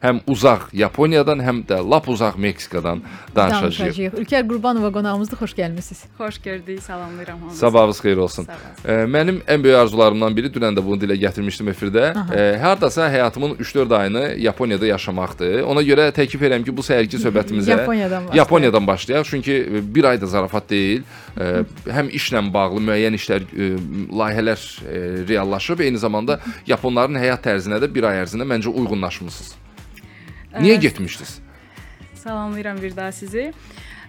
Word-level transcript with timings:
Həm 0.00 0.22
uzaq 0.32 0.70
Yaponiyadan, 0.72 1.42
həm 1.44 1.58
də 1.68 1.76
lap 1.84 2.06
uzaq 2.08 2.38
Meksikadan 2.40 3.02
danışacağıq. 3.36 3.80
Danışacağıq. 3.80 4.14
Ülker 4.20 4.48
Qurbanova 4.48 4.92
qonağımızdır. 4.92 5.36
Xoş 5.36 5.52
gəlmisiniz. 5.58 6.00
Xoş 6.18 6.38
gördük, 6.42 6.82
salamlayıram 6.82 7.38
hamınızı. 7.38 7.58
Sabahınız 7.58 8.00
xeyir 8.00 8.16
olsun. 8.16 8.46
E, 8.84 8.92
mənim 8.92 9.42
ən 9.44 9.62
böyük 9.64 9.76
arzularımdan 9.76 10.36
biri 10.36 10.48
dünən 10.54 10.74
də 10.78 10.84
bunu 10.86 10.96
dilə 11.02 11.18
gətirmişdim 11.20 11.68
efirdə. 11.74 12.04
E, 12.36 12.58
hardasa 12.58 13.10
həyatımın 13.12 13.54
3-4 13.56 13.96
ayını 13.96 14.24
Yaponiyada 14.38 14.86
yaşamaqdır. 14.86 15.62
Ona 15.62 15.82
görə 15.82 16.08
təklif 16.16 16.42
edirəm 16.48 16.64
ki, 16.64 16.76
bu 16.76 16.80
səhərki 16.80 17.20
söhbətimizə 17.20 17.70
Yaponiyadan 17.70 18.22
başlayaq. 18.24 18.36
Yaponiyadan 18.36 18.86
başlayaq. 18.86 19.24
Çünki 19.24 19.52
e, 19.52 19.94
bir 19.94 20.04
ay 20.04 20.20
da 20.20 20.26
zarafat 20.26 20.70
deyil. 20.70 21.02
E, 21.36 21.44
həm 21.92 22.08
işlə 22.08 22.40
bağlı 22.54 22.80
müəyyən 22.88 23.20
işlər, 23.20 23.42
e, 23.52 23.72
layihələr 24.16 24.60
e, 24.88 25.28
reallaşıb, 25.28 25.80
eyni 25.80 25.98
zamanda 25.98 26.40
yaponların 26.66 27.20
həyat 27.20 27.44
tərzinə 27.44 27.84
də 27.84 27.94
bir 27.94 28.08
ay 28.08 28.24
ərzində 28.24 28.48
məncə 28.48 28.72
uyğunlaşmısınız. 28.72 29.60
Niyə 30.58 30.80
getmişdiniz? 30.80 31.38
Salamlayıram 32.14 32.82
bir 32.82 32.96
daha 32.96 33.12
sizi. 33.12 33.52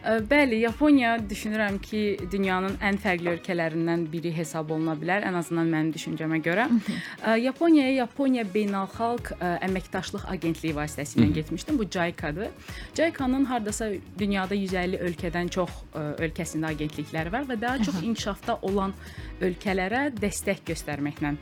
Bəli, 0.02 0.56
Yaponiya 0.56 1.20
düşünürəm 1.30 1.76
ki, 1.82 2.00
dünyanın 2.32 2.80
ən 2.82 2.98
fərqli 2.98 3.36
ölkələrindən 3.36 4.08
biri 4.10 4.32
hesab 4.34 4.72
oluna 4.74 4.96
bilər, 4.98 5.22
ən 5.30 5.38
azından 5.38 5.70
mənim 5.70 5.92
düşüncəmə 5.94 6.40
görə. 6.42 6.66
Yaponiyaya 7.46 7.92
Yaponiya 8.00 8.48
Beynəlxalq 8.56 9.30
ə, 9.36 9.52
Əməkdaşlıq 9.68 10.26
Agentliyi 10.34 10.74
vasitəsilə 10.74 11.30
getmişdim. 11.38 11.78
Bu 11.78 11.86
JICA-dır. 11.86 12.50
JICA-nın 12.98 13.46
hardasa 13.46 13.92
dünyada 14.18 14.58
150 14.58 15.04
ölkədən 15.12 15.54
çox 15.54 15.70
ə, 15.94 16.08
ölkəsində 16.26 16.74
agentlikləri 16.74 17.32
var 17.38 17.46
və 17.46 17.62
daha 17.62 17.86
çox 17.86 18.02
inkişafda 18.02 18.58
olan 18.66 18.98
ölkələrə 19.42 20.08
dəstək 20.18 20.66
göstərməklə 20.74 21.36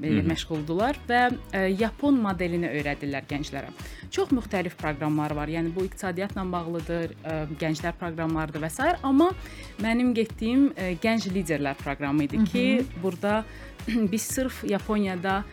ə, 0.00 0.12
məşğuldular 0.28 0.98
və 1.08 1.20
ə, 1.30 1.64
Yapon 1.80 2.18
modelini 2.22 2.70
öyrədirlər 2.70 3.26
gənclərə. 3.30 3.72
Çox 4.14 4.32
müxtəlif 4.34 4.76
proqramlar 4.80 5.34
var. 5.36 5.50
Yəni 5.50 5.74
bu 5.74 5.86
iqtisadiyyatla 5.88 6.46
bağlıdır, 6.52 7.14
ə, 7.22 7.36
gənclər 7.60 7.98
proqramlarıdır 8.00 8.64
və 8.64 8.70
s. 8.70 8.94
amma 9.02 9.30
mənim 9.82 10.14
getdiyim 10.16 10.70
ə, 10.74 10.94
gənc 11.02 11.30
liderlər 11.34 11.78
proqramı 11.82 12.28
idi 12.28 12.44
ki, 12.50 12.66
burada 13.02 13.44
biz 14.12 14.22
sırf 14.22 14.64
Yaponiyada 14.64 15.44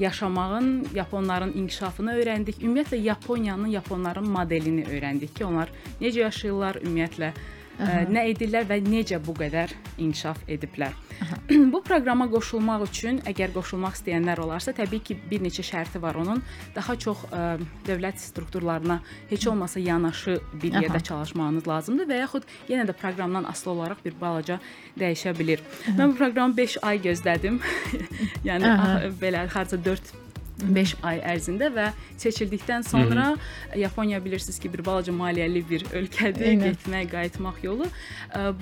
yaşamağın, 0.00 0.88
yaponların 0.94 1.52
inkişafını 1.52 2.14
öyrəndik. 2.16 2.60
Ümumiyyətlə 2.62 2.96
Yaponiyanın, 2.96 3.68
yaponların 3.68 4.28
modelini 4.30 4.84
öyrəndik 4.88 5.34
ki, 5.36 5.44
onlar 5.44 5.68
necə 6.00 6.24
yaşayırlar, 6.24 6.80
ümumiyyətlə 6.84 7.32
ə, 7.80 8.04
nə 8.10 8.26
edirlər 8.30 8.66
və 8.68 8.80
necə 8.84 9.18
bu 9.24 9.34
qədər 9.38 9.72
inkişaf 9.98 10.42
ediblər. 10.48 10.94
bu 11.72 11.80
proqrama 11.84 12.28
qoşulmaq 12.32 12.86
üçün, 12.86 13.20
əgər 13.28 13.52
qoşulmaq 13.56 13.98
istəyənlər 13.98 14.40
olarsa, 14.44 14.74
təbii 14.76 15.02
ki, 15.04 15.16
bir 15.30 15.42
neçə 15.44 15.64
şərti 15.66 16.00
var 16.02 16.18
onun. 16.20 16.42
Daha 16.76 16.96
çox 17.00 17.26
ə, 17.28 17.58
dövlət 17.88 18.22
strukturlarına 18.22 19.00
heç 19.30 19.46
olmasa 19.50 19.80
yanaşı 19.80 20.38
bir 20.62 20.78
yerdə 20.80 21.02
çalışmağınız 21.10 21.68
lazımdır 21.68 22.10
və 22.10 22.22
yaxud 22.22 22.48
yenə 22.70 22.86
də 22.88 22.96
proqramdan 23.00 23.48
asılı 23.50 23.74
olaraq 23.74 24.04
bir 24.04 24.16
balaca 24.20 24.60
dəyişə 25.00 25.34
bilər. 25.38 25.64
Mən 25.96 26.12
bu 26.12 26.18
proqramı 26.22 26.56
5 26.56 26.80
ay 26.82 27.02
gözlədim. 27.04 27.60
yəni 28.48 28.74
Aha. 28.74 28.90
a- 28.96 29.14
belə 29.20 29.46
harca 29.50 29.78
4 29.84 30.29
5 30.64 30.94
ay 31.02 31.20
ərzində 31.34 31.70
və 31.74 31.86
seçildikdən 32.20 32.84
sonra 32.86 33.34
Yaponiya 33.76 34.20
bilirsiniz 34.24 34.58
ki, 34.60 34.72
bir 34.72 34.84
balaca 34.86 35.12
maliyyəli 35.12 35.62
bir 35.70 35.84
ölkədir, 35.96 36.46
Eynən. 36.52 36.64
getmək, 36.70 37.10
qayıtmaq 37.14 37.60
yolu. 37.64 37.88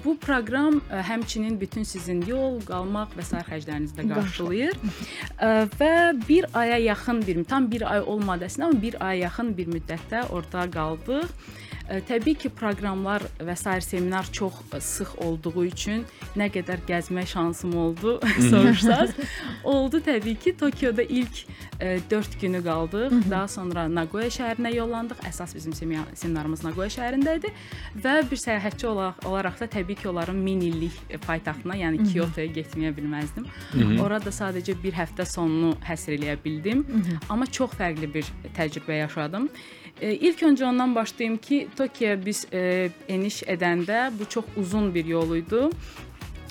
Bu 0.05 0.17
proqram 0.23 0.81
həmçinin 1.11 1.61
bütün 1.61 1.83
sizin 1.89 2.23
yol, 2.27 2.61
qalmaq 2.69 3.15
və 3.19 3.27
sair 3.27 3.47
xərclərinizi 3.49 3.99
də 3.99 4.09
qarşılayır. 4.15 4.75
Və 5.79 5.95
1 6.29 6.51
aya 6.55 6.79
yaxın 6.89 7.27
bir 7.27 7.45
tam 7.45 7.71
1 7.71 7.87
ay 7.93 8.01
olmadı 8.01 8.49
əslində, 8.49 8.71
amma 8.73 8.83
1 8.83 9.01
aya 9.01 9.21
yaxın 9.29 9.57
bir 9.57 9.73
müddətdə 9.77 10.29
orada 10.31 10.69
qaldıq. 10.71 11.27
Təbii 11.89 12.35
ki, 12.37 12.51
proqramlar 12.53 13.23
və 13.41 13.55
sair 13.57 13.81
seminar 13.81 14.27
çox 14.33 14.53
sıx 14.85 15.15
olduğu 15.25 15.65
üçün 15.71 16.03
nə 16.37 16.51
qədər 16.53 16.83
gəzmə 16.89 17.23
şansım 17.27 17.73
oldu 17.81 18.19
soruşsaz. 18.51 19.15
oldu 19.65 20.01
təbii 20.05 20.37
ki, 20.37 20.53
Tokioda 20.61 21.03
ilk 21.03 21.47
4 22.11 22.41
günü 22.41 22.61
qaldıq. 22.65 23.15
Daha 23.31 23.49
sonra 23.49 23.87
Nagoya 23.89 24.29
şəhərinə 24.29 24.75
yollandıq. 24.75 25.23
Əsas 25.31 25.55
bizim 25.57 25.73
semina- 25.73 26.05
seminarımız 26.15 26.65
Nagoya 26.67 26.91
şəhərində 26.93 27.39
idi 27.41 27.55
və 28.05 28.19
bir 28.31 28.37
səyahətçi 28.37 28.87
olaraq, 28.87 29.25
olaraq 29.25 29.57
da 29.61 29.71
təbii 29.79 29.97
ki, 30.03 30.09
onların 30.13 30.37
min 30.37 30.61
illik 30.69 31.01
paytaxtına, 31.27 31.79
yəni 31.87 32.05
Kyotoya 32.13 32.53
getməyə 32.53 32.93
bilməzdim. 32.99 33.49
Orada 34.05 34.29
sadəcə 34.35 34.77
bir 34.83 34.93
həftə 34.93 35.25
sonunu 35.25 35.73
həsr 35.89 36.19
eləyə 36.19 36.37
bildim, 36.45 36.85
amma 37.31 37.47
çox 37.47 37.71
fərqli 37.81 38.13
bir 38.15 38.29
təcrübə 38.59 39.01
yaşadım. 39.07 39.49
E, 40.01 40.15
İlk 40.15 40.43
öncə 40.43 40.65
ondan 40.65 40.95
başlayım 40.95 41.37
ki, 41.37 41.69
Tokioya 41.77 42.19
biz 42.27 42.47
e, 42.53 42.91
eniş 43.09 43.43
edəndə 43.43 44.11
bu 44.19 44.29
çox 44.29 44.45
uzun 44.57 44.95
bir 44.95 45.05
yol 45.05 45.37
idi 45.37 45.69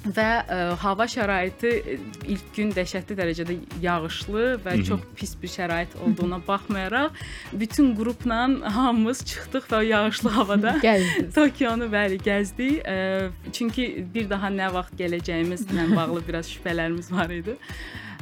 və 0.07 0.25
ə, 0.47 0.57
hava 0.79 1.07
şəraiti 1.09 1.71
ə, 1.81 1.95
ilk 2.31 2.51
gün 2.55 2.71
dəhşətli 2.75 3.15
dərəcədə 3.17 3.55
yağışlı 3.83 4.45
və 4.63 4.75
çox 4.87 5.03
pis 5.17 5.33
bir 5.41 5.51
şərait 5.51 5.95
olduğuna 6.05 6.39
baxmayaraq 6.47 7.17
bütün 7.53 7.93
qrupla 7.97 8.39
hamımız 8.77 9.25
çıxdıq 9.25 9.67
və 9.71 9.77
o 9.77 9.81
yağışlı 9.81 10.29
havada. 10.29 10.75
Tokionu 11.35 11.89
bəli 11.91 12.19
gəzdik. 12.23 12.83
Ə, 12.87 13.31
çünki 13.51 14.05
bir 14.13 14.29
daha 14.29 14.51
nə 14.53 14.71
vaxt 14.73 14.95
gələcəyimizlə 14.99 15.89
bağlı 15.95 16.23
biraz 16.27 16.51
şübhələrimiz 16.55 17.11
var 17.11 17.33
idi. 17.33 17.57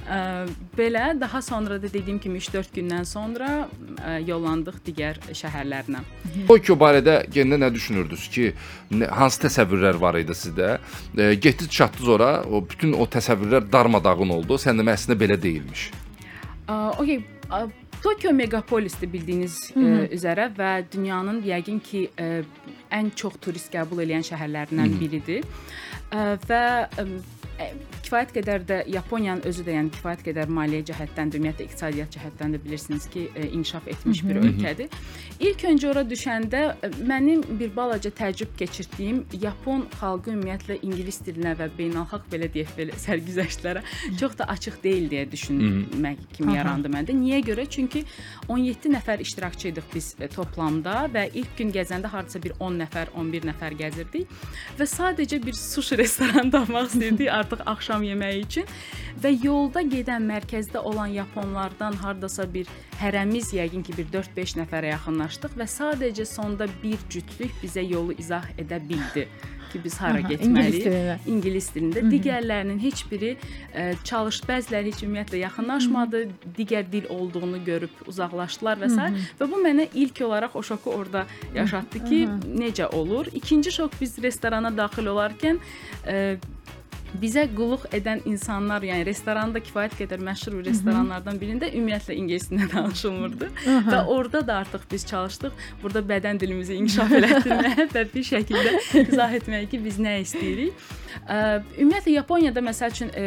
Ə, 0.05 0.45
belə 0.77 1.05
daha 1.17 1.41
sonra 1.41 1.79
da 1.81 1.89
dediyim 1.89 2.19
kimi 2.21 2.37
3-4 2.37 2.73
gündən 2.75 3.07
sonra 3.09 3.47
ə, 3.65 4.19
yollandıq 4.27 4.77
digər 4.85 5.17
şəhərlərinə. 5.33 6.03
Tokyo 6.45 6.75
barədə 6.77 7.23
gəndə 7.33 7.57
nə 7.57 7.71
düşünürdünüz 7.73 8.27
ki, 8.35 8.51
hansı 9.09 9.47
təsəvvürlər 9.47 9.97
var 10.01 10.19
idi 10.21 10.35
sizdə? 10.37 10.75
Getdiniz, 11.15 11.71
çatdınız 11.73 12.11
ora, 12.17 12.29
o 12.45 12.61
bütün 12.61 12.93
o 12.93 13.07
təsəvvürlər 13.09 13.65
darmadağın 13.73 14.35
oldu. 14.37 14.59
Sən 14.61 14.77
demə 14.77 14.93
əslində 14.93 15.17
belə 15.25 15.39
deyilmiş. 15.41 15.89
Ə, 16.69 16.77
Okay, 17.01 17.23
ə, 17.49 17.65
Tokyo 18.05 18.29
megapolisdir 18.37 19.09
bildiyiniz 19.09 19.55
ə, 19.73 19.89
üzərə 20.13 20.51
və 20.53 20.71
dünyanın 20.93 21.41
yəqin 21.49 21.81
ki 21.81 22.03
ə, 22.21 22.43
ən 22.93 23.09
çox 23.17 23.39
turist 23.41 23.73
qəbul 23.73 24.03
edən 24.05 24.21
şəhərlərindən 24.27 24.99
biridir. 24.99 25.47
Ə, 26.13 26.35
və 26.45 26.61
ə, 27.01 27.07
kifayət 28.05 28.33
qədər 28.35 28.65
də 28.69 28.77
Yaponiyanın 28.93 29.45
özü 29.49 29.65
də 29.65 29.75
yəni 29.77 29.91
kifayət 29.95 30.23
qədər 30.27 30.51
maliyyə 30.53 30.85
cəhətdən 30.91 31.31
də, 31.31 31.39
ümumiyyətlə 31.39 31.65
iqtisadiyyat 31.65 32.15
cəhətdən 32.15 32.55
də 32.55 32.61
bilirsiniz 32.63 33.07
ki, 33.13 33.25
ə, 33.33 33.47
inkişaf 33.57 33.87
etmiş 33.93 34.21
bir 34.27 34.39
ölkədir. 34.43 34.97
İlk 35.39 35.65
öncə 35.71 35.89
ora 35.91 36.03
düşəndə 36.07 36.61
ə, 36.73 36.91
mənim 37.09 37.43
bir 37.59 37.73
balaca 37.75 38.11
təəccüb 38.15 38.53
keçirdiyim 38.59 39.23
Yapon 39.41 39.87
xalqı 39.99 40.33
ümumiyyətlə 40.35 40.77
ingilis 40.85 41.19
dilinə 41.25 41.55
və 41.59 41.69
beynəlxalq 41.77 42.29
belə 42.31 42.49
deyək 42.53 42.73
belə 42.79 42.99
sərgüzəştlərə 43.01 43.83
çox 44.19 44.37
da 44.39 44.49
açıq 44.53 44.79
deyil 44.83 45.09
deyə 45.11 45.25
düşünmək 45.31 46.21
kimi 46.37 46.55
yarandı 46.55 46.91
məndə. 46.93 47.15
Niyə 47.17 47.41
görə? 47.49 47.65
Çünki 47.69 48.05
17 48.47 48.93
nəfər 48.95 49.23
iştirakçı 49.25 49.71
idik 49.73 49.89
biz 49.93 50.13
e, 50.19 50.29
toplamda 50.31 51.05
və 51.13 51.27
ilk 51.33 51.57
gün 51.57 51.73
gəzəndə 51.75 52.11
hardasa 52.11 52.41
bir 52.43 52.55
10 52.59 52.79
nəfər, 52.83 53.13
11 53.17 53.49
nəfər 53.49 53.77
gəzirdik 53.81 54.31
və 54.79 54.87
sadəcə 54.89 55.41
bir 55.43 55.57
sushi 55.57 55.97
restoranı 55.99 56.53
tapmaq 56.53 56.87
istəyirdik 56.91 57.31
artıq 57.31 57.65
axşam 57.65 58.04
yeməyi 58.09 58.43
üçün 58.45 58.69
və 59.23 59.31
yolda 59.43 59.83
gedən 59.85 60.27
mərkəzdə 60.29 60.81
olan 60.81 61.13
yaponlardan 61.15 61.97
hardasa 62.01 62.47
bir 62.53 62.69
hərəmiz 62.99 63.53
yəqin 63.57 63.83
ki 63.85 63.97
bir 63.97 64.11
4-5 64.13 64.57
nəfərə 64.61 64.93
yaxınlaşdıq 64.95 65.57
və 65.59 65.67
sadəcə 65.77 66.27
sonda 66.29 66.67
bir 66.83 67.01
cütlük 67.09 67.53
bizə 67.63 67.83
yolu 67.85 68.17
izah 68.21 68.47
edə 68.57 68.81
bildi 68.89 69.27
ki, 69.75 69.83
biz 69.83 69.97
hara 70.01 70.19
Aha, 70.19 70.29
getməliyik. 70.29 70.45
ingilis 70.45 70.85
dilində. 70.85 71.17
İngilis 71.27 71.67
dilində. 71.75 72.03
Digərlərinin 72.13 72.79
heç 72.83 73.03
biri 73.11 73.31
ə, 73.35 73.87
çalış, 74.07 74.41
bəziləri 74.47 74.93
heç 74.93 75.03
ümumiyyətlə 75.05 75.41
yaxınlaşmadı, 75.43 76.23
digər 76.57 76.87
dil 76.91 77.09
olduğunu 77.13 77.61
görüb 77.67 78.03
uzaqlaşdılar 78.07 78.81
və 78.83 78.91
s. 78.93 79.09
və 79.39 79.49
bu 79.51 79.61
mənə 79.65 79.89
ilk 79.93 80.23
olaraq 80.27 80.55
o 80.55 80.63
şoku 80.63 80.93
orada 80.95 81.25
yaşatdı 81.55 82.03
ki, 82.07 82.21
necə 82.63 82.89
olur? 82.95 83.31
İkinci 83.33 83.71
şok 83.71 83.99
biz 84.01 84.17
restorana 84.23 84.71
daxil 84.75 85.11
olarkən 85.11 85.59
ə, 86.05 86.37
bizə 87.21 87.45
qulluq 87.55 87.87
edən 87.95 88.23
insanlar, 88.29 88.83
yəni 88.85 89.05
restoranda 89.07 89.61
kifayət 89.63 89.97
qədər 90.01 90.23
məşhur 90.25 90.59
restoranlardan 90.65 91.39
birində 91.41 91.69
ümumiyyətlə 91.71 92.17
ingilis 92.19 92.49
dilində 92.51 92.69
danışılmırdı 92.75 93.49
və 93.89 94.03
orada 94.17 94.43
da 94.47 94.59
artıq 94.65 94.85
biz 94.91 95.07
çalışdıq. 95.11 95.65
Burada 95.83 96.03
bədən 96.13 96.39
dilimizi 96.41 96.79
inkişaf 96.81 97.15
elətdirməyə 97.21 97.89
və 97.93 98.05
bir 98.13 98.29
şəkildə 98.33 98.77
izah 99.07 99.39
etməyə 99.39 99.69
ki, 99.71 99.81
biz 99.85 99.99
nə 100.01 100.19
istəyirik. 100.25 100.85
Ə, 101.25 101.39
Ümumiyyətlə 101.79 102.15
Yaponiyada 102.15 102.63
məsəl 102.65 102.93
üçün 102.95 103.11
ə, 103.15 103.23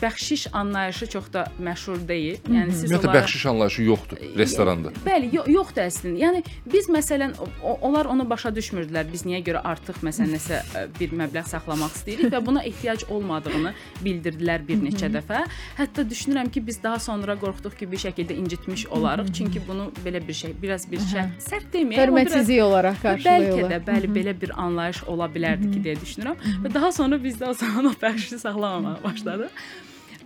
bəxşiş 0.00 0.46
anlayışı 0.52 1.06
çox 1.14 1.30
da 1.32 1.44
məşhur 1.62 2.00
deyil. 2.08 2.40
Yəni 2.48 2.72
siz 2.72 2.90
Ümumiyyətlə 2.90 3.08
onlara 3.08 3.20
bəxşiş 3.20 3.46
anlayışı 3.52 3.82
yoxdur 3.88 4.22
restoranda. 4.40 4.92
Bəli, 5.06 5.30
yo 5.36 5.44
yoxdur 5.50 5.84
əslində. 5.86 6.16
Yəni 6.24 6.42
biz 6.72 6.88
məsələn 6.92 7.36
onlar 7.80 8.10
onu 8.10 8.26
başa 8.30 8.52
düşmürdülər. 8.56 9.06
Biz 9.12 9.26
niyə 9.28 9.42
görə 9.46 9.62
artıq 9.64 10.00
məsələn 10.06 10.34
nəsə 10.36 10.60
bir 10.98 11.14
məbləğ 11.20 11.44
saxlamaq 11.50 11.94
istəyirik 11.98 12.32
və 12.34 12.40
buna 12.46 12.64
ehtiyac 12.66 13.06
olmadığını 13.10 13.72
bildirdilər 14.04 14.64
bir 14.66 14.80
neçə 14.82 15.10
dəfə. 15.12 15.44
Hətta 15.78 16.04
düşünürəm 16.10 16.50
ki, 16.52 16.62
biz 16.66 16.82
daha 16.82 16.98
sonra 17.02 17.36
qorxduq 17.40 17.76
ki, 17.78 17.90
bir 17.90 18.00
şəkildə 18.04 18.36
incitmiş 18.38 18.86
olarıq. 18.86 19.32
Çünki 19.34 19.62
bunu 19.68 19.90
belə 20.04 20.20
bir 20.28 20.36
şey, 20.36 20.54
biraz 20.62 20.84
bir 20.90 21.00
şey 21.10 21.22
sərt 21.46 21.70
deməyək, 21.72 22.00
Hörmətsizlik 22.04 22.62
olaraq 22.62 22.98
Bəlkə 23.00 23.24
qarşılayırlar. 23.24 23.70
də 23.72 23.80
bəli 23.88 24.10
belə 24.14 24.34
bir 24.40 24.52
anlayış 24.60 25.02
ola 25.10 25.26
bilərdi 25.34 25.70
ki, 25.74 25.82
deyə 25.84 25.96
düşünürəm. 26.00 26.36
Və 26.64 26.74
daha 26.74 26.92
sonra 26.92 27.09
biz 27.18 27.40
də 27.40 27.48
o 27.50 27.54
zaman 27.54 27.90
o 27.90 27.94
bəxşi 28.02 28.38
saxlamamağa 28.38 29.00
başladıq. 29.04 29.50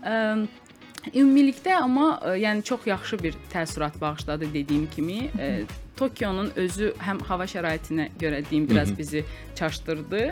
Ə, 0.02 0.18
Ümumilikdə 1.14 1.74
amma 1.76 2.14
ə, 2.24 2.36
yəni 2.40 2.64
çox 2.64 2.86
yaxşı 2.88 3.18
bir 3.22 3.34
təəssürat 3.52 3.96
bağışladı 4.00 4.52
dediyim 4.54 4.88
kimi. 4.94 5.30
Ə, 5.38 5.54
Tokionun 5.96 6.50
özü 6.58 6.90
həm 7.06 7.20
hava 7.28 7.46
şəraitinə 7.46 8.08
görə 8.18 8.40
deyim 8.50 8.64
biraz 8.70 8.90
bizi 8.98 9.24
çaşdırdı. 9.54 10.22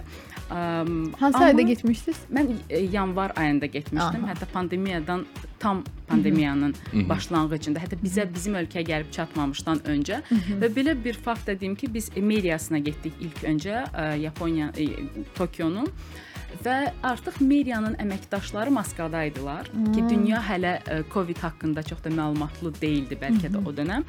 Əm, 0.50 1.12
Hansı 1.20 1.38
amma- 1.38 1.44
ayda 1.46 1.62
getmişdiniz? 1.62 2.18
Mən 2.34 2.48
e, 2.70 2.80
yanvar 2.80 3.32
ayında 3.36 3.66
getmişdim. 3.66 4.24
Aha. 4.24 4.32
Hətta 4.32 4.46
pandemiyadan 4.52 5.26
tam 5.58 5.84
pandemiyanın 6.08 6.74
başlanğıcında, 7.08 7.78
hətta 7.78 7.96
bizə 8.02 8.26
bizim 8.34 8.54
ölkəyə 8.58 8.82
gəlib 8.88 9.12
çatmamışdan 9.14 9.78
öncə 9.86 10.18
və 10.60 10.68
belə 10.74 10.96
bir 11.04 11.14
fakt 11.14 11.46
da 11.46 11.54
deyim 11.60 11.74
ki, 11.74 11.94
biz 11.94 12.10
meriyasına 12.16 12.78
getdik 12.78 13.12
ilk 13.20 13.44
öncə 13.46 13.84
Yaponiya 14.18 14.72
e, 14.78 14.88
Tokionun 15.34 15.88
və 16.64 16.76
artıq 17.06 17.40
meriyanın 17.40 17.94
əməkdaşları 18.02 18.70
Moskvada 18.74 19.24
idilar 19.28 19.66
ki, 19.94 20.04
dünya 20.10 20.40
hələ 20.44 20.74
ə, 20.84 20.98
Covid 21.12 21.38
haqqında 21.42 21.82
çox 21.82 22.04
da 22.04 22.12
məlumatlı 22.12 22.72
değildi 22.80 23.18
bəlkə 23.20 23.50
də 23.54 23.62
o 23.66 23.72
dönəm. 23.74 24.04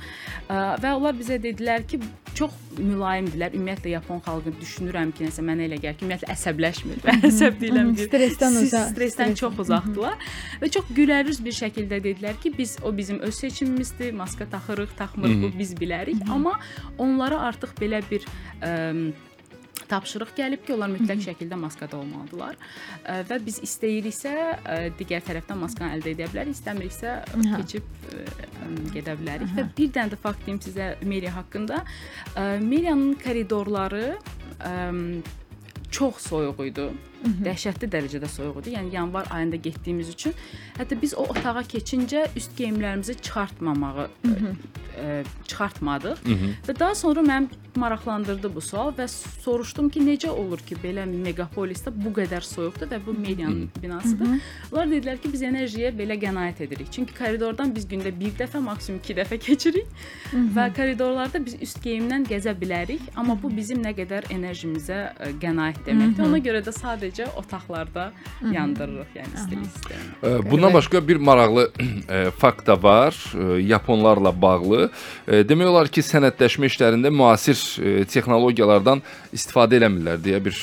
Ə, 0.49 0.59
Və 0.83 0.91
onlar 0.97 1.15
bizə 1.17 1.39
dedilər 1.43 1.85
ki, 1.87 1.99
çox 2.35 2.53
mülayimdilər. 2.77 3.53
Ümumiyyətlə 3.57 3.93
Yapon 3.93 4.21
xalqı 4.25 4.53
düşünürəm 4.61 5.11
ki, 5.15 5.27
nəsə 5.29 5.43
mənə 5.45 5.67
elə 5.69 5.77
gəlir 5.83 5.97
ki, 5.99 6.05
ümumiyyətlə 6.07 6.31
əsəbləşmir. 6.35 7.01
Və 7.05 7.17
əsəb 7.29 7.59
deyiləm 7.61 7.91
bir 7.97 8.07
Stressdən 8.09 8.59
uzaq, 8.63 8.87
stressdən 8.93 9.33
stres- 9.33 9.43
çox 9.43 9.59
uzaqdılar 9.65 10.29
və 10.61 10.71
çox 10.77 10.89
gülərüz 10.97 11.43
bir 11.45 11.57
şəkildə 11.59 12.01
dedilər 12.03 12.39
ki, 12.41 12.53
biz 12.57 12.77
o 12.83 12.93
bizim 12.97 13.19
öz 13.25 13.35
seçimimizdir. 13.35 14.13
Maska 14.13 14.45
taxırıq, 14.49 14.95
taxmırıq, 14.97 15.41
bu 15.43 15.51
biz 15.59 15.75
bilərik, 15.77 16.21
amma 16.31 16.57
onlara 16.97 17.39
artıq 17.49 17.75
belə 17.79 18.01
bir 18.09 18.25
ə, 18.61 18.73
tapşırıq 19.89 20.33
gəlib 20.37 20.65
ki, 20.65 20.73
onlar 20.75 20.91
mütləq 20.93 21.21
şəkildə 21.25 21.57
maskada 21.59 21.97
olmalıdırlar. 21.99 22.57
Ə, 23.03 23.17
və 23.29 23.39
biz 23.45 23.59
istəyiriksə 23.65 24.33
digər 24.99 25.23
tərəfdən 25.27 25.59
maskanı 25.63 25.97
əldə 25.97 26.13
edə 26.15 26.29
bilərik, 26.31 26.57
istəmiriksə 26.57 27.15
keçib 27.33 27.85
gedə 28.93 29.17
bilərik. 29.19 29.55
Və 29.57 29.67
bir 29.77 29.95
dənə 29.97 30.13
də 30.13 30.21
fakt 30.23 30.45
deyim 30.47 30.61
sizə 30.63 30.93
Meriya 31.03 31.33
haqqında. 31.39 31.83
Ə, 32.35 32.45
Meriyanın 32.63 33.17
koridorları 33.23 34.05
çox 35.91 36.29
soyuq 36.29 36.63
idi. 36.67 36.87
Dəhşətli 37.23 37.87
dərəcədə 37.93 38.27
soyuq 38.27 38.61
idi. 38.61 38.75
Yəni 38.77 38.93
yanvar 38.95 39.27
ayında 39.31 39.55
getdiyimiz 39.55 40.09
üçün 40.13 40.33
hətta 40.77 40.97
biz 41.01 41.13
o 41.15 41.25
otağa 41.31 41.63
keçincə 41.71 42.27
üst 42.35 42.55
geyimlərimizi 42.57 43.15
çıxartmamağı 43.21 44.07
ə, 44.07 44.33
ə, 44.33 45.23
çıxartmadıq. 45.47 46.23
Və 46.67 46.79
daha 46.79 46.95
sonra 46.95 47.21
mənim 47.21 47.49
maraqlandırdı 47.75 48.51
bu 48.55 48.61
sual 48.61 48.91
və 48.93 49.07
soruşdum 49.09 49.87
ki, 49.89 50.01
necə 50.05 50.29
olur 50.29 50.59
ki, 50.61 50.75
belə 50.83 51.07
megapolisdə 51.09 51.89
bu 51.95 52.11
qədər 52.13 52.43
soyuqdur 52.45 52.91
və 52.91 52.99
bu 53.05 53.15
medianın 53.17 53.69
binasıdır. 53.81 54.27
Onlar 54.71 54.91
dedilər 54.91 55.17
ki, 55.23 55.31
biz 55.33 55.41
enerjiyə 55.47 55.89
belə 55.97 56.19
qənaət 56.21 56.61
edirik. 56.67 56.91
Çünki 56.93 57.15
koridordan 57.17 57.73
biz 57.75 57.87
gündə 57.89 58.11
bir 58.19 58.35
dəfə, 58.37 58.61
maksimum 58.61 58.99
2 59.01 59.15
dəfə 59.21 59.39
keçirik 59.47 59.87
və 60.53 60.67
koridorlarda 60.75 61.41
biz 61.45 61.57
üst 61.65 61.81
geyimdən 61.81 62.27
gəzə 62.29 62.53
bilərik, 62.61 63.01
amma 63.15 63.33
bu 63.41 63.49
bizim 63.55 63.81
nə 63.81 63.95
qədər 63.97 64.29
enerjimizə 64.29 64.99
ə, 65.17 65.31
qənaət 65.41 65.81
deməkdir. 65.87 66.27
Ona 66.27 66.43
görə 66.45 66.61
də 66.61 66.75
sadəcə 66.77 67.12
otaqlarda 67.37 68.11
yandırırıq, 68.51 69.11
yəni 69.15 69.33
istilik 69.37 69.67
sistemi. 69.75 70.07
Ə, 70.21 70.31
Bundan 70.51 70.73
başqa 70.73 71.01
bir 71.07 71.19
maraqlı 71.21 71.67
ə, 71.69 72.21
fakt 72.41 72.67
da 72.67 72.77
var, 72.83 73.13
ə, 73.13 73.59
yaponlarla 73.61 74.33
bağlı. 74.41 74.89
Demək 75.49 75.69
olar 75.69 75.91
ki, 75.93 76.03
sənədləşmə 76.05 76.69
işlərində 76.71 77.11
müasir 77.13 77.59
texnologiyalardan 78.11 79.03
istifadə 79.35 79.77
eləmirlər 79.79 80.23
deyə 80.23 80.41
bir 80.43 80.57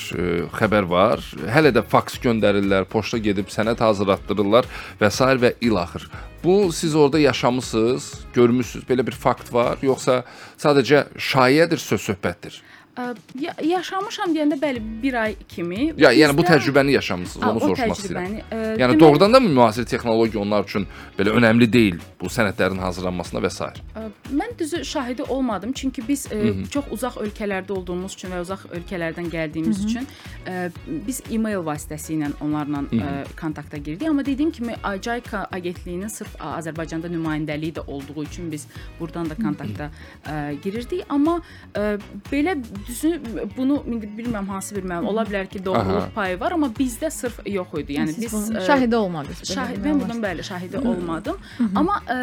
xəbər 0.57 0.89
var. 0.91 1.23
Hələ 1.55 1.71
də 1.75 1.85
faks 1.87 2.19
göndərirlər, 2.23 2.85
poçta 2.91 3.21
gedib 3.21 3.49
sənəd 3.53 3.79
hazırlatdırırlar 3.81 4.67
və 5.01 5.09
s. 5.11 5.31
və 5.41 5.55
ilaxır. 5.61 6.09
Bu 6.43 6.71
siz 6.73 6.95
orada 6.95 7.19
yaşamısınız, 7.19 8.13
görmüsüz. 8.33 8.83
Belə 8.89 9.05
bir 9.05 9.13
fakt 9.13 9.53
var, 9.53 9.77
yoxsa 9.81 10.23
sadəcə 10.57 11.05
şayədir, 11.13 11.77
söz 11.77 12.01
söhbətdir? 12.09 12.61
Ə, 12.91 13.03
ya 13.39 13.53
yaşamışam 13.63 14.33
deyəndə 14.35 14.57
bəli, 14.59 14.81
1 15.03 15.13
ay 15.21 15.35
kimi. 15.47 15.93
Ya, 15.97 16.09
yəni 16.11 16.35
bu 16.37 16.43
təcrübəni 16.43 16.91
yaşamısınız, 16.97 17.45
onu 17.47 17.59
soruşmaq 17.63 17.95
istəyirəm. 17.95 18.33
ə, 18.51 18.57
Yəni 18.81 18.93
deməli- 18.93 18.99
doğrudan 18.99 19.33
da 19.33 19.39
müasir 19.39 19.85
texnologiya 19.87 20.41
onlar 20.43 20.63
üçün 20.67 20.87
belə 21.17 21.31
önəmli 21.39 21.69
deyil 21.73 22.01
bu 22.21 22.27
sənədlərin 22.27 22.79
hazırlanmasına 22.83 23.39
və 23.45 23.49
s. 23.49 23.63
Ə, 23.95 24.03
Mən 24.41 24.57
düzü 24.59 24.81
şahidi 24.85 25.23
olmadım, 25.23 25.71
çünki 25.71 26.03
biz 26.07 26.25
ə, 26.27 26.67
çox 26.69 26.91
uzaq 26.91 27.15
ölkələrdə 27.23 27.71
olduğumuz 27.71 28.13
üçün 28.19 28.35
və 28.35 28.41
uzaq 28.43 28.67
ölkələrdən 28.75 29.31
gəldiyimiz 29.31 29.85
üçün 29.85 30.07
ə, 30.45 30.67
biz 31.07 31.21
e-mail 31.31 31.63
vasitəsilə 31.63 32.33
onlarla 32.41 32.83
ə, 32.91 33.15
kontakta 33.39 33.77
girdik. 33.77 34.07
Amma 34.09 34.25
dediyim 34.25 34.51
kimi 34.51 34.75
JICA 35.01 35.47
agentliyinin 35.51 36.07
sırf 36.11 36.35
Azərbaycanda 36.43 37.07
nümayəndəliyi 37.07 37.73
də 37.79 37.87
olduğu 37.87 38.23
üçün 38.27 38.51
biz 38.51 38.67
buradan 38.99 39.29
da 39.31 39.35
kontakta 39.39 39.91
ə, 40.27 40.59
girirdik. 40.63 41.05
Amma 41.09 41.39
ə, 41.73 41.95
belə 42.31 42.57
düzü 42.87 43.21
bunu 43.57 43.83
bilmirəm 43.87 44.45
hansı 44.45 44.75
bir 44.75 44.83
məlumat 44.83 45.09
ola 45.09 45.23
bilər 45.27 45.47
ki, 45.47 45.63
doğruluq 45.65 46.11
payı 46.15 46.39
var, 46.39 46.51
amma 46.57 46.67
bizdə 46.79 47.09
sırf 47.11 47.39
yox 47.45 47.73
idi. 47.79 47.97
Yəni 47.99 48.13
Siz 48.13 48.23
biz 48.23 48.33
bunun 48.33 48.59
ə, 48.59 48.65
şahidi 48.67 48.95
olmadınız. 48.95 49.43
Şahid, 49.53 49.81
mən 49.85 50.01
bunun 50.03 50.21
bəli 50.23 50.43
şahidi 50.43 50.77
olmadım. 50.77 51.37
Amma 51.75 52.01
ə, 52.07 52.19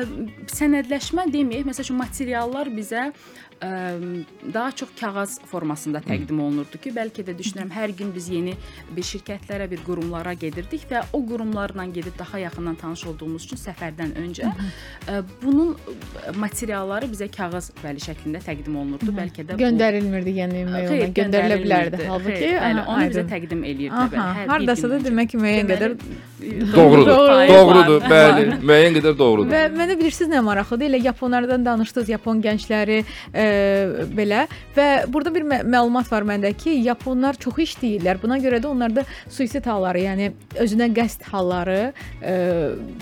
sənədləşmə 0.58 1.28
deməyək, 1.32 1.68
məsəl 1.70 1.88
üçün 1.88 2.00
materiallar 2.02 2.70
bizə 2.74 3.08
ə, 3.08 3.12
daha 4.54 4.70
çox 4.72 4.88
kağız 5.00 5.40
formasında 5.50 5.98
təqdim 6.06 6.40
olunurdu 6.40 6.78
ki, 6.82 6.92
bəlkə 6.94 7.24
də 7.26 7.34
düşünürəm 7.38 7.70
hər 7.74 7.90
gün 7.98 8.12
biz 8.14 8.28
yeni 8.30 8.54
bir 8.96 9.02
şirkətlərə, 9.02 9.66
bir 9.70 9.80
qurumlara 9.86 10.32
gedirdik 10.38 10.84
və 10.90 11.02
o 11.12 11.20
qurumlarla 11.26 11.84
gedib 11.94 12.14
daha 12.18 12.38
yaxından 12.38 12.74
tanış 12.78 13.02
olduğumuz 13.10 13.44
üçün 13.48 13.58
səfərdən 13.64 14.14
öncə 14.22 14.52
ə, 15.10 15.22
bunun 15.42 15.74
ə, 15.74 16.36
materialları 16.38 17.10
bizə 17.10 17.28
kağız 17.34 17.72
bəli 17.82 18.04
şəklində 18.04 18.42
təqdim 18.46 18.76
olunurdu. 18.78 19.10
Bəlkə 19.18 19.46
də 19.48 19.56
bu- 19.58 19.62
göndərilmirdi 19.64 20.36
yəni 20.38 20.62
e-maillə, 20.62 20.94
Xeyr, 20.94 21.12
göndərilə 21.18 21.58
bilərdi. 21.64 22.02
Halbuki 22.08 22.38
Xeyr, 22.38 22.58
bəli, 22.62 22.86
onu 22.86 23.02
bizə 23.10 23.22
aydın. 23.24 23.30
təqdim 23.34 23.64
eləyirdilər. 23.72 24.12
bəli, 24.14 24.22
Aha, 24.28 24.46
hardasa 24.54 24.90
da 24.94 25.00
demək 25.08 25.32
ki, 25.34 25.42
müəyyən 25.42 25.72
qədər 25.74 25.98
Deməli, 25.98 26.72
Doğrudur. 26.72 27.08
Doğrudur, 27.48 28.00
var. 28.04 28.10
bəli. 28.12 28.44
Müəyyən 28.62 28.94
qədər 29.00 29.16
doğrudur. 29.18 29.50
Və 29.50 29.62
mənə 29.74 29.96
bilirsiniz 29.98 30.30
nə 30.30 30.42
maraqlıdır? 30.46 30.86
Elə 30.92 31.00
Yaponlardan 31.08 31.64
danışdınız, 31.66 32.08
Yapon 32.14 32.42
gəncləri 32.44 33.00
e, 33.34 33.47
belə 34.18 34.44
və 34.76 34.86
burada 35.12 35.32
bir 35.34 35.46
mə 35.48 35.60
məlumat 35.66 36.10
var 36.12 36.26
məndə 36.28 36.52
ki, 36.58 36.76
Yaponlar 36.86 37.38
çox 37.40 37.60
işləyirlər. 37.64 38.20
Buna 38.22 38.38
görə 38.42 38.60
də 38.62 38.70
onlarda 38.70 39.04
suisid 39.26 39.66
halları, 39.68 40.04
yəni 40.06 40.30
özünə 40.64 40.90
qəsd 40.96 41.26
halları 41.32 41.78
e, 42.22 42.34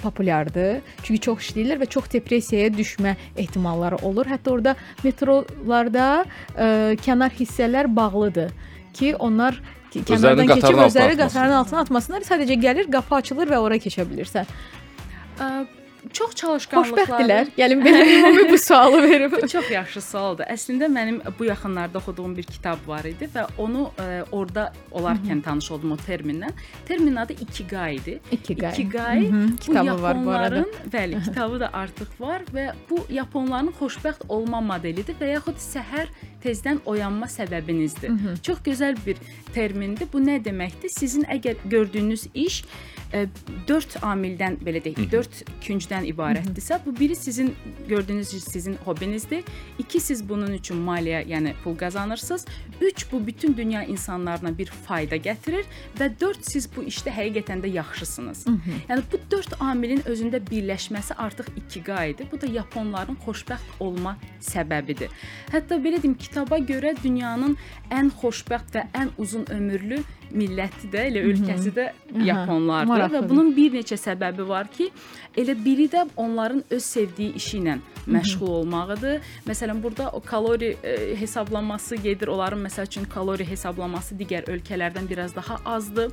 populyardır. 0.03 0.83
Çünki 1.03 1.21
çox 1.29 1.47
işləyirlər 1.47 1.83
və 1.85 1.91
çox 1.93 2.11
depressiyaya 2.17 2.73
düşmə 2.75 3.17
ehtimalları 3.37 4.01
olur. 4.07 4.29
Hətta 4.31 4.55
orada 4.55 4.77
metrolarda 5.05 6.11
e, 6.57 6.69
kənar 7.05 7.35
hissələr 7.39 7.91
bağlıdır 7.97 8.53
ki, 8.97 9.15
onlar 9.17 9.61
kənardan 9.95 10.47
keçib 10.49 10.63
qatarın 10.63 10.79
altına 10.79 10.91
özləri 10.91 11.19
qatarın 11.23 11.59
altına 11.63 11.81
atmasınlar. 11.87 12.29
Sadəcə 12.29 12.61
gəlir, 12.61 12.93
qapı 12.93 13.21
açılır 13.21 13.53
və 13.55 13.65
ora 13.69 13.81
keçə 13.81 14.07
bilirsən. 14.09 14.49
Çox 16.13 16.35
çalışqanlıqları. 16.35 17.07
Xoşbəxtdirlər. 17.07 17.49
Gəlin 17.57 17.81
belə 17.85 18.03
ümumi 18.17 18.45
bu 18.53 18.59
sualı 18.59 19.03
verim. 19.03 19.33
Çox 19.49 19.71
yaxşı 19.71 20.01
sualdır. 20.03 20.47
Əslində 20.53 20.89
mənim 20.93 21.21
bu 21.39 21.45
yaxınlarda 21.49 21.99
oxuduğum 21.99 22.37
bir 22.37 22.43
kitab 22.49 22.83
var 22.89 23.05
idi 23.09 23.29
və 23.35 23.47
onu 23.59 23.89
ə, 23.99 24.25
orada 24.33 24.73
olarkən 24.93 25.43
tanış 25.43 25.71
oldum 25.77 25.93
o 25.93 25.97
terminlə. 25.97 26.51
Terminin 26.89 27.17
adı 27.17 27.33
Ikigai 27.33 27.97
idi. 27.97 28.19
Ikigai. 28.33 28.73
Ikigai 28.73 29.21
Hı 29.31 29.37
hı, 29.37 29.57
kitabı 29.57 30.03
var 30.03 30.25
bu 30.25 30.31
arada. 30.31 30.65
bəli, 30.93 31.25
kitabı 31.25 31.61
da 31.61 31.71
artıq 31.73 32.09
var 32.21 32.43
və 32.55 32.73
bu 32.91 33.01
yaponların 33.11 33.73
xoşbəxt 33.81 34.27
olma 34.29 34.61
modelidir 34.61 35.17
və 35.21 35.33
yaxud 35.37 35.57
səhər 35.63 36.07
tezdən 36.45 36.79
oyanma 36.87 37.27
səbəbinizdir. 37.27 38.13
Çox 38.43 38.59
gözəl 38.65 38.97
bir 39.07 39.17
termindir. 39.55 40.07
Bu 40.13 40.21
nə 40.21 40.39
deməkdir? 40.45 40.89
Sizin 40.89 41.25
əgər 41.25 41.57
gördüyünüz 41.65 42.29
iş 42.35 42.63
4 43.69 43.97
amildən 44.03 44.59
belə 44.67 44.81
deyək, 44.85 45.07
4 45.13 45.43
küncdən 45.65 45.96
ibarətdirsə, 46.05 46.81
bu 46.87 46.97
biri 47.01 47.17
sizin 47.17 47.55
gördüyünüz 47.89 48.29
sizin 48.29 48.77
hobinizdir. 48.85 49.45
2 49.79 50.01
siz 50.01 50.29
bunun 50.29 50.53
üçün 50.53 50.77
maliyyə, 50.77 51.25
yəni 51.27 51.55
pul 51.65 51.77
qazanırsınız. 51.77 52.47
3 52.81 53.13
bu 53.13 53.27
bütün 53.27 53.57
dünya 53.57 53.83
insanlarına 53.85 54.59
bir 54.59 54.67
fayda 54.67 55.17
gətirir 55.17 55.65
və 55.99 56.11
4 56.21 56.45
siz 56.51 56.69
bu 56.77 56.83
işdə 56.83 57.11
həqiqətən 57.11 57.63
də 57.63 57.67
yaxşısınız. 57.67 58.47
Yəni 58.89 59.03
bu 59.13 59.21
4 59.31 59.61
amilin 59.61 60.01
özündə 60.01 60.41
birləşməsi 60.51 61.15
artıq 61.15 61.47
ikiqaidir. 61.57 62.27
Bu 62.33 62.41
da 62.41 62.47
yaponların 62.47 63.17
xoşbəxt 63.27 63.81
olma 63.81 64.17
səbəbidir. 64.41 65.09
Hətta 65.53 65.79
belə 65.79 66.03
deyim, 66.03 66.15
kitaba 66.15 66.59
görə 66.59 66.97
dünyanın 67.03 67.57
ən 67.91 68.11
xoşbəxt 68.21 68.75
və 68.75 68.87
ən 68.95 69.11
uzun 69.19 69.47
ömürlü 69.51 70.03
milləti 70.31 70.91
də, 70.93 71.07
elə 71.11 71.25
ölkəsi 71.31 71.73
də 71.77 71.91
yaponlardır 72.27 72.93
və 72.93 72.99
maraqlıdır. 72.99 73.29
bunun 73.31 73.53
bir 73.57 73.77
neçə 73.79 73.99
səbəbi 74.01 74.49
var 74.49 74.71
ki, 74.73 74.91
elə 75.37 75.57
biri 75.65 75.89
də 75.93 76.07
onların 76.17 76.65
öz 76.71 76.85
sevdiyi 76.85 77.35
işi 77.35 77.59
ilə 77.61 77.79
məşğul 78.07 78.49
olmağıdır. 78.61 79.21
Məsələn, 79.49 79.83
burada 79.83 80.11
o 80.11 80.21
kalori 80.21 80.77
e, 80.83 81.17
hesablaması 81.21 81.97
gedir. 81.97 82.29
Onların 82.29 82.63
məsəl 82.67 82.87
üçün 82.87 83.05
kalori 83.05 83.47
hesablaması 83.49 84.15
digər 84.15 84.47
ölkələrdən 84.51 85.09
biraz 85.11 85.35
daha 85.37 85.59
azdır 85.65 86.13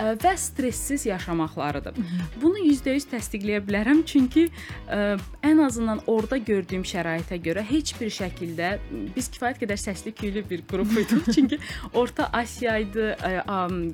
e, 0.00 0.02
və 0.02 0.36
stressiz 0.36 1.06
yaşamaqlarıdır. 1.06 1.94
Bunu 2.42 2.58
%100 2.58 3.08
təsdiqləyə 3.14 3.62
bilərəm, 3.66 4.02
çünki 4.06 4.48
e, 4.90 5.16
ən 5.42 5.64
azından 5.66 6.02
orada 6.06 6.36
gördüyüm 6.36 6.82
şəraitə 6.82 7.38
görə 7.42 7.64
heç 7.70 7.94
bir 8.00 8.10
şəkildə 8.10 8.72
biz 9.16 9.30
kifayət 9.30 9.62
qədər 9.64 9.80
səsli 9.80 10.12
küylü 10.12 10.44
bir 10.50 10.66
qrup 10.66 10.92
idik. 10.98 11.30
çünki 11.34 11.58
Orta 11.94 12.26
Asiya 12.32 12.78
idi, 12.78 13.16
e, 13.24 13.39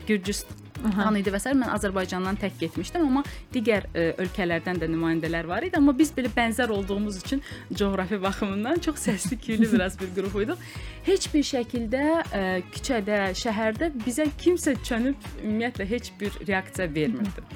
Gürcüstan 0.07 1.17
idi 1.17 1.33
və 1.33 1.41
s. 1.41 1.53
mən 1.57 1.71
Azərbaycandan 1.75 2.39
tək 2.41 2.59
getmişdim, 2.61 3.07
amma 3.09 3.23
digər 3.55 3.87
e, 3.95 4.11
ölkələrdən 4.23 4.81
də 4.83 4.89
nümayəndələr 4.93 5.49
var 5.49 5.67
idi, 5.67 5.77
amma 5.79 5.95
biz 5.97 6.13
belə 6.17 6.31
bənzər 6.35 6.73
olduğumuz 6.75 7.23
üçün 7.23 7.43
coğrafi 7.73 8.21
baxımından 8.23 8.83
çox 8.85 9.07
səsli 9.09 9.39
küylü 9.41 9.73
biraz 9.73 10.01
bir 10.01 10.13
qrup 10.17 10.37
idik. 10.43 10.67
Heç 11.07 11.31
bir 11.35 11.47
şəkildə 11.53 12.05
e, 12.33 12.43
küçədə, 12.75 13.23
şəhərdə 13.45 13.93
bizə 14.05 14.29
kimsə 14.43 14.77
çönüb 14.85 15.31
ümumiyyətlə 15.45 15.89
heç 15.95 16.13
bir 16.21 16.37
reaksiya 16.47 16.93
vermirdi. 16.95 17.47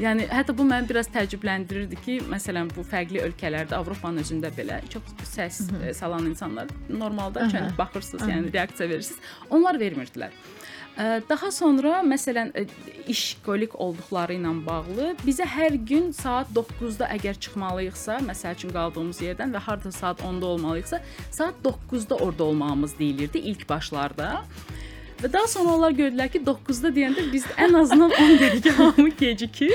Yəni 0.00 0.30
hətta 0.32 0.54
bu 0.56 0.64
məni 0.64 0.88
biraz 0.88 1.10
təəccübləndirirdi 1.12 1.98
ki, 2.00 2.14
məsələn 2.30 2.70
bu 2.72 2.80
fərqli 2.88 3.20
ölkələrdə, 3.20 3.76
Avropanın 3.76 4.22
özündə 4.22 4.48
belə 4.56 4.78
çox 4.88 5.10
səs 5.28 5.58
e, 5.76 5.92
salan 5.96 6.24
insanlar 6.30 6.70
normalda 6.88 7.50
çönüb 7.50 7.76
baxırsınız, 7.78 8.24
yəni 8.30 8.52
reaksiya 8.54 8.88
verirsiniz. 8.88 9.20
Onlar 9.50 9.76
vermirdilər. 9.82 10.32
Daha 11.00 11.48
sonra 11.48 12.00
məsələn 12.04 12.50
ə, 12.52 12.66
işqolik 13.08 13.72
olduqları 13.80 14.34
ilə 14.36 14.50
bağlı 14.66 15.14
bizə 15.22 15.46
hər 15.48 15.78
gün 15.88 16.10
saat 16.12 16.50
9-da 16.52 17.08
əgər 17.14 17.38
çıxmalıyıqsa, 17.46 18.18
məsəl 18.26 18.58
üçün 18.58 18.74
qaldığımız 18.74 19.22
yerdən 19.24 19.54
və 19.56 19.62
harda 19.64 19.92
saat 19.96 20.20
10-da 20.20 20.50
olmalıyıqsa, 20.56 21.00
saat 21.30 21.64
9-da 21.64 22.20
orada 22.20 22.44
olmağımız 22.44 22.98
deyilirdi 22.98 23.38
ilk 23.38 23.68
başlarda. 23.68 24.44
Və 25.20 25.28
daha 25.32 25.48
sonra 25.52 25.74
onlar 25.76 25.92
gördülər 25.92 26.30
ki, 26.32 26.40
9-da 26.46 26.88
deyəndə 26.96 27.26
biz 27.32 27.44
ən 27.60 27.74
azından 27.76 28.12
10 28.16 28.30
dəqiqə 28.40 28.72
hamı 28.78 29.10
gecikir 29.20 29.74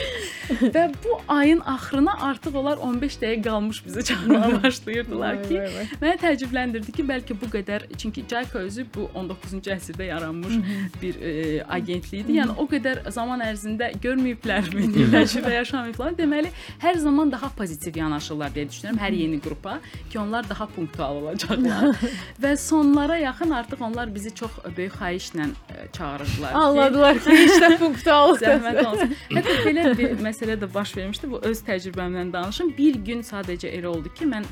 və 0.74 0.86
bu 1.04 1.20
ayın 1.30 1.60
axırına 1.60 2.16
artıq 2.30 2.58
onlar 2.62 2.82
15 2.82 3.18
dəqiqə 3.22 3.44
qalmış 3.46 3.82
bizə 3.86 4.04
çağırmağa 4.10 4.64
başlayırdılar 4.64 5.44
ki. 5.44 5.60
Mənə 6.02 6.16
təəccübləndirdi 6.24 6.96
ki, 6.98 7.06
bəlkə 7.06 7.38
bu 7.42 7.50
qədər, 7.54 7.86
çünki 7.98 8.24
Jayka 8.30 8.64
özü 8.66 8.88
bu 8.96 9.06
19-cu 9.14 9.74
əsrdə 9.76 10.10
yaranmış 10.10 10.58
bir 11.02 11.22
e, 11.22 11.36
agentlikdir. 11.78 12.34
Yəni 12.40 12.58
o 12.58 12.66
qədər 12.72 13.04
zaman 13.14 13.46
ərzində 13.46 13.92
görməyiblərmi, 14.02 14.88
birləşib 14.98 15.46
və 15.46 15.54
yaşamayıblar. 15.60 16.18
Deməli, 16.18 16.50
hər 16.82 16.98
zaman 17.06 17.34
daha 17.34 17.52
pozitiv 17.58 18.02
yanaşırlar 18.02 18.58
deyə 18.58 18.66
düşünürəm 18.74 18.98
hər 19.04 19.20
yeni 19.22 19.40
qrupa 19.46 19.78
ki, 20.10 20.18
onlar 20.26 20.50
daha 20.50 20.66
punktual 20.74 21.22
olacaqlar. 21.22 22.02
və 22.44 22.58
sonlara 22.58 23.22
yaxın 23.22 23.54
artıq 23.62 23.86
onlar 23.86 24.10
bizi 24.16 24.34
çox 24.36 24.58
böyük 24.78 24.98
xahişlə 25.02 25.35
e, 25.44 25.92
çağırırdılar. 25.92 26.50
ki, 26.50 26.58
Anladılar 26.58 27.20
ki, 27.20 27.30
işdə 27.30 27.78
punktual. 27.78 28.38
Zəhmət 28.38 28.86
olsun. 28.86 29.16
Hətta 29.32 29.56
belə 29.66 29.98
bir 29.98 30.18
məsələ 30.24 30.60
də 30.62 30.74
baş 30.74 30.98
vermişdi. 30.98 31.32
Bu 31.32 31.40
öz 31.44 31.64
təcrübəmdən 31.68 32.34
danışım. 32.34 32.74
Bir 32.78 32.96
gün 32.96 33.22
sadəcə 33.22 33.72
elə 33.80 33.88
oldu 33.88 34.14
ki, 34.14 34.26
mən 34.26 34.46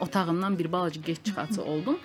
otağımdan 0.00 0.58
bir 0.58 0.72
balaca 0.72 1.00
gec 1.06 1.24
çıxası 1.24 1.62
oldum 1.62 1.98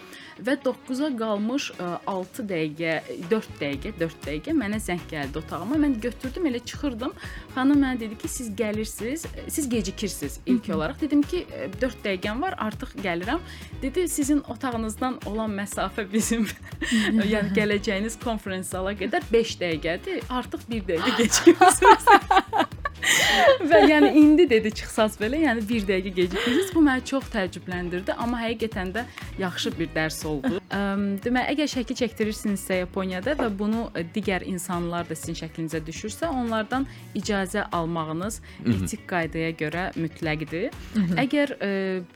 və 0.43 0.55
9-a 0.63 1.09
qalmış 1.17 1.69
ə, 1.79 1.89
6 2.11 2.45
dəqiqə, 2.49 2.93
4 3.31 3.59
dəqiqə, 3.61 3.93
4 3.99 4.27
dəqiqə 4.27 4.55
mənə 4.57 4.79
zəng 4.83 5.03
gəldi 5.11 5.39
otağıma. 5.41 5.79
Mən 5.79 5.97
götürdüm, 6.03 6.49
elə 6.51 6.61
çıxırdım. 6.65 7.13
Xanım 7.55 7.81
mənə 7.83 7.99
dedi 7.99 8.17
ki, 8.19 8.31
siz 8.31 8.51
gəlirsiniz, 8.57 9.25
siz 9.47 9.69
gecikirsiniz 9.69 10.39
ilk 10.45 10.69
olaraq. 10.75 10.99
Dedim 11.01 11.21
ki, 11.21 11.45
4 11.81 12.03
dəqiqəm 12.05 12.41
var, 12.41 12.57
artıq 12.67 12.97
gəlirəm. 13.03 13.43
Dedi, 13.81 14.07
sizin 14.09 14.43
otağınızdan 14.49 15.19
olan 15.25 15.55
məsafə 15.55 16.07
bizim 16.11 16.47
yəni 17.33 17.55
gələcəyiniz 17.55 18.19
konfrans 18.23 18.73
zala 18.75 18.95
qədər 18.97 19.27
5 19.31 19.57
dəqiqədir. 19.63 20.23
Artıq 20.29 20.67
1 20.69 20.87
dəqiqə 20.91 21.17
gecikirsiniz. 21.23 22.73
Və 23.69 23.81
yəni 23.85 24.11
indi 24.17 24.45
dedi 24.49 24.71
çıxsaz 24.79 25.17
belə, 25.19 25.39
yəni 25.45 25.63
1 25.67 25.87
dəqiqə 25.89 26.13
gecikirsiniz. 26.15 26.71
Bu 26.75 26.81
məni 26.85 27.05
çox 27.11 27.27
təəccübləndirdi, 27.33 28.15
amma 28.21 28.41
həqiqətən 28.45 28.93
də 28.95 29.05
yaxşı 29.41 29.73
bir 29.79 29.91
dərs 29.95 30.21
oldu. 30.29 30.59
Əm, 30.73 31.05
Demək, 31.23 31.49
əgər 31.53 31.71
şəkil 31.71 31.99
çəkdirirsinizsə 32.01 32.81
Yaponiyada 32.81 33.35
və 33.39 33.49
bunu 33.59 33.85
digər 34.15 34.45
insanlar 34.47 35.07
da 35.09 35.15
sizin 35.17 35.37
şəklinizə 35.41 35.81
düşürsə, 35.85 36.29
onlardan 36.29 36.87
icazə 37.17 37.65
almağınız 37.75 38.41
etik 38.75 39.05
qaydaya 39.09 39.53
görə 39.57 39.87
mütləqdir. 39.99 40.75
Əgər 41.21 41.55
ə, 41.59 41.71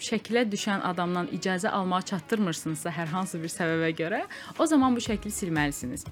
şəkilə 0.09 0.45
düşən 0.51 0.83
adamdan 0.89 1.31
icazə 1.35 1.71
almağa 1.71 2.01
çatdırmırsınızsa 2.13 2.93
hər 2.93 3.11
hansı 3.13 3.41
bir 3.41 3.53
səbəbə 3.53 3.93
görə, 3.97 4.23
o 4.59 4.65
zaman 4.65 4.95
bu 4.95 5.03
şəkli 5.03 5.31
silməlisiniz. 5.33 6.05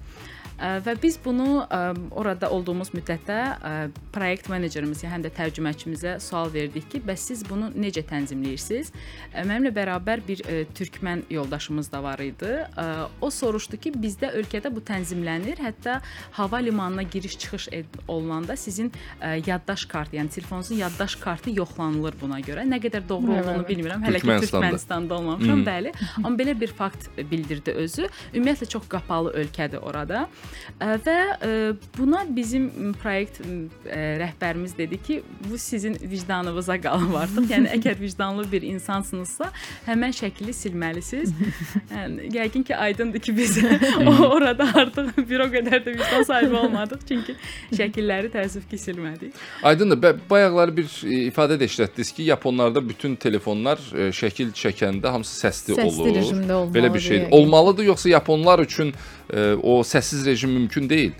Və 0.58 0.94
biz 0.98 1.18
bunu 1.22 1.60
ə, 1.70 1.92
orada 2.18 2.48
olduğumuz 2.50 2.90
müddətdə 2.90 3.34
ə, 3.38 3.72
proyekt 4.14 4.48
menecerimiz, 4.50 5.04
yəni 5.04 5.12
həm 5.12 5.24
də 5.26 5.30
tərcüməçimizə 5.36 6.16
sual 6.22 6.50
verdik 6.50 6.88
ki, 6.90 7.00
bəs 7.06 7.28
siz 7.30 7.44
bunu 7.46 7.68
necə 7.78 8.02
tənzimləyirsiniz? 8.08 8.90
Mənimlə 9.36 9.70
bərabər 9.76 10.22
bir 10.26 10.42
ə, 10.42 10.64
türkmən 10.74 11.22
yoldaşımız 11.30 11.92
da 11.92 12.02
var 12.02 12.22
idi. 12.24 12.50
Ə, 12.74 12.86
O 13.22 13.30
soruşdu 13.34 13.78
ki, 13.78 13.92
bizdə 14.02 14.32
ölkədə 14.40 14.72
bu 14.74 14.82
tənzimlənir. 14.86 15.62
Hətta 15.62 16.00
hava 16.36 16.58
limanına 16.62 17.06
giriş-çıxış 17.06 17.68
olunanda 18.08 18.56
sizin 18.58 18.90
ə, 19.22 19.36
yaddaş 19.46 19.86
kartı, 19.90 20.18
yəni 20.18 20.34
telefonunuzun 20.34 20.82
yaddaş 20.82 21.16
kartı 21.22 21.54
yoxlanılır 21.54 22.18
buna 22.20 22.40
görə. 22.42 22.66
Nə 22.66 22.80
qədər 22.82 23.06
doğru 23.08 23.38
olduğunu 23.38 23.66
bilmirəm. 23.70 24.02
Hələ 24.06 24.22
ki. 24.24 24.34
Türkmənistanda 24.48 25.14
olmamışam, 25.14 25.62
bəli. 25.66 25.94
Amma 26.24 26.34
belə 26.38 26.58
bir 26.60 26.74
fakt 26.74 27.08
bildirdi 27.30 27.78
özü. 27.78 28.10
Ümumiyyətlə 28.34 28.68
çox 28.74 28.90
qapalı 28.90 29.34
ölkədir 29.44 29.82
orada. 29.86 30.26
Və 30.80 31.14
ə, 31.42 31.76
buna 31.98 32.22
bizim 32.36 32.68
m, 32.70 32.92
proyekt 33.02 33.40
m, 33.44 33.66
ə, 33.86 33.98
rəhbərimiz 34.22 34.76
dedi 34.78 34.98
ki, 35.02 35.20
bu 35.50 35.58
sizin 35.58 35.96
vicdanınıza 36.02 36.76
qalıb 36.84 37.14
artıq. 37.22 37.48
Yəni 37.54 37.72
əgər 37.78 37.98
vicdanlı 38.00 38.44
bir 38.52 38.62
insansınızsa, 38.68 39.50
həmən 39.88 40.14
şəkli 40.18 40.54
silməlisiniz. 40.54 41.32
Yəni 41.94 42.28
yəqin 42.36 42.64
ki, 42.68 42.76
aydındır 42.76 43.20
ki, 43.26 43.36
biz 43.36 43.58
orada 44.30 44.68
artıq 44.74 45.12
bir 45.28 45.40
o 45.46 45.48
qədər 45.52 45.82
də 45.86 45.96
vicdan 45.98 46.22
sahibi 46.28 46.54
olmadıq, 46.62 47.02
çünki 47.08 47.34
şəkilləri 47.74 48.30
təəssüf 48.34 48.68
ki, 48.70 48.78
silmədik. 48.78 49.34
Aydındır. 49.62 49.98
Bə- 50.04 50.16
Bayaqlar 50.30 50.70
bir 50.76 50.86
e, 51.06 51.24
ifadə 51.30 51.56
də 51.60 51.66
işlətdiniz 51.68 52.12
ki, 52.14 52.22
Yaponlarda 52.30 52.82
bütün 52.88 53.16
telefonlar 53.16 53.80
e, 53.94 54.08
şəkil 54.14 54.52
çəkəndə 54.56 55.10
hamısı 55.14 55.40
səsli, 55.46 55.74
Səsli 55.78 56.02
olur. 56.02 56.14
rejimdə 56.16 56.52
olmalı 56.52 56.76
Belə 56.78 56.94
bir 56.94 57.00
şey 57.08 57.18
deyə. 57.24 57.30
olmalıdır 57.34 57.84
yoxsa 57.92 58.08
Yaponlar 58.12 58.58
üçün 58.64 58.92
e, 58.92 58.94
o 59.62 59.82
səssiz 59.84 60.26
rejim 60.26 60.50
mümkün 60.50 60.90
deyil? 60.90 61.12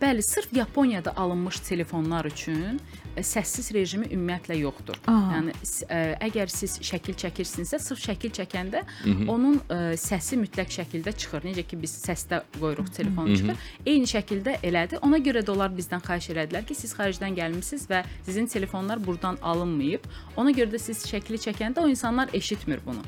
Bəli, 0.00 0.22
sırf 0.22 0.52
Yaponiyada 0.52 1.16
alınmış 1.16 1.60
telefonlar 1.60 2.24
üçün 2.24 2.80
səssiz 3.16 3.72
rejimi 3.74 4.06
ümumiyyətlə 4.12 4.56
yoxdur. 4.60 4.98
Aa. 5.08 5.32
Yəni 5.34 5.54
ə, 5.88 6.00
əgər 6.28 6.50
siz 6.52 6.76
şəkil 6.84 7.16
çəkirsinizsə, 7.20 7.80
sırf 7.82 8.02
şəkil 8.04 8.32
çəkəndə 8.36 8.82
onun 9.28 9.58
ə, 9.72 9.78
səsi 10.00 10.36
mütləq 10.40 10.70
şəkildə 10.76 11.14
çıxır. 11.16 11.46
Necə 11.48 11.64
ki 11.66 11.78
biz 11.80 11.94
səsdə 12.04 12.42
qoyuruq 12.58 12.90
telefonu 12.94 13.36
çıxır. 13.40 13.64
Eyni 13.86 14.10
şəkildə 14.10 14.58
elədir. 14.68 15.00
Ona 15.06 15.18
görə 15.18 15.42
də 15.44 15.54
onlar 15.54 15.72
bizdən 15.76 16.04
xahiş 16.04 16.30
elədilər 16.34 16.66
ki, 16.68 16.76
siz 16.76 16.94
xaricdən 16.96 17.36
gəlmisiniz 17.40 17.88
və 17.90 18.02
sizin 18.28 18.46
telefonlar 18.52 19.00
burdan 19.06 19.40
alınmayıb. 19.42 20.04
Ona 20.36 20.52
görə 20.56 20.74
də 20.76 20.82
siz 20.82 21.02
şəkli 21.08 21.40
çəkəndə 21.48 21.80
o 21.82 21.88
insanlar 21.88 22.30
eşitmir 22.36 22.84
bunu. 22.86 23.02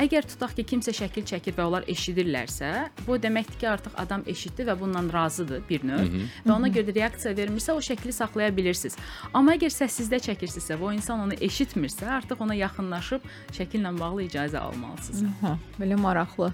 Əgər 0.00 0.28
tutaq 0.34 0.56
ki, 0.58 0.66
kimsə 0.74 0.96
şəkil 0.96 1.28
çəkir 1.30 1.56
və 1.56 1.68
onlar 1.68 1.88
eşidirlərsə, 1.88 2.72
bu 3.06 3.16
o 3.16 3.20
deməkdir 3.20 3.60
ki, 3.60 3.70
artıq 3.70 3.96
adam 4.00 4.24
eşitdi 4.26 4.66
və 4.66 4.78
bundan 4.80 5.12
razıdır 5.12 5.62
bir 5.68 5.84
növ 5.86 6.13
və 6.44 6.52
ona 6.54 6.70
görə 6.72 6.88
də 6.90 6.96
reaksiya 7.00 7.34
vermirsə, 7.36 7.76
o 7.76 7.82
şəkli 7.84 8.12
saxlaya 8.14 8.54
bilirsiniz. 8.56 8.98
Amma 9.32 9.56
əgər 9.58 9.72
səssizdə 9.74 10.20
çəkirsinizsə 10.28 10.78
və 10.80 10.90
o 10.90 10.92
insan 10.94 11.24
onu 11.26 11.38
eşitmirsə, 11.40 12.06
artıq 12.20 12.42
ona 12.44 12.56
yaxınlaşıb 12.58 13.24
şəkillə 13.56 13.94
bağlı 13.98 14.28
icazə 14.28 14.62
almalısınız. 14.62 15.40
Hə, 15.42 15.56
belə 15.80 16.00
maraqlı. 16.00 16.52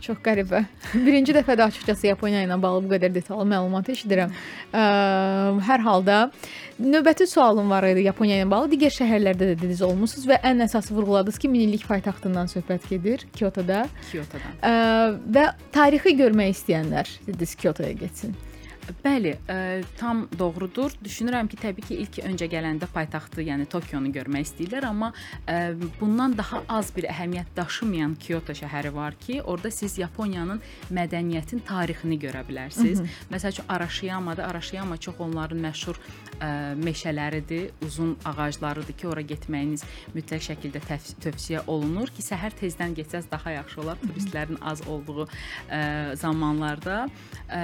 Çox 0.00 0.16
qəribə. 0.24 0.62
Birinci 0.94 1.34
dəfədə 1.36 1.66
açıqcası 1.68 2.06
Yaponiya 2.06 2.46
ilə 2.46 2.56
bağlı 2.60 2.86
bu 2.86 2.94
qədər 2.94 3.12
detallı 3.12 3.44
məlumat 3.50 3.90
eşidirəm. 3.92 4.32
Ə, 4.72 4.84
hər 5.66 5.84
halda 5.84 6.20
növbəti 6.80 7.26
sualım 7.28 7.68
var 7.68 7.84
idi 7.90 8.06
Yaponiya 8.06 8.40
ilə 8.40 8.48
bağlı. 8.48 8.70
Digər 8.72 8.94
şəhərlərdə 8.96 9.50
də 9.50 9.58
dediniz 9.58 9.82
olmusunuz 9.84 10.24
və 10.30 10.40
ən 10.40 10.64
əsası 10.64 10.96
vurğuladınız 10.96 11.40
ki, 11.42 11.52
minillik 11.52 11.84
paytaxtından 11.88 12.48
söhbət 12.48 12.88
gedir 12.88 13.26
Kyotoda. 13.36 13.84
Kyotodan. 14.08 14.60
Ə, 14.64 14.72
və 15.36 15.50
tarixi 15.76 16.16
görmək 16.16 16.56
istəyənlər 16.56 17.18
dediniz 17.28 17.58
Kyotoya 17.60 17.92
getsin. 18.00 18.32
Bəli, 19.04 19.32
ə, 19.46 19.56
tam 19.98 20.24
doğrudur. 20.38 20.94
Düşünürəm 21.04 21.48
ki, 21.50 21.58
təbii 21.60 21.86
ki, 21.86 21.96
ilk 22.04 22.18
öncə 22.26 22.48
gələndə 22.50 22.88
paytaxtı, 22.90 23.44
yəni 23.46 23.66
Tokionu 23.70 24.10
görmək 24.12 24.48
istəyirlər, 24.48 24.86
amma 24.90 25.12
ə, 25.46 25.74
bundan 26.00 26.34
daha 26.38 26.62
az 26.68 26.90
bir 26.96 27.06
əhəmiyyət 27.10 27.52
daşımayan 27.56 28.16
Kyoto 28.20 28.56
şəhəri 28.56 28.92
var 28.94 29.14
ki, 29.20 29.40
orada 29.42 29.70
siz 29.70 29.98
Yaponiyanın 30.00 30.58
mədəniyyətin 30.90 31.62
tarixini 31.68 32.18
görə 32.20 32.42
bilərsiniz. 32.48 33.04
Məsəl 33.30 33.54
üçün 33.54 33.70
Arashiyamada, 33.70 34.46
Arashiyama 34.48 34.96
çox 34.96 35.20
onların 35.22 35.62
məşhur 35.62 36.00
ə, 36.40 36.50
meşələridir, 36.80 37.70
uzun 37.86 38.16
ağaclarıdır 38.24 38.98
ki, 38.98 39.08
ora 39.08 39.22
getməyiniz 39.22 39.86
mütləq 40.16 40.48
şəkildə 40.50 40.82
tövsiyə 41.22 41.62
olunur 41.70 42.10
ki, 42.10 42.24
səhər 42.26 42.56
tezdən 42.58 42.96
getsəz 42.98 43.30
daha 43.30 43.54
yaxşı 43.60 43.80
olar 43.84 44.02
turistlərin 44.02 44.58
az 44.66 44.82
olduğu 44.88 45.28
ə, 45.28 46.16
zamanlarda. 46.18 47.04
Ə, 47.46 47.62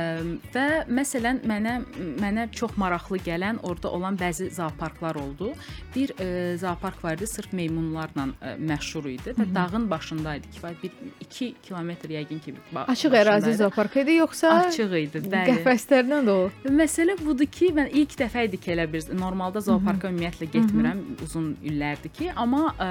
və 0.55 0.67
məsələn 0.87 1.16
mənə 1.21 1.73
mənə 2.21 2.45
çox 2.53 2.77
maraqlı 2.81 3.19
gələn 3.27 3.59
orada 3.63 3.91
olan 3.91 4.17
bəzi 4.21 4.51
zooparklar 4.55 5.17
oldu. 5.17 5.53
Bir 5.95 6.13
ə, 6.21 6.57
zoopark 6.61 7.03
var 7.05 7.17
idi, 7.17 7.27
sırf 7.27 7.53
meymunlarla 7.53 8.27
ə, 8.41 8.55
məşhur 8.59 9.09
idi 9.11 9.35
və 9.39 9.47
dağın 9.55 9.89
başında 9.91 10.37
idi. 10.41 10.49
Kifayət 10.57 10.83
bir 10.83 10.91
2 11.27 11.55
kilometr 11.63 12.09
yəqin 12.17 12.41
ki, 12.45 12.55
bir 12.57 12.77
ba- 12.77 12.87
Açıq 12.93 13.17
ərazi 13.23 13.55
zoopark 13.63 13.97
idi 14.03 14.19
yoxsa 14.21 14.53
Açıq 14.67 14.97
idi, 15.01 15.23
bəli. 15.33 15.57
qəfəslərdən 15.63 16.29
də 16.29 16.37
o? 16.45 16.51
Məsələ 16.71 17.17
budur 17.25 17.47
ki, 17.47 17.73
mən 17.77 17.91
ilk 17.93 18.17
dəfə 18.21 18.45
idi 18.49 18.61
ki, 18.61 18.73
elə 18.77 18.87
bir 18.93 19.07
normalda 19.17 19.61
zooparka 19.61 20.11
ümumiyyətlə 20.13 20.51
getmirəm 20.53 21.03
uzun 21.25 21.57
illərdir 21.63 22.13
ki, 22.13 22.31
amma 22.37 22.69
ə, 22.79 22.91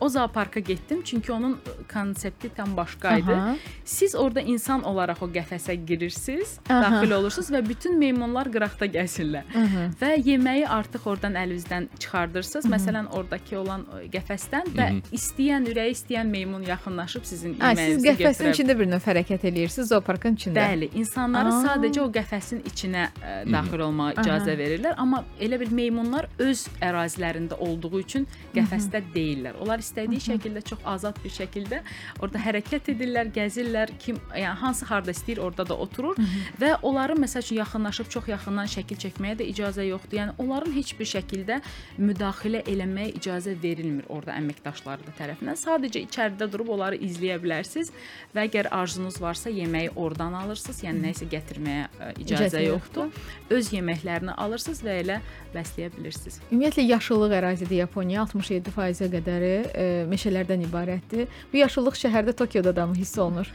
o 0.00 0.08
zooparka 0.08 0.60
getdim 0.60 1.02
çünki 1.04 1.32
onun 1.32 1.58
konsepti 1.92 2.48
tam 2.56 2.76
başqa 2.76 3.16
idi. 3.18 3.32
Aha. 3.32 3.56
Siz 3.84 4.14
orada 4.14 4.40
insan 4.40 4.82
olaraq 4.82 5.22
o 5.22 5.28
qəfəsə 5.28 5.74
girirsiniz, 5.86 6.58
Aha. 6.70 6.82
daxil 6.82 7.10
olursunuz 7.18 7.50
və 7.50 7.62
bütün 7.68 7.98
meymunlar 7.98 8.50
qıraqda 8.52 8.86
gəzirlər. 8.96 9.44
Aha. 9.62 9.84
Və 10.00 10.10
yeməyi 10.26 10.66
artıq 10.68 11.06
oradan 11.06 11.38
əlinizdən 11.38 11.88
çıxardırsınız. 11.98 12.66
Məsələn, 12.74 13.08
oradakı 13.14 13.58
olan 13.60 13.86
qəfəsdən 14.12 14.72
və 14.76 14.88
istəyən, 15.14 15.68
ürəyi 15.70 15.94
istəyən 15.96 16.30
meymun 16.30 16.66
yaxınlaşıb 16.68 17.24
sizin 17.24 17.54
Hə, 17.54 17.74
siz 17.74 17.84
yeməyinizi 17.84 18.08
qəfəsin 18.08 18.44
götürə 18.44 18.54
içində 18.56 18.78
bir 18.78 18.90
növ 18.90 19.08
hərəkət 19.08 19.46
eləyirsiniz 19.50 19.92
zooparkın 19.92 20.38
içində. 20.38 20.66
Bəli, 20.72 20.90
insanları 21.00 21.52
Aa. 21.52 21.62
sadəcə 21.68 22.02
o 22.02 22.08
qəfəsin 22.14 22.64
içinə 22.70 23.06
ə, 23.20 23.36
daxil 23.52 23.84
olmağa 23.86 24.14
icazə 24.18 24.56
verirlər, 24.58 24.96
amma 24.98 25.22
elə 25.40 25.60
bir 25.60 25.70
meymunlar 25.74 26.28
öz 26.38 26.66
ərazilərində 26.82 27.58
olduğu 27.60 28.00
üçün 28.00 28.26
qəfəsdə 28.54 29.02
deyillər. 29.14 29.60
Onlar 29.62 29.83
istədiyi 29.84 30.22
şəkildə 30.28 30.62
çox 30.70 30.84
azad 30.94 31.18
bir 31.24 31.34
şəkildə 31.34 31.80
orada 32.20 32.42
hərəkət 32.44 32.90
edirlər, 32.94 33.30
gəzirlər, 33.34 33.92
kim 34.00 34.20
yəni 34.32 34.54
hansı 34.62 34.88
harda 34.88 35.14
istəyir 35.14 35.42
orada 35.44 35.66
da 35.68 35.76
oturur 35.84 36.18
və 36.60 36.74
onların 36.82 37.20
məsəl 37.24 37.44
üçün 37.44 37.60
yaxınlaşıb 37.60 38.10
çox 38.14 38.30
yaxından 38.32 38.70
şəkil 38.74 39.00
çəkməyə 39.04 39.38
də 39.40 39.48
icazə 39.52 39.86
yoxdur. 39.88 40.18
Yəni 40.20 40.36
onların 40.38 40.74
heç 40.74 40.94
bir 40.98 41.10
şəkildə 41.10 41.60
müdaxilə 41.98 42.64
eləməyə 42.70 43.14
icazə 43.18 43.56
verilmir 43.62 44.08
orada 44.08 44.38
əməkdaşları 44.40 45.08
da 45.08 45.16
tərəfindən. 45.18 45.60
Sadəcə 45.60 46.04
içəridə 46.06 46.48
durub 46.52 46.72
onları 46.76 46.98
izləyə 47.04 47.40
bilərsiniz 47.42 47.92
və 48.34 48.46
əgər 48.48 48.70
arzunuz 48.74 49.20
varsa 49.22 49.52
yeməyi 49.52 49.92
oradan 50.00 50.36
alırsınız, 50.44 50.82
yəni 50.86 51.08
nəyisə 51.08 51.28
gətirməyə 51.32 51.84
ə, 51.84 52.12
icazə 52.24 52.44
İcazə 52.44 52.62
yoxdur. 52.64 53.10
Öz 53.54 53.70
yeməklərini 53.74 54.34
alırsınız 54.40 54.82
və 54.84 54.96
elə 55.02 55.18
bəsləyə 55.54 55.90
bilirsiniz. 55.94 56.40
Ümumiyyətlə 56.50 56.84
yaşıllıq 56.86 57.34
ərazidə 57.38 57.78
Yaponiya 57.80 58.24
67%-ə 58.30 59.08
qədəri 59.14 59.52
e, 59.74 60.04
meşələrdən 60.10 60.66
ibarətdir. 60.68 61.28
Bu 61.52 61.62
yaşıllıq 61.62 61.98
şəhərdə 62.06 62.36
Tokioda 62.36 62.76
da 62.76 62.86
mı 62.86 62.96
hiss 62.96 63.18
olunur? 63.18 63.50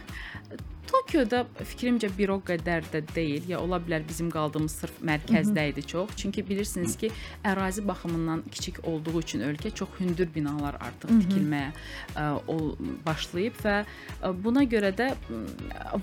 Tokioda 0.89 1.43
fikrimcə 1.69 2.10
bir 2.17 2.32
o 2.34 2.39
qədər 2.41 2.88
də 2.89 3.01
deyil. 3.13 3.45
Ya 3.51 3.60
ola 3.62 3.77
bilər 3.82 4.01
bizim 4.08 4.32
qaldığımız 4.34 4.77
sırf 4.82 4.95
mərkəzdə 5.05 5.67
idi 5.69 5.84
çox. 5.91 6.15
Çünki 6.17 6.41
bilirsiniz 6.47 6.95
ki, 6.97 7.12
ərazi 7.45 7.84
baxımından 7.88 8.41
kiçik 8.49 8.82
olduğu 8.88 9.19
üçün 9.19 9.45
ölkə 9.45 9.69
çox 9.75 9.99
hündür 9.99 10.32
binalar 10.36 10.79
artıq 10.82 11.13
tikilməyə 11.13 11.69
ə, 12.15 12.25
o 12.49 12.73
başlayıb 13.05 13.62
və 13.62 13.75
ə, 13.84 14.34
buna 14.43 14.65
görə 14.69 14.89
də 14.97 15.12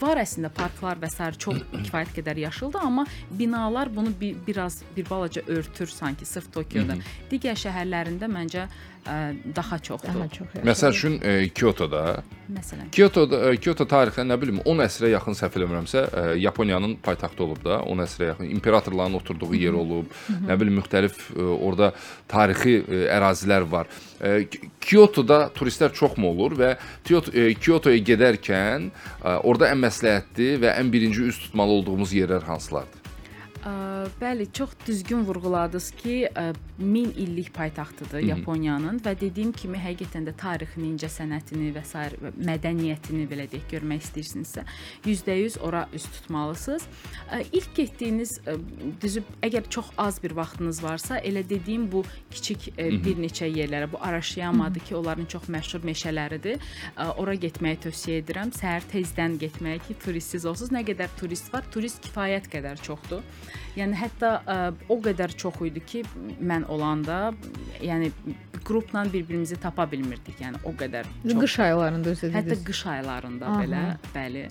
var 0.00 0.22
əslində 0.22 0.52
parklar 0.54 1.02
və 1.02 1.10
sair 1.10 1.34
çox 1.34 1.64
kifayət 1.74 2.14
qədər 2.20 2.44
yaşıldır, 2.46 2.86
amma 2.86 3.06
binalar 3.30 3.90
bunu 3.96 4.14
bir, 4.20 4.36
biraz 4.46 4.82
bir 4.96 5.10
balaca 5.10 5.42
örtür 5.46 5.90
sanki 5.90 6.26
sırf 6.26 6.52
Tokioda. 6.54 7.00
Digər 7.30 7.58
şəhərlərində 7.58 8.30
məncə 8.30 8.68
ə, 8.68 8.95
daha 9.56 9.78
çoxdur. 9.78 10.08
Daha 10.08 10.28
çox. 10.28 10.46
yaşıl. 10.54 10.68
Məsəl 10.68 10.90
üçün 10.90 11.20
e, 11.22 11.48
Kyotoda 11.48 12.22
Məsələn. 12.46 12.90
Kyotoda 12.92 13.38
e, 13.52 13.56
Kyoto 13.58 13.84
tarixinə 13.90 14.30
nə 14.30 14.38
bilim 14.40 14.58
10 14.64 14.82
əsrə 14.84 15.10
yaxın 15.10 15.34
səhv 15.38 15.56
eləmirəmsə, 15.58 16.02
e, 16.06 16.24
Yaponiyanın 16.42 16.96
paytaxtı 17.02 17.44
olub 17.44 17.62
da, 17.64 17.80
10 17.82 18.02
əsrə 18.04 18.28
yaxın 18.32 18.50
imperatorların 18.50 19.18
oturduğu 19.18 19.54
yer 19.58 19.74
olub. 19.74 20.10
Nə 20.46 20.58
bilim 20.60 20.78
müxtəlif 20.80 21.18
e, 21.34 21.42
orada 21.42 21.92
tarixi 22.30 22.76
e, 22.82 23.02
ərazilər 23.16 23.66
var. 23.70 23.90
E, 24.20 24.46
Kyotoda 24.80 25.46
turistlər 25.54 25.94
çoxmu 25.94 26.30
olur 26.34 26.54
və 26.60 26.74
e, 26.76 27.48
Kyotoya 27.54 27.98
gedərkən 28.12 28.90
e, 28.90 29.34
orada 29.42 29.72
ən 29.74 29.82
məsləhətli 29.86 30.54
və 30.62 30.76
ən 30.78 30.92
birinci 30.94 31.26
üz 31.30 31.42
tutmalı 31.46 31.80
olduğumuz 31.80 32.14
yerlər 32.14 32.46
hansılardır? 32.46 33.05
Bəli, 34.20 34.52
çox 34.52 34.70
düzgün 34.86 35.24
vurğuladınız 35.26 35.90
ki, 35.90 36.28
ə, 36.34 36.54
1000 36.78 37.10
illik 37.16 37.54
paytaxtıdır 37.54 38.20
Yaponiyanın 38.22 39.00
və 39.02 39.14
dediyim 39.20 39.50
kimi 39.52 39.78
həqiqətən 39.80 40.28
də 40.28 40.34
tarixini, 40.38 40.92
incəsənətini 40.92 41.72
və 41.74 41.82
sair 41.88 42.14
mədəniyyətini 42.36 43.24
belə 43.26 43.48
deyək 43.50 43.64
görmək 43.72 44.04
istəyirsinizsə, 44.06 44.62
%100 45.06 45.58
ora 45.66 45.88
üz 45.94 46.04
tutmalısınız. 46.04 46.86
İlk 47.52 47.74
getdiyiniz 47.76 48.36
düzü 49.02 49.24
əgər 49.42 49.68
çox 49.68 49.90
az 49.98 50.22
bir 50.22 50.36
vaxtınız 50.38 50.82
varsa, 50.84 51.18
elə 51.18 51.42
dediyim 51.48 51.90
bu 51.92 52.04
kiçik 52.30 52.70
bir 52.78 53.18
neçə 53.18 53.50
yerlərə, 53.50 53.90
bu 53.92 53.98
Arashiyamadır 54.00 54.86
ki, 54.86 54.96
onların 54.96 55.26
çox 55.26 55.50
məşhur 55.50 55.82
meşələridir. 55.90 56.62
Ora 57.18 57.34
getməyi 57.34 57.82
tövsiyə 57.88 58.22
edirəm. 58.22 58.54
Səhər 58.54 58.86
tezdən 58.92 59.40
getməyi 59.42 59.82
ki, 59.88 59.98
turistsiz 60.06 60.46
olsunuz. 60.46 60.70
Nə 60.70 60.86
qədər 60.86 61.10
turist 61.18 61.50
var, 61.52 61.66
turist 61.72 62.04
kifayət 62.06 62.52
qədər 62.52 62.78
çoxdur. 62.86 63.24
Yəni 63.76 63.96
hətta 64.00 64.32
ə, 64.42 64.58
o 64.88 64.98
qədər 65.04 65.36
çox 65.36 65.60
idi 65.68 65.82
ki, 65.84 66.02
mən 66.40 66.66
olanda, 66.72 67.32
yəni 67.84 68.10
qrupla 68.66 69.04
bir-birimizi 69.12 69.56
tapa 69.62 69.86
bilmirdik. 69.90 70.40
Yəni 70.42 70.58
o 70.66 70.72
qədər 70.78 71.06
çox. 71.22 71.38
Qış 71.42 71.58
aylarında 71.68 72.10
özü 72.14 72.30
Hətta 72.32 72.50
dediniz. 72.50 72.64
qış 72.66 72.80
aylarında 72.86 73.46
Aha. 73.46 73.62
belə, 73.62 73.82
bəli. 74.14 74.44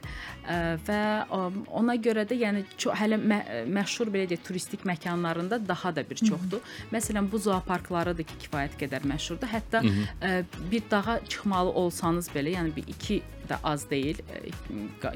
Ə, 0.45 0.59
və 0.87 0.99
ə, 1.25 1.41
ona 1.81 1.97
görə 1.99 2.23
də 2.29 2.37
yəni 2.39 2.63
çox 2.77 2.95
hələ 3.01 3.19
mə 3.19 3.41
məşhur 3.75 4.11
belə 4.13 4.29
deyək 4.31 4.45
turistik 4.47 4.85
məkanlarında 4.87 5.59
daha 5.67 5.95
da 5.95 6.05
bir 6.09 6.21
çoxdur. 6.21 6.63
Məsələn, 6.93 7.27
bu 7.31 7.41
zooparklarıdır 7.43 8.29
ki, 8.31 8.39
kifayət 8.45 8.79
qədər 8.85 9.07
məşhurdur. 9.11 9.51
Hətta 9.51 9.83
ə, 9.83 10.43
bir 10.71 10.83
dağa 10.91 11.19
çıxmalı 11.27 11.75
olsanız 11.83 12.29
belə, 12.35 12.55
yəni 12.55 12.75
bir 12.75 12.87
2 12.95 13.21
də 13.45 13.59
az 13.63 13.83
deyil, 13.89 14.17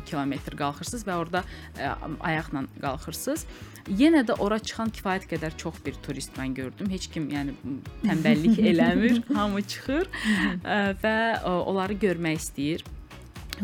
kilometr 0.05 0.57
qalxırsınız 0.59 1.05
və 1.07 1.15
orada 1.17 1.43
ə, 1.77 1.93
ayaqla 2.19 2.65
qalxırsınız. 2.81 3.45
Yenə 3.89 4.21
də 4.27 4.35
ora 4.43 4.59
çıxan 4.61 4.91
kifayət 4.93 5.25
qədər 5.31 5.55
çox 5.57 5.79
bir 5.85 5.97
turist 6.05 6.35
mən 6.37 6.53
gördüm. 6.57 6.89
Heç 6.93 7.07
kim 7.13 7.29
yəni 7.33 7.55
tənbəllik 8.03 8.61
eləmir, 8.71 9.21
hamı 9.37 9.63
çıxır 9.73 10.09
və 11.03 11.17
onları 11.49 11.97
görmək 12.05 12.41
istəyir. 12.43 12.85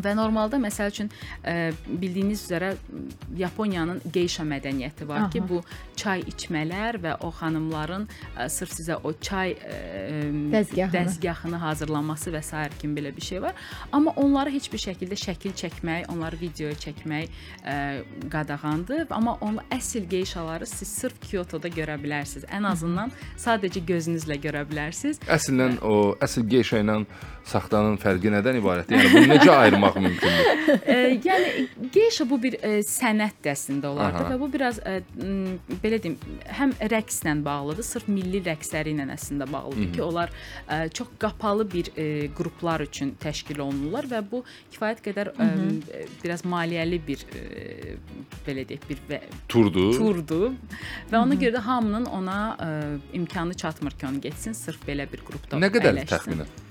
Və 0.04 0.16
normalda 0.18 0.58
məsəl 0.62 0.92
üçün 0.92 1.10
ə, 1.44 1.72
bildiyiniz 1.88 2.46
üzrə 2.48 2.74
Yaponiyanın 3.38 4.02
geyşa 4.14 4.44
mədəniyyəti 4.48 5.08
var 5.08 5.26
Aha. 5.26 5.30
ki, 5.34 5.42
bu 5.50 5.62
çay 5.96 6.24
içmələr 6.32 7.00
və 7.04 7.16
o 7.26 7.32
xanımların 7.32 8.08
ə, 8.36 8.50
sırf 8.50 8.74
sizə 8.76 8.98
o 9.04 9.14
çay 9.22 9.56
ə, 9.56 9.80
Dəzgahını. 10.56 10.92
dəzgahını 10.96 11.60
hazırlaması 11.64 12.32
və 12.36 12.42
s. 12.44 12.70
kimi 12.80 13.00
belə 13.00 13.16
bir 13.16 13.22
şey 13.22 13.42
var. 13.42 13.54
Amma 13.92 14.12
onlara 14.16 14.50
heç 14.50 14.72
bir 14.74 14.82
şəkildə 14.84 15.18
şəkil 15.20 15.54
çəkmək, 15.62 16.10
onları 16.14 16.40
videoya 16.42 16.74
çəkmək 16.76 17.30
ə, 17.66 17.76
qadağandır. 18.32 19.06
Amma 19.10 19.38
onun 19.42 19.62
əsl 19.72 20.08
geyşaları 20.10 20.66
siz 20.66 20.88
sırf 20.88 21.20
Kyotoda 21.26 21.68
görə 21.68 21.96
bilərsiniz. 22.02 22.46
Ən 22.54 22.68
azından 22.70 23.12
sadəcə 23.38 23.82
gözünüzlə 23.86 24.38
görə 24.44 24.66
bilərsiniz. 24.70 25.20
Əslən 25.28 25.80
o 25.86 26.16
əsl 26.24 26.46
geyşa 26.50 26.82
ilə 26.84 27.00
saxtanın 27.46 27.98
fərqi 28.02 28.32
nədən 28.34 28.58
ibarətdir? 28.60 28.98
Yəni 28.98 29.12
bunu 29.14 29.28
necə 29.36 29.52
ayırmaq 29.54 29.85
mümkündür? 29.94 30.50
e, 30.94 30.98
yəni 31.26 31.68
geyşa 31.94 32.28
bu 32.30 32.40
bir 32.44 32.58
e, 32.62 32.80
sənət 32.86 33.40
dəstində 33.46 33.92
olardı 33.94 34.24
Aha. 34.24 34.34
və 34.34 34.40
bu 34.42 34.50
biraz 34.54 34.80
e, 34.80 34.98
m, 35.20 35.56
belə 35.84 36.00
deyim, 36.04 36.18
həm 36.60 36.74
rəqslə 36.94 37.36
bağlıdır, 37.46 37.88
sırf 37.88 38.10
milli 38.12 38.42
rəqsləri 38.46 38.96
ilə 38.96 39.08
əslində 39.16 39.48
bağlıdır 39.52 39.92
ki, 39.96 40.04
onlar 40.06 40.34
e, 40.70 40.90
çox 40.90 41.14
qapalı 41.22 41.68
bir 41.72 41.92
e, 41.96 42.08
qruplar 42.38 42.86
üçün 42.86 43.16
təşkil 43.22 43.62
olunurlar 43.66 44.10
və 44.12 44.24
bu 44.32 44.44
kifayət 44.74 45.04
qədər 45.06 45.32
e, 45.36 45.50
biraz 46.24 46.46
maliyyəli 46.46 47.02
bir 47.08 47.26
e, 47.36 47.96
belə 48.48 48.66
deyək, 48.70 48.90
bir 48.90 49.02
və, 49.10 49.22
Turdur. 49.52 49.94
turdur 49.98 50.52
və 51.12 51.22
ona 51.22 51.38
görə 51.40 51.58
də 51.58 51.64
hamının 51.66 52.06
ona 52.06 52.40
ə, 52.56 52.70
imkanı 53.18 53.54
çatmır 53.54 53.98
ki, 54.00 54.08
onu 54.10 54.22
getsin, 54.22 54.54
sırf 54.58 54.84
belə 54.88 55.08
bir 55.12 55.24
qrupda 55.26 55.60
Nə 55.62 55.72
qədər 55.74 56.04
təxminən? 56.10 56.65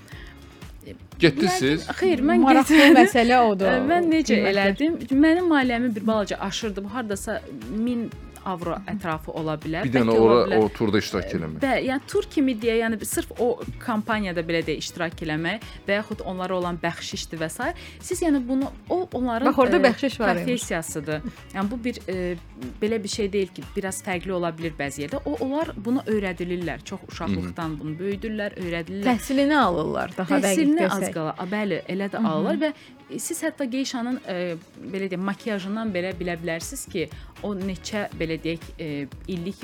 Getdiniz? 1.19 1.87
Xeyr, 1.99 2.19
mən 2.19 2.43
Maraqlı 2.43 2.75
getmədim. 2.75 2.97
məsələ 3.01 3.39
odur. 3.49 3.77
Mən 3.89 4.09
necə 4.11 4.37
elədim? 4.51 4.97
Mənim 5.11 5.47
maliyyəmi 5.51 5.95
bir 5.95 6.07
balaca 6.07 6.37
aşırdı. 6.47 6.83
Bu 6.83 6.93
hardasa 6.93 7.41
1000 7.77 8.09
avro 8.45 8.77
ətrafı 8.91 9.33
ola 9.35 9.55
bilər. 9.61 9.85
Bir 9.87 9.93
dənə 9.93 10.15
ora 10.19 10.37
bilər. 10.45 10.63
o 10.63 10.69
turda 10.69 11.01
iştirak 11.03 11.33
eləmək. 11.37 11.59
Bə, 11.63 11.73
yəni 11.89 12.07
tur 12.07 12.27
kimi 12.31 12.55
deyə, 12.61 12.77
yəni 12.83 12.99
sırf 13.05 13.31
o 13.41 13.49
kampaniyada 13.83 14.43
belə 14.45 14.61
də 14.65 14.77
iştirak 14.81 15.21
eləmək 15.25 15.65
və 15.87 15.99
yaxud 15.99 16.23
onlara 16.25 16.57
olan 16.59 16.79
bəxşişdir 16.81 17.41
və 17.41 17.49
s. 17.49 17.73
Siz 17.99 18.21
yəni 18.23 18.41
bunu 18.47 18.71
o 18.89 19.07
onların 19.13 19.49
Bax, 19.49 19.59
orada 19.59 19.81
bəxşiş 19.87 20.19
var 20.19 20.35
professiyasıdır. 20.39 21.21
Yəni 21.53 21.71
bu 21.71 21.79
bir 21.83 21.99
e, 22.07 22.35
belə 22.81 23.03
bir 23.03 23.09
şey 23.09 23.31
deyil 23.33 23.47
ki, 23.47 23.63
biraz 23.75 24.01
fərqli 24.05 24.31
ola 24.31 24.51
bilər 24.55 24.75
bəzi 24.79 25.05
yerdə. 25.05 25.21
O 25.25 25.37
onlar 25.45 25.71
bunu 25.75 26.03
öyrədilirlər. 26.07 26.83
Çox 26.85 26.99
uşaqlıqdan 27.11 27.79
bunu 27.79 27.95
böyüdürlər, 27.99 28.57
öyrədirlər. 28.61 29.07
Təhsilini 29.09 29.57
alırlar 29.57 30.13
daha 30.17 30.37
dəqiq 30.37 30.45
Təhsilini 30.49 30.87
az 30.89 31.01
desək. 31.01 31.13
qala, 31.17 31.35
bəli, 31.51 31.81
elə 31.89 32.09
də 32.13 32.21
alırlar 32.21 32.61
və 32.61 32.73
siz 33.19 33.43
hətta 33.43 33.65
geyşanın 33.69 34.19
e, 34.27 34.55
belə 34.93 35.09
deyim, 35.11 35.23
makiyajından 35.25 35.91
belə 35.93 36.13
bilə 36.17 36.35
bilərsiniz 36.41 36.85
ki, 36.89 37.07
o 37.45 37.51
neçə 37.57 38.05
belə 38.17 38.37
deyək, 38.41 38.63
e, 38.79 38.87
illik 39.29 39.59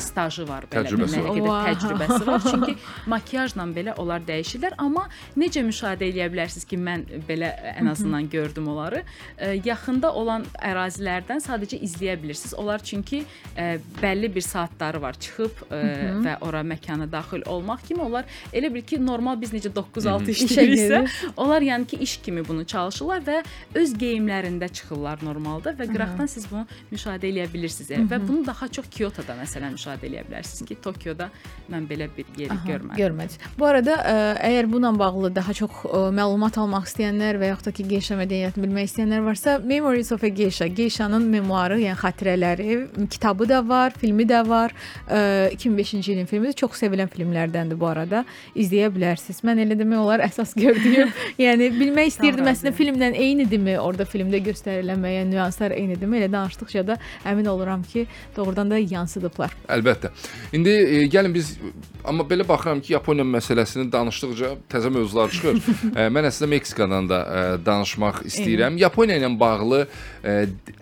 stajı 0.00 0.46
var 0.48 0.66
belə 0.70 0.88
Təcrübəsi 0.88 1.20
bir 1.20 1.44
var. 1.46 1.68
qədər 1.68 1.68
təcrübəsi 1.68 2.26
var. 2.26 2.42
Çünki 2.50 2.74
makiyajla 3.12 3.66
belə 3.76 3.94
onlar 4.00 4.24
dəyişirlər, 4.26 4.76
amma 4.82 5.06
necə 5.38 5.62
müşahidə 5.66 6.08
edə 6.10 6.26
bilərsiniz 6.32 6.66
ki, 6.66 6.78
mən 6.80 7.04
belə 7.28 7.52
ən 7.76 7.90
azından 7.92 8.28
gördüm 8.32 8.68
onları. 8.72 9.02
E, 9.38 9.52
yaxında 9.64 10.12
olan 10.12 10.46
ərazilərdən 10.58 11.44
sadəcə 11.44 11.78
izləyə 11.86 12.16
bilirsiniz. 12.22 12.54
Onlar 12.58 12.82
çünki 12.82 13.22
e, 13.56 13.78
bəlli 14.02 14.32
bir 14.34 14.46
saatları 14.46 15.02
var. 15.02 15.18
Çıxıb 15.20 15.64
e, 15.70 15.82
və 16.26 16.36
ora 16.46 16.64
məkana 16.66 17.06
daxil 17.12 17.46
olmaq 17.46 17.86
kimi 17.86 18.02
onlar 18.02 18.26
elə 18.52 18.72
bil 18.74 18.82
ki, 18.82 18.98
normal 19.06 19.38
biz 19.40 19.54
necə 19.54 19.70
9-6 19.76 20.30
İşə 20.34 20.48
işləyiriksə, 20.48 21.00
gedir. 21.04 21.32
onlar 21.36 21.62
yəni 21.62 21.86
ki, 21.86 22.00
iş 22.00 22.16
kimi 22.24 22.42
bunu 22.48 22.64
çalışırlar 22.80 23.22
və 23.26 23.38
öz 23.80 23.94
geyimlərində 24.00 24.68
çıxırlar 24.68 25.24
normalda 25.24 25.74
və 25.78 25.86
qıraqdan 25.90 26.28
siz 26.30 26.46
bunu 26.50 26.66
müşahidə 26.92 27.30
edə 27.30 27.46
bilirsiniz. 27.52 27.90
E, 27.90 28.00
Və 28.10 28.18
bunu 28.26 28.44
daha 28.46 28.68
çox 28.68 28.88
Kyotoda 28.90 29.36
məsələn 29.38 29.76
müşahidə 29.76 30.08
edə 30.08 30.24
bilərsiniz 30.28 30.66
ki, 30.68 30.76
Tokyoda 30.82 31.30
mən 31.70 31.86
belə 31.90 32.08
bir 32.16 32.26
yeri 32.38 32.54
Aha, 32.54 32.66
görmədim. 32.66 32.96
Görmədik. 32.98 33.44
Bu 33.58 33.68
arada 33.68 33.96
ə, 34.00 34.16
əgər 34.48 34.70
bununla 34.72 34.98
bağlı 34.98 35.32
daha 35.36 35.54
çox 35.54 35.82
ə, 35.84 36.02
məlumat 36.16 36.58
almaq 36.58 36.88
istəyənlər 36.88 37.38
və 37.40 37.52
yaxud 37.52 37.70
da 37.70 37.74
ki, 37.76 37.86
geyşa 37.94 38.18
mədəniyyətini 38.20 38.66
bilmək 38.66 38.90
istəyənlər 38.90 39.24
varsa, 39.26 39.58
Memories 39.64 40.12
of 40.12 40.24
a 40.24 40.28
Geisha, 40.40 40.66
Geyşanın 40.66 41.28
memuarı, 41.34 41.78
yəni 41.84 41.98
xatirələri, 42.00 42.78
kitabı 43.10 43.48
da 43.48 43.60
var, 43.68 43.94
filmi 44.00 44.26
də 44.28 44.42
var. 44.48 44.74
Ə, 45.06 45.50
2005-ci 45.54 46.14
ilin 46.14 46.26
filmidir. 46.30 46.56
Çox 46.60 46.78
sevilən 46.80 47.10
filmlərdəndir 47.12 47.78
bu 47.80 47.88
arada. 47.90 48.24
İzləyə 48.58 48.90
bilərsiniz. 48.94 49.42
Mən 49.46 49.62
elə 49.66 49.76
demək 49.78 50.02
olar 50.02 50.24
əsas 50.24 50.54
gördüyüm. 50.64 51.12
yəni 51.46 51.70
bilmək 51.76 52.14
istəyirdim 52.14 52.50
əslində 52.50 52.69
razıyam. 52.70 52.96
filmlə 52.96 53.10
eynidirmi? 53.16 53.76
Orada 53.80 54.04
filmdə 54.04 54.40
göstərilən 54.44 55.00
müəyyən 55.00 55.30
nüanslar 55.30 55.74
eynidirmi? 55.76 56.18
Elə 56.20 56.32
danışdıqca 56.32 56.86
da 56.86 56.96
əmin 57.24 57.48
oluram 57.48 57.82
ki, 57.82 58.06
doğrudan 58.36 58.70
da 58.70 58.78
yansıdıblar. 58.78 59.54
Əlbəttə. 59.68 60.10
İndi 60.52 60.70
e, 60.70 61.06
gəlin 61.06 61.34
biz 61.34 61.56
amma 62.04 62.24
belə 62.24 62.46
baxıram 62.48 62.80
ki, 62.80 62.92
Yaponiya 62.92 63.24
məsələsini 63.24 63.90
danışdıqca 63.92 64.54
təzə 64.70 64.90
mövzular 64.90 65.30
çıxır. 65.30 65.60
e, 66.00 66.08
mən 66.12 66.28
əslində 66.30 66.50
Meksikadan 66.54 67.08
da 67.10 67.20
e, 67.20 67.44
danışmaq 67.66 68.22
istəyirəm. 68.30 68.78
Yaponiya 68.80 69.20
ilə 69.20 69.32
bağlı 69.40 69.82
e, 70.24 70.36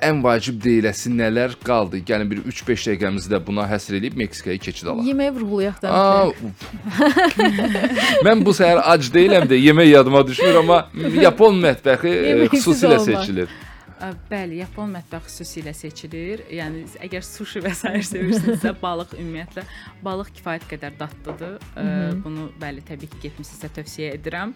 ən 0.09 0.23
vacib 0.25 0.61
deyiləsi 0.63 1.13
nələr 1.15 1.57
qaldı? 1.65 2.03
Gəlin 2.09 2.31
bir 2.31 2.43
3-5 2.47 2.89
dəqiqəmizi 2.93 3.33
də 3.33 3.43
buna 3.47 3.67
həsr 3.71 3.99
edib 4.01 4.19
Meksikaya 4.19 4.59
keçid 4.63 4.91
alaq. 4.93 5.07
Yeməyə 5.09 5.35
vurğulayaq 5.37 5.83
da. 5.83 5.89
Mən 8.27 8.45
bu 8.47 8.55
səhər 8.57 8.83
ac 8.95 9.11
deyiləm 9.15 9.49
də 9.51 9.59
yemək 9.59 9.93
yadıma 9.93 10.27
düşmür, 10.27 10.61
amma 10.63 10.79
Yapon 11.23 11.61
mətbəxi 11.79 12.49
xüsusilə 12.53 12.99
olmaz. 12.99 13.07
seçilir. 13.07 13.49
Bəli, 14.31 14.61
Yapon 14.61 14.93
mətbəxi 14.95 15.33
xüsusilə 15.43 15.73
seçilir. 15.75 16.45
Yəni 16.55 16.85
əgər 17.03 17.25
sushi 17.27 17.59
və 17.65 17.73
sair 17.75 18.05
sevirsinizsə, 18.07 18.71
balıq 18.85 19.15
ümumiyyətlə 19.19 19.65
balıq 20.07 20.31
kifayət 20.39 20.67
qədər 20.71 20.95
dadlıdır. 21.01 21.57
Ə, 21.75 21.87
Bunu 22.23 22.45
bəli, 22.63 22.85
təbii 22.87 23.11
ki, 23.11 23.19
getmisinizsə 23.27 23.71
tövsiyə 23.75 24.13
edirəm. 24.19 24.53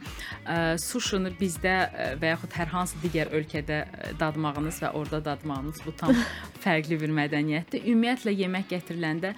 Ə, 0.46 0.58
Sushini 0.82 1.32
bizdə 1.40 1.74
və 2.22 2.30
yaxud 2.36 2.54
hər 2.60 2.70
hansı 2.72 3.00
digər 3.02 3.32
ölkədə 3.34 3.80
dadmağınız 4.20 4.78
və 4.84 4.92
orada 5.00 5.20
dadmağınız 5.32 5.82
bu 5.86 5.94
tam 5.98 6.14
fərqli 6.64 7.00
bir 7.02 7.10
mədəniyyətdir. 7.18 7.82
Ümumiyyətlə 7.90 8.36
yemək 8.44 8.70
gətiriləndə 8.76 9.34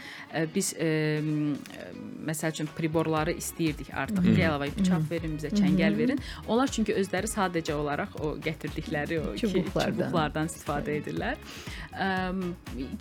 biz 0.54 0.74
məsəl 2.24 2.52
üçün 2.54 2.68
priborları 2.76 3.34
istəyirdik 3.40 3.90
artıq. 3.96 4.28
Əlavə 4.44 4.68
bıçaq 4.76 5.08
verin 5.10 5.38
bizə, 5.38 5.50
çəngəl 5.56 5.96
verin. 5.98 6.20
Onlar 6.50 6.68
çünki 6.72 6.92
özləri 7.00 7.30
sadəcə 7.30 7.72
olaraq 7.80 8.18
o 8.20 8.34
gətirdikləri 8.44 9.20
o 9.22 9.32
iki- 9.34 9.48
Çubuqlardan 9.94 10.50
istifadə 10.50 10.98
edirlər. 10.98 11.38
Ə, 11.94 12.08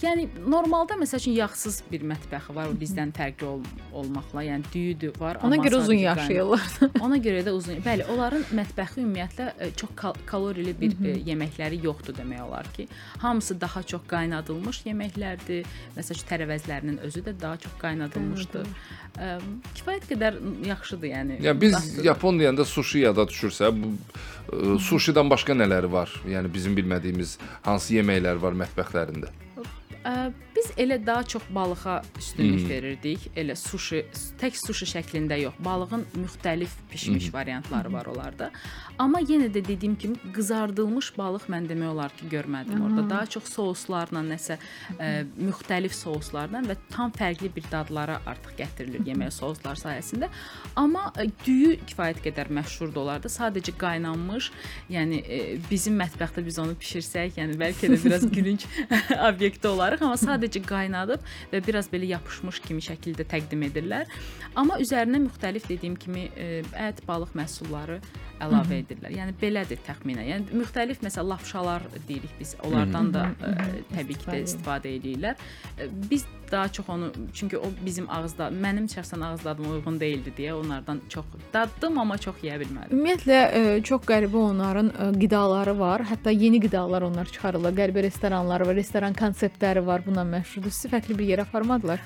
yəni 0.04 0.28
normalda 0.46 0.94
məsəl 1.00 1.22
üçün 1.24 1.34
yağsız 1.40 1.80
bir 1.90 2.04
mətbəxi 2.14 2.54
var, 2.54 2.70
o 2.70 2.78
bizdən 2.78 3.14
fərqli 3.16 3.48
ol 3.50 3.64
olmaqla, 4.04 4.44
yəni 4.46 4.70
düyüdür 4.74 5.18
var. 5.20 5.40
Ona 5.44 5.58
görə 5.58 5.80
uzun 5.82 5.98
yaşayırlar. 5.98 6.68
Ona 7.02 7.18
görə 7.18 7.42
də 7.48 7.54
uzun. 7.58 7.80
Bəli, 7.86 8.06
onların 8.14 8.46
mətbəxi 8.54 9.02
ümumiyyətlə 9.02 9.48
ə, 9.58 9.70
çox 9.80 9.96
kal 9.98 10.18
kalorili 10.30 10.76
bir 10.78 10.94
ə, 10.94 11.16
yeməkləri 11.32 11.82
yoxdur 11.84 12.18
demək 12.18 12.44
olar 12.46 12.70
ki. 12.78 12.88
Hamısı 13.24 13.58
daha 13.62 13.84
çox 13.84 14.06
qaynadılmış 14.12 14.84
yeməklərdir. 14.86 15.66
Məsələn, 15.98 16.28
tərəvəzlərinin 16.30 17.02
özü 17.08 17.26
də 17.26 17.34
daha 17.42 17.58
çox 17.66 17.74
qaynadılmışdır. 17.82 18.70
Ə, 19.18 19.34
kifayət 19.80 20.06
qədər 20.14 20.38
yaxşıdır, 20.70 21.10
yəni. 21.16 21.42
Ya 21.42 21.58
biz. 21.58 21.98
Yapon 22.06 22.38
deyəndə 22.42 22.66
sushi 22.66 23.04
yada 23.08 23.26
düşürsə, 23.30 23.72
bu 23.74 23.94
sushidən 24.88 25.30
başqa 25.32 25.56
nələri 25.58 25.92
var? 25.92 26.12
Yəni 26.28 26.52
bizim 26.54 26.76
bilmədiyimiz 26.78 27.38
hansı 27.66 28.00
yeməklər 28.00 28.42
var 28.44 28.58
mətbəxlərində? 28.64 29.32
Ə, 30.04 30.32
Biz 30.64 30.72
elə 30.78 31.06
daha 31.06 31.24
çox 31.24 31.42
balığa 31.50 32.02
üstünlük 32.18 32.70
verirdik. 32.70 33.26
Elə 33.36 33.56
sushi, 33.60 34.06
tək 34.40 34.56
sushi 34.56 34.88
şəklində 34.88 35.36
yox, 35.42 35.58
balığın 35.60 36.06
müxtəlif 36.16 36.72
bişmiş 36.92 37.34
variantları 37.34 37.92
var 37.94 38.08
onlarda. 38.08 38.52
Amma 38.98 39.20
yenə 39.20 39.50
də 39.52 39.60
dediyim 39.68 39.96
kimi 40.00 40.32
qızardılmış 40.36 41.10
balıq 41.18 41.50
mən 41.52 41.68
demək 41.68 41.90
olar 41.92 42.16
ki, 42.16 42.30
görmədim 42.32 42.80
orada. 42.86 43.04
Daha 43.10 43.26
çox 43.36 43.50
souslarla 43.52 44.22
nəsə 44.24 44.58
ə, 45.00 45.10
müxtəlif 45.36 45.96
souslarla 45.98 46.62
və 46.70 46.78
tam 46.94 47.12
fərqli 47.12 47.52
bir 47.56 47.68
dadlara 47.72 48.22
artıq 48.26 48.56
gətirilir 48.62 49.04
yemək 49.12 49.34
souslar 49.36 49.76
sayəsində. 49.82 50.32
Amma 50.80 51.10
ə, 51.18 51.28
düyü 51.44 51.76
kifayət 51.92 52.24
qədər 52.24 52.54
məşhurdur 52.56 53.04
onlarda. 53.04 53.32
Sadəcə 53.34 53.76
qaynanmış, 53.84 54.52
yəni 54.96 55.20
ə, 55.24 55.42
bizim 55.68 56.00
mətbəxdə 56.00 56.46
biz 56.46 56.62
onu 56.64 56.80
bişirsək, 56.80 57.42
yəni 57.42 57.60
bəlkə 57.60 57.92
də 57.92 58.00
biraz 58.06 58.30
gülünc 58.38 58.68
obyekti 59.34 59.74
olarıq, 59.74 60.06
amma 60.06 60.22
sadəcə 60.22 60.53
qaynadıb 60.62 61.24
və 61.54 61.64
biraz 61.66 61.90
belə 61.90 62.06
yapışmış 62.14 62.60
kimi 62.68 62.82
şəkildə 62.82 63.26
təqdim 63.26 63.66
edirlər. 63.70 64.06
Amma 64.56 64.78
üzərinə 64.84 65.24
müxtəlif 65.26 65.66
dediyim 65.70 65.96
kimi 65.96 66.30
ə, 66.30 66.62
ət, 66.90 67.02
balıq 67.08 67.34
məhsulları 67.34 67.98
əlavə 68.44 68.82
edirlər. 68.84 69.14
Yəni 69.16 69.34
belədir 69.40 69.80
təxminən. 69.88 70.28
Yəni 70.28 70.62
müxtəlif 70.62 71.02
məsəl 71.02 71.30
lafşalar 71.32 71.86
deyirik 72.08 72.34
biz. 72.40 72.56
Onlardan 72.64 73.14
da 73.14 73.28
ə, 73.40 73.54
təbii 73.96 74.20
ki 74.20 74.30
də 74.30 74.40
istifadə 74.44 74.94
edirlər. 75.00 75.40
Ə, 75.80 75.90
Biz 76.14 76.26
daha 76.52 76.68
çox 76.70 76.90
onu 76.90 77.12
çünki 77.34 77.58
o 77.58 77.66
bizim 77.86 78.10
ağızda 78.12 78.50
mənim 78.52 78.86
şəxsən 78.92 79.24
ağız 79.26 79.46
dadıma 79.46 79.70
uyğun 79.74 80.00
deyildi 80.00 80.34
deyə 80.38 80.54
onlardan 80.54 81.02
çox 81.10 81.26
daddım, 81.54 81.98
amma 82.00 82.18
çox 82.18 82.44
yeyə 82.44 82.60
bilmədim. 82.62 82.92
Ümumiyyətlə 82.94 83.40
ə, 83.40 83.62
çox 83.88 84.04
qəribə 84.06 84.38
onların 84.38 84.92
ə, 84.92 85.08
qidaları 85.18 85.74
var. 85.80 86.04
Hətta 86.12 86.34
yeni 86.36 86.60
qidalar 86.62 87.08
onlar 87.08 87.32
çıxarırlar. 87.32 87.74
Qəribə 87.80 88.04
restoranları 88.06 88.68
var, 88.68 88.76
restoran 88.76 89.18
konseptləri 89.18 89.86
var 89.86 90.06
buna 90.06 90.24
məşhurdur. 90.44 90.72
Sizi 90.76 90.90
fərqli 90.92 91.16
bir 91.18 91.28
yerə 91.32 91.46
aparmadılar. 91.48 92.02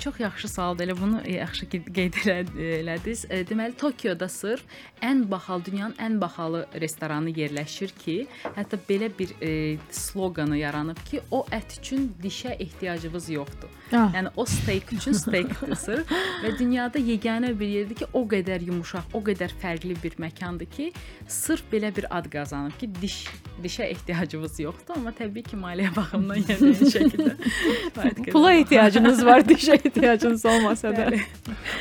Çox 0.00 0.20
yaxşı 0.20 0.48
sualdır. 0.48 0.86
Elə 0.88 0.94
bunu 1.00 1.20
yaxşı 1.28 1.66
qeyd 1.70 2.16
eləd- 2.22 2.54
elədiniz. 2.80 3.24
Deməli 3.50 3.76
Tokioda 3.76 4.28
sırf 4.28 4.62
ən 5.02 5.24
bahalı 5.30 5.64
dünyanın 5.68 5.96
ən 6.00 6.20
bahalı 6.20 6.66
restoranı 6.80 7.30
yerləşir 7.36 7.92
ki, 7.98 8.16
hətta 8.56 8.78
belə 8.88 9.10
bir 9.18 9.34
e, 9.42 9.78
sloqanı 9.90 10.58
yaranıb 10.62 11.00
ki, 11.10 11.20
o 11.30 11.44
ət 11.52 11.78
üçün 11.80 12.08
dişə 12.22 12.56
ehtiyacımız 12.58 13.30
yoxdur. 13.30 13.68
Yəni 13.92 14.32
o 14.36 14.44
steak 14.46 14.92
üçün 14.92 15.14
steakdir 15.14 16.02
və 16.42 16.52
dünyada 16.58 16.98
yeganə 16.98 17.52
bir 17.58 17.68
yerdir 17.70 18.00
ki, 18.00 18.08
o 18.12 18.24
qədər 18.26 18.64
yumşaq, 18.66 19.14
o 19.14 19.20
qədər 19.24 19.54
fərqli 19.62 19.94
bir 20.02 20.16
məkandır 20.18 20.70
ki, 20.72 20.88
sırf 21.30 21.68
belə 21.72 21.92
bir 21.96 22.08
ad 22.10 22.26
qazanıb 22.32 22.74
ki, 22.80 22.90
diş 23.00 23.18
dişə 23.62 23.86
ehtiyacımız 23.92 24.58
yoxdur, 24.60 24.98
amma 24.98 25.14
təbii 25.16 25.46
ki, 25.46 25.58
maliyyə 25.60 25.94
baxımından 25.96 26.42
yenə 26.50 26.72
eyni 26.72 26.90
şəkildə 26.96 28.30
Pula 28.32 28.52
ehtiyacınız 28.58 29.24
var, 29.26 29.46
dişə 29.52 29.78
ehtiyacınız 29.78 30.46
olmasa 30.46 30.96
da. 30.96 31.10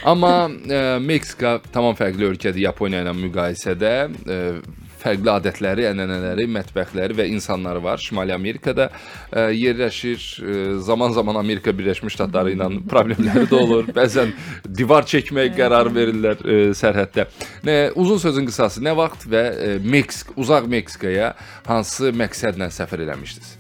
Amma 0.06 0.50
e, 0.70 0.82
Meksika 1.02 1.58
tamam 1.74 1.98
fərqli 1.98 2.30
ölkədir 2.30 2.68
Yaponiya 2.68 3.02
ilə 3.06 3.16
müqayisədə. 3.18 3.96
E, 4.30 4.85
fərqli 5.06 5.32
adətləri, 5.32 5.86
ənənələri, 5.92 6.48
mətbəxləri 6.58 7.18
və 7.20 7.28
insanları 7.34 7.84
var. 7.84 8.02
Şimali 8.02 8.34
Amerikada 8.36 8.90
e, 9.32 9.48
yerləşir. 9.56 10.26
E, 10.42 10.56
zaman-zaman 10.86 11.38
Amerika 11.40 11.74
Birləşmiş 11.78 12.18
Ştatları 12.18 12.56
ilə 12.56 12.70
problemləri 12.92 13.46
də 13.52 13.60
olur. 13.60 13.92
Bəzən 13.96 14.34
divar 14.66 15.08
çəkmək 15.10 15.54
qərarı 15.58 15.94
verirlər 15.96 16.42
e, 16.42 16.58
sərhəddə. 16.78 17.28
Nə 17.68 17.78
uzun 18.00 18.22
sözün 18.24 18.50
qısası, 18.50 18.84
nə 18.86 18.96
vaxt 18.98 19.28
və 19.30 19.44
e, 19.54 19.70
Meksik, 19.86 20.34
uzaq 20.40 20.70
Meksikaya 20.72 21.34
hansı 21.68 22.12
məqsədlə 22.16 22.72
səfər 22.74 23.06
eləmişdiniz? 23.06 23.56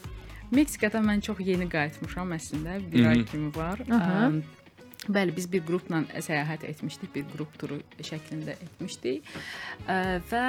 Meksikada 0.55 1.01
mən 1.03 1.23
çox 1.25 1.41
yeni 1.43 1.65
qayıtmışam 1.69 2.35
əslində, 2.35 2.77
bir 2.91 3.09
ay 3.09 3.23
kimi 3.27 3.49
var. 3.55 3.81
Aha. 3.89 4.27
Əm, 4.27 4.43
Bəli, 5.05 5.35
biz 5.37 5.45
bir 5.51 5.61
qrupla 5.65 6.01
səyahət 6.25 6.63
etmişdik, 6.65 7.11
bir 7.13 7.25
qrup 7.29 7.51
turu 7.61 7.77
şəklində 8.01 8.55
etmişdik. 8.65 9.27
Və 10.31 10.45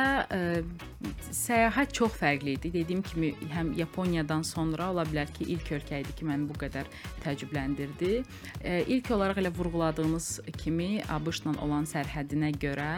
səyahət 1.36 1.92
çox 1.98 2.16
fərqli 2.16 2.56
idi. 2.56 2.72
Dediyim 2.78 3.02
kimi, 3.04 3.34
həm 3.52 3.74
Yaponiyadan 3.76 4.46
sonra 4.48 4.88
ola 4.94 5.04
bilər 5.08 5.28
ki, 5.36 5.50
ilk 5.56 5.74
ölkə 5.76 6.00
idi 6.00 6.16
ki, 6.16 6.28
məni 6.30 6.48
bu 6.48 6.56
qədər 6.62 6.88
təəccübləndirdi. 7.26 8.12
İlk 8.96 9.12
olaraq 9.18 9.42
elə 9.44 9.52
vurğuladığımız 9.58 10.30
kimi 10.56 10.90
ABŞ-la 11.04 11.58
olan 11.66 11.84
sərhədinə 11.88 12.54
görə 12.62 12.90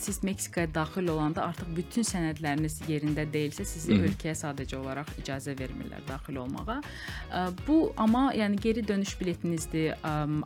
siz 0.00 0.22
Meksikaya 0.24 0.68
daxil 0.74 1.08
olanda 1.12 1.44
artıq 1.44 1.68
bütün 1.76 2.06
sənədləriniz 2.08 2.78
yerində 2.88 3.26
deyilsə, 3.32 3.64
sizi 3.68 3.92
Mhm. 3.94 4.04
ölkəyə 4.08 4.34
sadəcə 4.40 4.76
olaraq 4.80 5.10
icazə 5.20 5.52
vermirlər 5.58 6.02
daxil 6.08 6.36
olmağa. 6.42 6.80
Bu 7.66 7.92
amma 7.96 8.30
yəni 8.34 8.56
geri 8.60 8.82
dönüş 8.88 9.12
biletinizdir, 9.20 9.94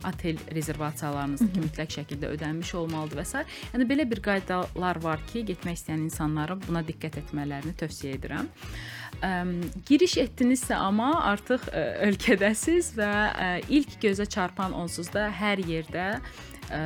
otel 0.07 0.37
rezervasiyalarınızdır 0.57 1.53
ki, 1.53 1.63
mütləq 1.67 1.95
şəkildə 1.97 2.31
ödənmiş 2.35 2.73
olmalıdır 2.75 3.21
və 3.21 3.25
s. 3.25 3.45
Yəni 3.73 3.87
belə 3.89 4.05
bir 4.11 4.21
qaydalar 4.25 4.99
var 5.03 5.19
ki, 5.31 5.45
getmək 5.51 5.79
istəyən 5.79 6.03
insanlara 6.09 6.57
buna 6.67 6.83
diqqət 6.83 7.21
etmələrini 7.23 7.73
tövsiyə 7.79 8.17
edirəm. 8.19 8.49
Ə, 9.23 9.29
giriş 9.87 10.17
etdinizsə 10.25 10.75
amma 10.75 11.13
artıq 11.31 11.69
ə, 11.71 11.83
ölkədəsiz 12.09 12.91
və 12.97 13.11
ə, 13.31 13.47
ilk 13.71 13.95
gözə 14.03 14.25
çarpan 14.27 14.73
onsuz 14.75 15.07
da 15.13 15.29
hər 15.31 15.61
yerdə 15.63 16.19
ə, 16.71 16.81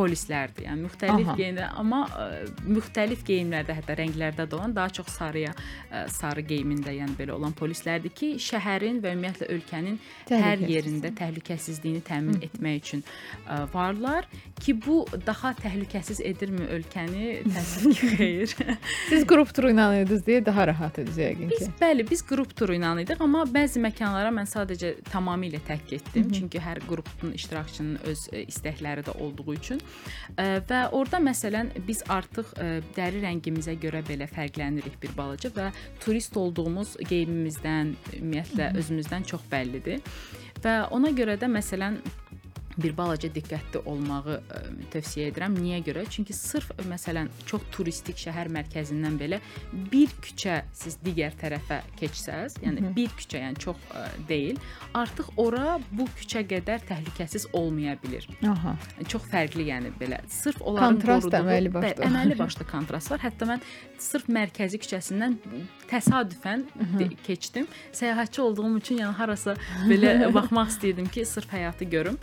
polislərdir. 0.00 0.66
Yəni 0.66 0.86
müxtəlif 0.86 1.30
geyimdə, 1.38 1.68
amma 1.80 2.02
ə, 2.08 2.26
müxtəlif 2.66 3.24
geyimlərdə, 3.28 3.76
hətta 3.78 3.96
rənglərdə 4.00 4.46
də 4.48 4.58
olan, 4.58 4.74
daha 4.76 4.92
çox 5.00 5.12
sarıya, 5.18 5.52
ə, 5.90 6.06
sarı 6.12 6.44
geyimində, 6.48 6.94
yəni 6.96 7.16
belə 7.18 7.36
olan 7.36 7.54
polislərdir 7.56 8.14
ki, 8.16 8.32
şəhərin 8.42 9.00
və 9.04 9.14
ümumiyyətlə 9.16 9.50
ölkənin 9.56 9.98
hər 10.30 10.64
yerində 10.70 11.12
təhlükəsizliyini 11.20 12.02
təmin 12.06 12.40
etmək 12.46 12.80
üçün 12.80 13.04
ə, 13.46 13.64
varlar 13.74 14.28
ki, 14.60 14.76
bu 14.80 15.02
daha 15.26 15.52
təhlükəsiz 15.60 16.22
edirmi 16.24 16.66
ölkəni? 16.76 17.30
Təəssüf 17.50 18.00
ki, 18.00 18.10
xeyr. 18.20 18.54
Siz 19.10 19.26
qrup 19.28 19.52
turu 19.56 19.72
ilə 19.72 19.88
idiniz 20.00 20.24
deyə 20.26 20.42
daha 20.46 20.68
rahat 20.70 21.00
idiniz 21.02 21.20
yəqin 21.20 21.52
Biz 21.52 21.64
ki. 21.66 21.70
bəli, 21.80 22.06
biz 22.10 22.24
qrup 22.26 22.54
turu 22.56 22.76
ilə 22.78 22.92
idik, 23.04 23.20
amma 23.24 23.44
bəzi 23.48 23.82
məkanlara 23.82 24.32
mən 24.34 24.48
sadəcə 24.50 24.94
tamamilə 25.10 25.60
tək 25.68 25.86
getdim, 25.94 26.30
çünki 26.34 26.62
hər 26.62 26.82
qrupun 26.88 27.34
iştirakçının 27.36 28.00
öz 28.10 28.26
istəkləri 28.46 29.04
də 29.06 29.16
olduğu 29.20 29.54
üçün. 29.56 29.80
Və 30.36 30.80
orada 30.96 31.18
məsələn 31.22 31.72
biz 31.86 32.02
artıq 32.08 32.52
dəri 32.96 33.22
rəngimizə 33.24 33.74
görə 33.82 34.02
belə 34.06 34.28
fərqlənirik 34.30 34.96
bir 35.02 35.14
balaca 35.16 35.50
və 35.56 35.70
turist 36.02 36.36
olduğumuz 36.38 36.96
geyimimizdən, 37.10 37.94
ümumiyyətlə 38.20 38.72
özümüzdən 38.80 39.26
çox 39.32 39.44
bəllidir. 39.50 40.00
Və 40.64 40.76
ona 40.94 41.10
görə 41.16 41.38
də 41.40 41.48
məsələn 41.50 41.98
bir 42.78 42.92
balaca 42.96 43.28
diqqətli 43.34 43.80
olmağı 43.84 44.36
ə, 44.38 44.60
tövsiyə 44.92 45.30
edirəm. 45.32 45.56
Niyə 45.58 45.80
görə? 45.84 46.04
Çünki 46.10 46.32
sırf 46.36 46.70
məsələn 46.88 47.28
çox 47.50 47.64
turistik 47.74 48.16
şəhər 48.22 48.48
mərkəzindən 48.54 49.16
belə 49.20 49.40
bir 49.92 50.12
küçə 50.22 50.60
siz 50.72 50.96
digər 51.04 51.34
tərəfə 51.40 51.80
keçsəz, 51.98 52.60
yəni 52.62 52.92
bir 52.96 53.10
küçə, 53.18 53.40
yəni 53.42 53.58
çox 53.64 53.76
ə, 53.90 54.04
deyil, 54.28 54.60
artıq 54.96 55.32
ora 55.42 55.78
bu 55.90 56.06
küçə 56.20 56.44
qədər 56.46 56.86
təhlükəsiz 56.88 57.48
olmaya 57.58 57.96
bilər. 58.04 58.28
Aha. 58.48 58.76
Çox 59.10 59.26
fərqli, 59.32 59.66
yəni 59.72 59.90
belə. 60.00 60.20
Sırf 60.30 60.62
onların 60.62 61.00
Kontrast 61.00 61.26
qoruduğu- 61.26 61.42
əməli 61.42 61.72
başda. 61.74 62.06
Əməli 62.08 62.38
başda 62.44 62.68
kontrast 62.70 63.10
var. 63.10 63.20
Hətta 63.26 63.50
mən 63.50 63.66
sırf 64.00 64.30
mərkəzi 64.30 64.78
küçəsindən 64.80 65.36
təsadüfən 65.90 66.64
de- 66.98 67.10
keçdim. 67.26 67.66
Səyahətçi 67.92 68.40
olduğum 68.44 68.76
üçün 68.78 68.98
yəni 69.02 69.16
harasa 69.18 69.56
belə 69.90 70.14
baxmaq 70.36 70.70
istəyirdim 70.74 71.10
ki, 71.12 71.24
sırf 71.26 71.52
həyatı 71.52 71.84
görüm. 71.90 72.18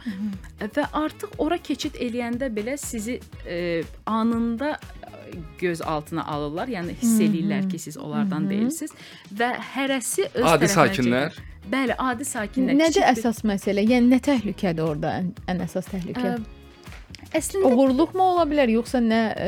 Və 0.60 0.86
artıq 0.94 1.36
ora 1.44 1.58
keçid 1.58 1.96
eləyəndə 2.02 2.50
belə 2.56 2.78
sizi 2.82 3.20
e, 3.46 3.84
anında 4.06 4.72
e, 4.74 5.36
göz 5.60 5.82
altına 5.82 6.26
alırlar. 6.26 6.68
Yəni 6.68 6.96
hiss 7.02 7.20
eləyirlər 7.22 7.70
ki, 7.72 7.80
siz 7.80 7.98
onlardan 7.98 8.50
deyilsiniz 8.50 8.92
və 9.38 9.52
hərəsi 9.76 10.28
öz 10.34 10.44
Adi 10.54 10.66
sakinlər? 10.74 11.30
çəkir. 11.36 11.54
Bəli, 11.72 11.96
adi 12.00 12.24
sakinlər. 12.24 12.78
Nədir 12.80 12.94
Kiçik 12.94 13.04
bir- 13.04 13.24
əsas 13.24 13.42
məsələ? 13.44 13.84
Yəni 13.92 14.08
nə 14.16 14.20
təhlükədir 14.24 14.86
orada 14.88 15.18
ən, 15.22 15.34
ən 15.52 15.64
əsas 15.66 15.90
təhlükə? 15.92 16.38
Ə, 16.38 16.54
Əslində 17.36 17.68
Oğurluqmu 17.74 18.24
ola 18.24 18.46
bilər 18.48 18.72
yoxsa 18.72 19.02
nə 19.04 19.18
ə, 19.36 19.48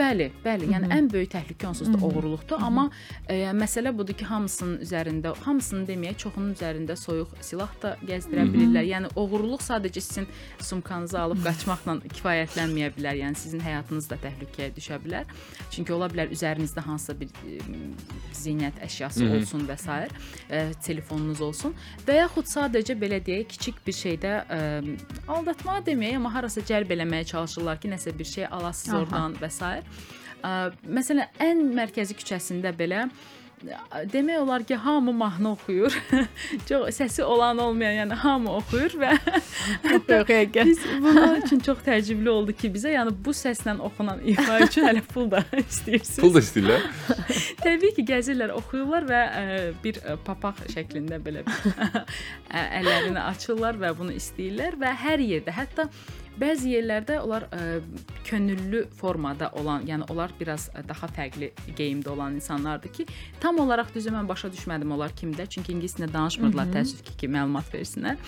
Bəli, 0.00 0.30
bəli. 0.40 0.68
Yəni 0.72 0.88
ən 0.94 1.08
böyük 1.12 1.28
təhlükə 1.34 1.66
onsuz 1.68 1.90
da 1.92 1.98
oğurluqdur, 2.06 2.62
amma 2.64 2.86
e, 3.28 3.50
məsələ 3.56 3.92
budur 3.96 4.16
ki, 4.16 4.24
hamısının 4.30 4.78
üzərində, 4.86 5.34
hamısını 5.44 5.84
deməyək, 5.90 6.16
çoxunun 6.22 6.54
üzərində 6.54 6.96
soyuq 6.96 7.34
silah 7.44 7.72
da 7.82 7.92
gəzdirə 8.08 8.46
bilirlər. 8.48 8.86
Yəni 8.88 9.10
oğurluq 9.20 9.60
sadəcə 9.64 10.00
sizin 10.04 10.28
sumkanızı 10.64 11.18
alıb 11.20 11.42
qaçmaqla 11.44 11.98
kifayətlənməyə 12.16 12.94
bilər. 12.96 13.18
Yəni 13.20 13.40
sizin 13.42 13.60
həyatınız 13.64 14.08
da 14.08 14.16
təhlükəyə 14.24 14.70
düşə 14.78 15.00
bilər. 15.04 15.28
Çünki 15.74 15.92
ola 15.92 16.08
bilər 16.12 16.32
üzərinizdə 16.32 16.84
hansısa 16.86 17.18
bir 17.20 17.28
e, 17.44 17.60
zinət 18.40 18.80
əşyası 18.88 19.28
olsun 19.36 19.68
və 19.68 19.76
s. 19.84 19.98
E, 20.48 20.64
telefonunuz 20.86 21.44
olsun 21.44 21.76
və 22.06 22.22
yaxud 22.22 22.48
sadəcə 22.48 22.96
belə 22.96 23.20
deyək, 23.26 23.50
kiçik 23.52 23.84
bir 23.84 23.98
şeydə 24.00 24.32
e, 24.48 24.96
aldatmağa 25.28 25.84
deməyək, 25.90 26.16
amma 26.22 26.32
harasa 26.38 26.64
cəlb 26.64 26.96
eləməyə 26.96 27.28
çalışırlar 27.34 27.84
ki, 27.84 27.92
nəsə 27.92 28.16
bir 28.16 28.32
şey 28.32 28.48
alasınız 28.48 28.96
Aha. 28.96 29.04
oradan 29.04 29.36
və 29.42 29.52
s. 29.52 29.89
Ə, 30.40 30.70
Məsələn, 30.86 31.36
ən 31.44 31.66
mərkəzi 31.76 32.16
küçəsində 32.18 32.72
belə 32.76 33.08
demək 34.12 34.38
olar 34.40 34.62
ki, 34.64 34.74
hamı 34.74 35.12
mahnı 35.12 35.50
oxuyur. 35.52 35.92
çox 36.68 36.96
səsi 36.96 37.22
olan 37.22 37.58
olmayan, 37.58 37.92
yəni 38.04 38.16
hamı 38.22 38.52
oxuyur 38.56 38.94
və 39.02 39.10
həqiqət. 39.90 40.64
biz 40.64 40.84
bunun 41.02 41.42
üçün 41.42 41.60
çox 41.64 41.82
təəccüblü 41.84 42.30
oldu 42.32 42.54
ki, 42.56 42.70
bizə 42.72 42.94
yəni 42.94 43.12
bu 43.24 43.34
səslə 43.36 43.76
oxunan 43.80 44.22
ifa 44.32 44.60
üçün 44.64 44.88
hələ 44.88 45.04
pul 45.12 45.28
da 45.32 45.44
istəyirsiniz. 45.60 46.20
Pul 46.22 46.34
da 46.34 46.44
istəyirlər. 46.44 46.88
Təbii 47.60 47.94
ki, 47.98 48.06
gəzirlər, 48.12 48.54
oxuyurlar 48.56 49.08
və 49.10 49.20
ə, 49.26 49.44
bir 49.84 50.00
ə, 50.00 50.16
papaq 50.24 50.64
şəklində 50.72 51.20
belə 51.22 51.44
əllərini 52.48 53.20
açırlar 53.26 53.78
və 53.80 53.92
bunu 53.98 54.16
istəyirlər 54.16 54.80
və 54.80 54.96
hər 55.04 55.24
yerdə, 55.26 55.54
hətta 55.56 55.90
bəzi 56.40 56.72
yerlərdə 56.74 57.18
onlar 57.22 57.46
ə, 57.52 57.80
könüllü 58.28 58.86
formada 58.96 59.50
olan, 59.60 59.84
yəni 59.88 60.08
onlar 60.10 60.32
biraz 60.40 60.68
ə, 60.72 60.82
daha 60.88 61.10
fərqli 61.12 61.50
geyimdə 61.76 62.10
olan 62.14 62.38
insanlardır 62.40 62.92
ki, 62.96 63.06
tam 63.40 63.60
olaraq 63.62 63.92
düzü 63.94 64.14
mən 64.14 64.28
başa 64.28 64.50
düşmədim 64.54 64.96
onlar 64.96 65.12
kimdə, 65.16 65.46
çünki 65.46 65.74
ingilis 65.76 65.98
dilində 65.98 66.14
danışmırdılar, 66.18 66.72
təəssüf 66.74 67.04
ki, 67.06 67.16
ki, 67.22 67.30
məlumat 67.36 67.70
versinlər. 67.74 68.18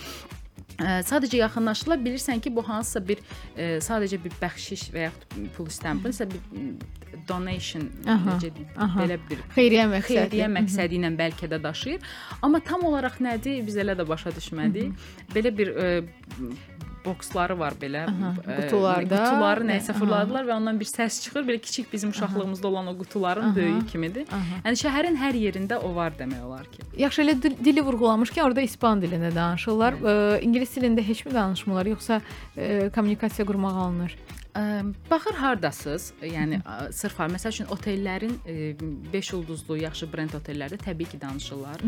Ə, 0.73 1.03
sadəcə 1.05 1.37
yaxınlaşırlar. 1.37 1.99
Bilirsən 2.01 2.39
ki, 2.41 2.49
bu 2.55 2.63
hansısa 2.65 3.01
bir 3.05 3.19
ə, 3.21 3.77
sadəcə 3.85 4.17
bir 4.23 4.33
bəxşiş 4.41 4.87
və 4.95 5.03
yaxud 5.07 5.35
pul 5.57 5.67
istəmir. 5.69 6.09
Nəsə 6.09 6.25
bir 6.31 7.21
donation 7.29 7.85
Aha, 8.09 8.33
necə 8.33 8.49
deyim, 8.55 8.71
belə 8.97 9.19
bir 9.29 9.43
Xeyriyyə 9.53 9.83
məqsədli. 9.91 10.17
xeyriyyə 10.17 10.47
məqsədi 10.55 10.97
ilə 10.97 11.11
bəlkə 11.19 11.49
də 11.51 11.59
daşıyır. 11.63 12.09
Amma 12.41 12.59
tam 12.65 12.87
olaraq 12.89 13.19
nədir 13.21 13.61
biz 13.67 13.77
elə 13.85 13.93
də 13.99 14.07
başa 14.09 14.33
düşmədik. 14.33 14.97
Belə 15.35 15.53
bir 15.55 15.71
ə, 15.77 15.91
boksları 17.05 17.57
var 17.59 17.73
belə 17.81 18.03
Aha, 18.09 18.31
ə, 18.43 18.57
qutularda. 18.61 19.17
qutuları 19.25 19.67
nəyisə 19.69 19.93
fırladılar 19.97 20.45
və 20.49 20.53
ondan 20.57 20.79
bir 20.79 20.85
səs 20.89 21.21
çıxır. 21.23 21.43
Belə 21.47 21.59
kiçik 21.61 21.93
bizim 21.93 22.09
uşaqlığımızda 22.09 22.67
olan 22.67 22.87
o 22.87 22.97
qutuların 22.97 23.49
Aha. 23.49 23.55
böyüyü 23.55 23.85
kimidir. 23.91 24.25
Aha. 24.31 24.61
Yəni 24.65 24.79
şəhərin 24.83 25.17
hər 25.23 25.33
yerində 25.45 25.77
o 25.83 25.95
var 25.95 26.13
demək 26.19 26.43
olar 26.45 26.63
ki. 26.71 26.83
Yaxşı 26.97 27.21
elə 27.25 27.35
dil- 27.43 27.57
dili 27.65 27.81
vurğulamışkən 27.81 28.43
orada 28.45 28.61
ispan 28.61 29.01
dilində 29.01 29.33
danışırlar. 29.35 29.93
Ə, 29.93 30.41
İngilis 30.41 30.77
dilində 30.77 31.01
heç 31.03 31.25
mi 31.25 31.33
danışmırlar 31.33 31.85
yoxsa 31.95 32.21
ə, 32.57 32.89
kommunikasiya 32.95 33.45
qurmaq 33.47 33.75
alınır? 33.85 34.15
Baxır 35.09 35.33
hardasınız? 35.33 36.11
Yəni 36.21 36.59
sırf 36.93 37.17
məsəl 37.19 37.49
üçün 37.55 37.69
otellərin 37.73 38.35
5 39.13 39.31
ulduzlu 39.33 39.77
yaxşı 39.81 40.05
brend 40.13 40.35
otellərdə 40.37 40.77
təbii 40.77 41.07
ki 41.09 41.17
danışırlar. 41.21 41.81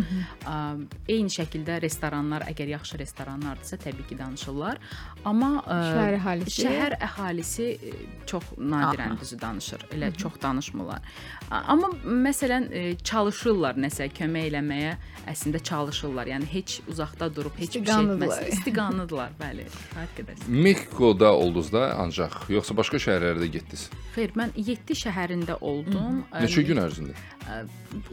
Eyni 1.07 1.29
şəkildə 1.29 1.77
restoranlar, 1.83 2.47
əgər 2.49 2.71
yaxşı 2.73 2.97
restoranlardırsa 3.03 3.77
təbii 3.85 4.07
ki 4.09 4.17
danışırlar. 4.17 4.81
Amma 5.25 5.51
ə, 5.61 5.77
Şəhər 5.91 6.17
əhalisi? 6.17 6.65
şəhər 6.65 6.97
əhalisi 7.05 7.67
ə, 7.75 7.93
çox 8.25 8.49
nadirən 8.57 9.13
düzü 9.21 9.39
danışır. 9.41 9.85
Elə 9.93 10.09
çox 10.17 10.41
danışmırlar. 10.41 11.05
Amma 11.51 11.91
məsələn 12.25 12.65
ə, 12.73 12.83
çalışırlar 13.05 13.77
nəsə 13.77 14.07
kömək 14.17 14.47
eləməyə, 14.49 14.95
əslində 15.29 15.61
çalışırlar. 15.69 16.31
Yəni 16.33 16.49
heç 16.49 16.79
uzaqda 16.89 17.29
durub 17.35 17.53
heç 17.59 17.77
bir 17.77 17.85
şey 17.91 18.09
etməz. 18.15 18.33
İstiqanlıdırlar, 18.55 19.35
bəli. 19.39 19.67
Fərq 19.93 20.23
Mexikoda 20.47 21.33
oldunuz 21.33 21.71
da 21.73 21.91
ancaq, 22.01 22.47
yoxsa 22.53 22.77
başqa 22.77 23.01
şəhərlərdə 23.05 23.49
getdiniz? 23.57 23.87
Xeyr, 24.15 24.33
mən 24.39 24.55
7 24.57 24.97
şəhərində 25.05 25.59
oldum. 25.61 26.23
Neçə 26.33 26.63
Ə, 26.63 26.67
gün 26.71 26.81
ərzində? 26.81 27.15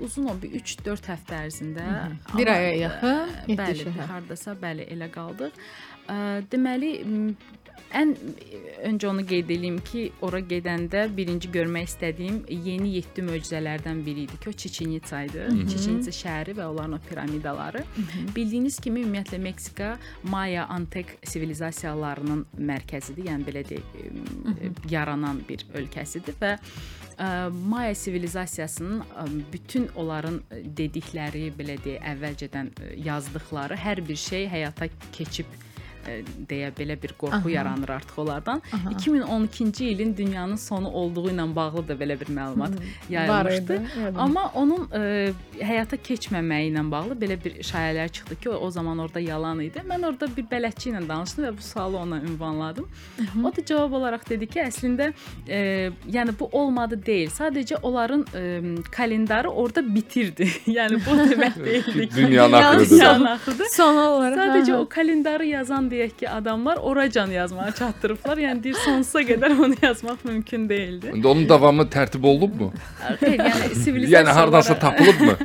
Uzun 0.03 0.29
o 0.29 0.37
bir 0.37 0.53
3-4 0.61 1.09
həftə 1.15 1.41
ərzində. 1.47 1.87
Bir 2.37 2.51
Amma, 2.51 2.59
aya 2.59 2.75
yaxın 2.83 3.33
yeddi 3.49 3.57
Bəli, 3.63 3.95
hardasa 4.11 4.57
bəli 4.61 4.87
elə 4.93 5.09
qaldıq. 5.15 5.57
Deməli 6.53 6.93
ən 7.95 8.15
öncə 8.89 9.09
onu 9.09 9.23
qeyd 9.27 9.51
edeyim 9.51 9.79
ki, 9.87 10.05
ora 10.27 10.41
gedəndə 10.41 11.05
birinci 11.17 11.51
görmək 11.55 11.91
istədiyim 11.91 12.41
yeni 12.51 12.97
7 12.97 13.25
möcüzələrdən 13.29 14.01
biri 14.07 14.25
idi 14.27 14.41
ki, 14.43 14.51
o 14.51 14.53
Çiçinitsa 14.65 15.23
idi. 15.29 15.45
Çiçinitsa 15.71 16.15
şəhəri 16.17 16.57
və 16.59 16.67
onların 16.71 16.97
o 16.97 17.01
piramidaları. 17.09 17.85
Bildiyiniz 18.37 18.81
kimi 18.83 19.05
ümumiyyətlə 19.05 19.39
Meksika 19.43 19.93
Maya 20.25 20.67
antik 20.67 21.15
sivilizasiyalarının 21.23 22.47
mərkəzidir. 22.59 23.31
Yəni 23.31 23.47
belə 23.47 23.63
deyək, 23.71 23.87
yaranan 24.91 25.45
bir 25.49 25.67
ölkəsidir 25.79 26.39
və 26.43 26.57
Maya 27.53 27.95
sivilizasiyasının 27.95 29.45
bütün 29.53 29.89
onların 29.95 30.41
dedikləri, 30.51 31.53
belə 31.55 31.77
deyək, 31.85 32.01
əvvəlcədən 32.17 32.73
yazdıqları 33.05 33.77
hər 33.79 34.03
bir 34.09 34.19
şey 34.19 34.49
həyata 34.51 34.89
keçib 35.13 35.47
deyə 36.49 36.71
belə 36.77 36.97
bir 37.03 37.15
qorxu 37.19 37.37
Aha. 37.37 37.51
yaranır 37.51 37.89
artıq 37.89 38.21
onlardan. 38.23 38.63
2012-ci 38.99 39.85
ilin 39.85 40.17
dünyanın 40.17 40.57
sonu 40.57 40.89
olduğu 40.89 41.31
ilə 41.31 41.47
bağlı 41.57 41.89
da 41.89 41.95
belə 41.95 42.21
bir 42.21 42.27
məlumat 42.27 42.73
yayılmışdı. 43.11 43.75
Var 43.75 43.81
idi. 43.81 43.81
Amma 44.19 44.51
onun 44.55 44.89
ə, 44.89 45.33
həyata 45.61 45.97
keçməməyi 45.97 46.73
ilə 46.73 46.85
bağlı 46.91 47.17
belə 47.21 47.39
bir 47.45 47.61
şayələr 47.63 48.09
çıxdı 48.09 48.41
ki, 48.41 48.51
o, 48.51 48.55
o 48.67 48.71
zaman 48.71 48.99
orada 48.99 49.21
yalan 49.21 49.61
idi. 49.61 49.83
Mən 49.89 50.07
orada 50.07 50.29
bir 50.37 50.49
bələdçi 50.51 50.93
ilə 50.93 51.05
danışdım 51.09 51.45
və 51.45 51.53
bu 51.59 51.63
sualı 51.63 51.99
ona 51.99 52.21
ünvanladım. 52.21 52.89
O 53.45 53.57
da 53.57 53.65
cavab 53.65 53.93
olaraq 54.01 54.27
dedi 54.29 54.47
ki, 54.47 54.61
əslində 54.67 55.13
ə, 55.13 55.93
yəni 56.11 56.37
bu 56.39 56.49
olmadı 56.53 56.99
deyil. 57.07 57.31
Sadəcə 57.31 57.83
onların 57.83 58.25
ə, 58.25 58.45
kalendarı 58.91 59.51
orada 59.51 59.85
bitirdi. 59.95 60.49
yəni 60.79 61.01
bu 61.07 61.19
demək 61.31 61.65
deyildi 61.65 62.09
ki, 62.09 62.17
Dünyanın 62.17 62.53
axırıdır. 62.53 62.91
Dünyanın 62.91 63.25
axırıdır. 63.25 63.73
Son 63.73 63.97
olaraq 63.97 64.39
Sadəcə 64.43 64.73
hə, 64.73 64.77
o 64.77 64.89
kalendarı 64.89 65.47
yazan 65.47 65.91
deyək 65.93 66.15
ki, 66.23 66.29
adamlar 66.33 66.81
oracan 66.81 67.31
yazmağa 67.31 67.71
çatdırıblar. 67.79 68.41
Yəni 68.47 68.65
deyir 68.65 68.79
sonsuza 68.85 69.23
qədər 69.29 69.55
onu 69.67 69.77
yazmaq 69.83 70.25
mümkün 70.25 70.69
deyildi. 70.69 71.13
İndi 71.15 71.29
onun 71.29 71.49
davamı 71.49 71.87
tərtib 71.93 72.27
olunubmu? 72.27 72.73
Xeyr, 73.21 73.39
yəni 73.39 73.75
sivilizasiya 73.85 74.21
Yəni 74.21 74.37
hardansa 74.41 74.73
olaraq- 74.75 74.81
tapılıbmı? 74.87 75.37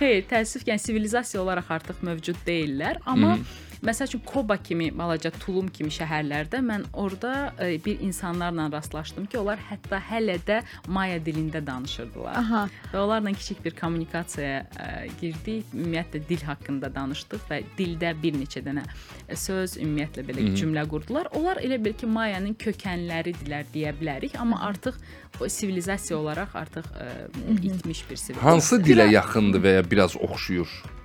Xeyr, 0.00 0.22
təəssüf 0.32 0.64
ki, 0.64 0.70
yəni 0.74 0.84
sivilizasiya 0.88 1.42
olaraq 1.44 1.70
artıq 1.78 2.00
mövcud 2.10 2.40
deyillər, 2.46 2.98
amma 3.06 3.36
Məsəl 3.80 4.10
üçün 4.10 4.20
Koba 4.26 4.56
kimi, 4.60 4.90
balaca 4.92 5.30
Tulum 5.32 5.70
kimi 5.72 5.88
şəhərlərdə 5.94 6.58
mən 6.60 6.82
orada 6.92 7.54
e, 7.56 7.78
bir 7.84 8.02
insanlarla 8.04 8.66
rastlaşdım 8.74 9.24
ki, 9.32 9.38
onlar 9.40 9.62
hətta 9.70 9.96
hələ 10.10 10.36
də 10.44 10.58
Maya 10.92 11.16
dilində 11.24 11.62
danışırdılar. 11.64 12.36
Aha. 12.42 12.66
Və 12.92 13.00
onlarla 13.00 13.32
kiçik 13.32 13.64
bir 13.64 13.76
kommunikasiyaya 13.78 14.60
ə, 14.68 14.90
girdik. 15.22 15.64
Ümumiyyətlə 15.72 16.20
dil 16.28 16.44
haqqında 16.50 16.92
danışdıq 16.92 17.48
və 17.48 17.62
dildə 17.78 18.12
bir 18.20 18.36
neçə 18.36 18.60
dənə 18.68 18.84
ə, 18.84 19.40
söz, 19.46 19.78
ümumiyyətlə 19.80 20.26
belə 20.28 20.46
cümlə 20.60 20.84
qurdular. 20.92 21.32
Onlar 21.40 21.64
elə 21.64 21.80
bil 21.80 21.96
ki, 21.96 22.10
Mayanın 22.10 22.58
kökənləridirlər 22.60 23.72
deyə 23.72 23.96
bilərik, 23.96 24.36
amma 24.36 24.60
artıq 24.68 25.00
o 25.40 25.48
sivilizasiya 25.48 26.20
olaraq 26.20 26.52
artıq 26.66 26.84
ə, 26.92 27.10
itmiş 27.56 28.04
bir 28.10 28.20
sivilizasiya. 28.20 28.44
Hansı 28.44 28.82
dilə 28.84 29.08
yaxındır 29.08 29.64
və 29.64 29.78
ya 29.80 29.90
biraz 29.90 30.20
oxşuyur? 30.20 30.99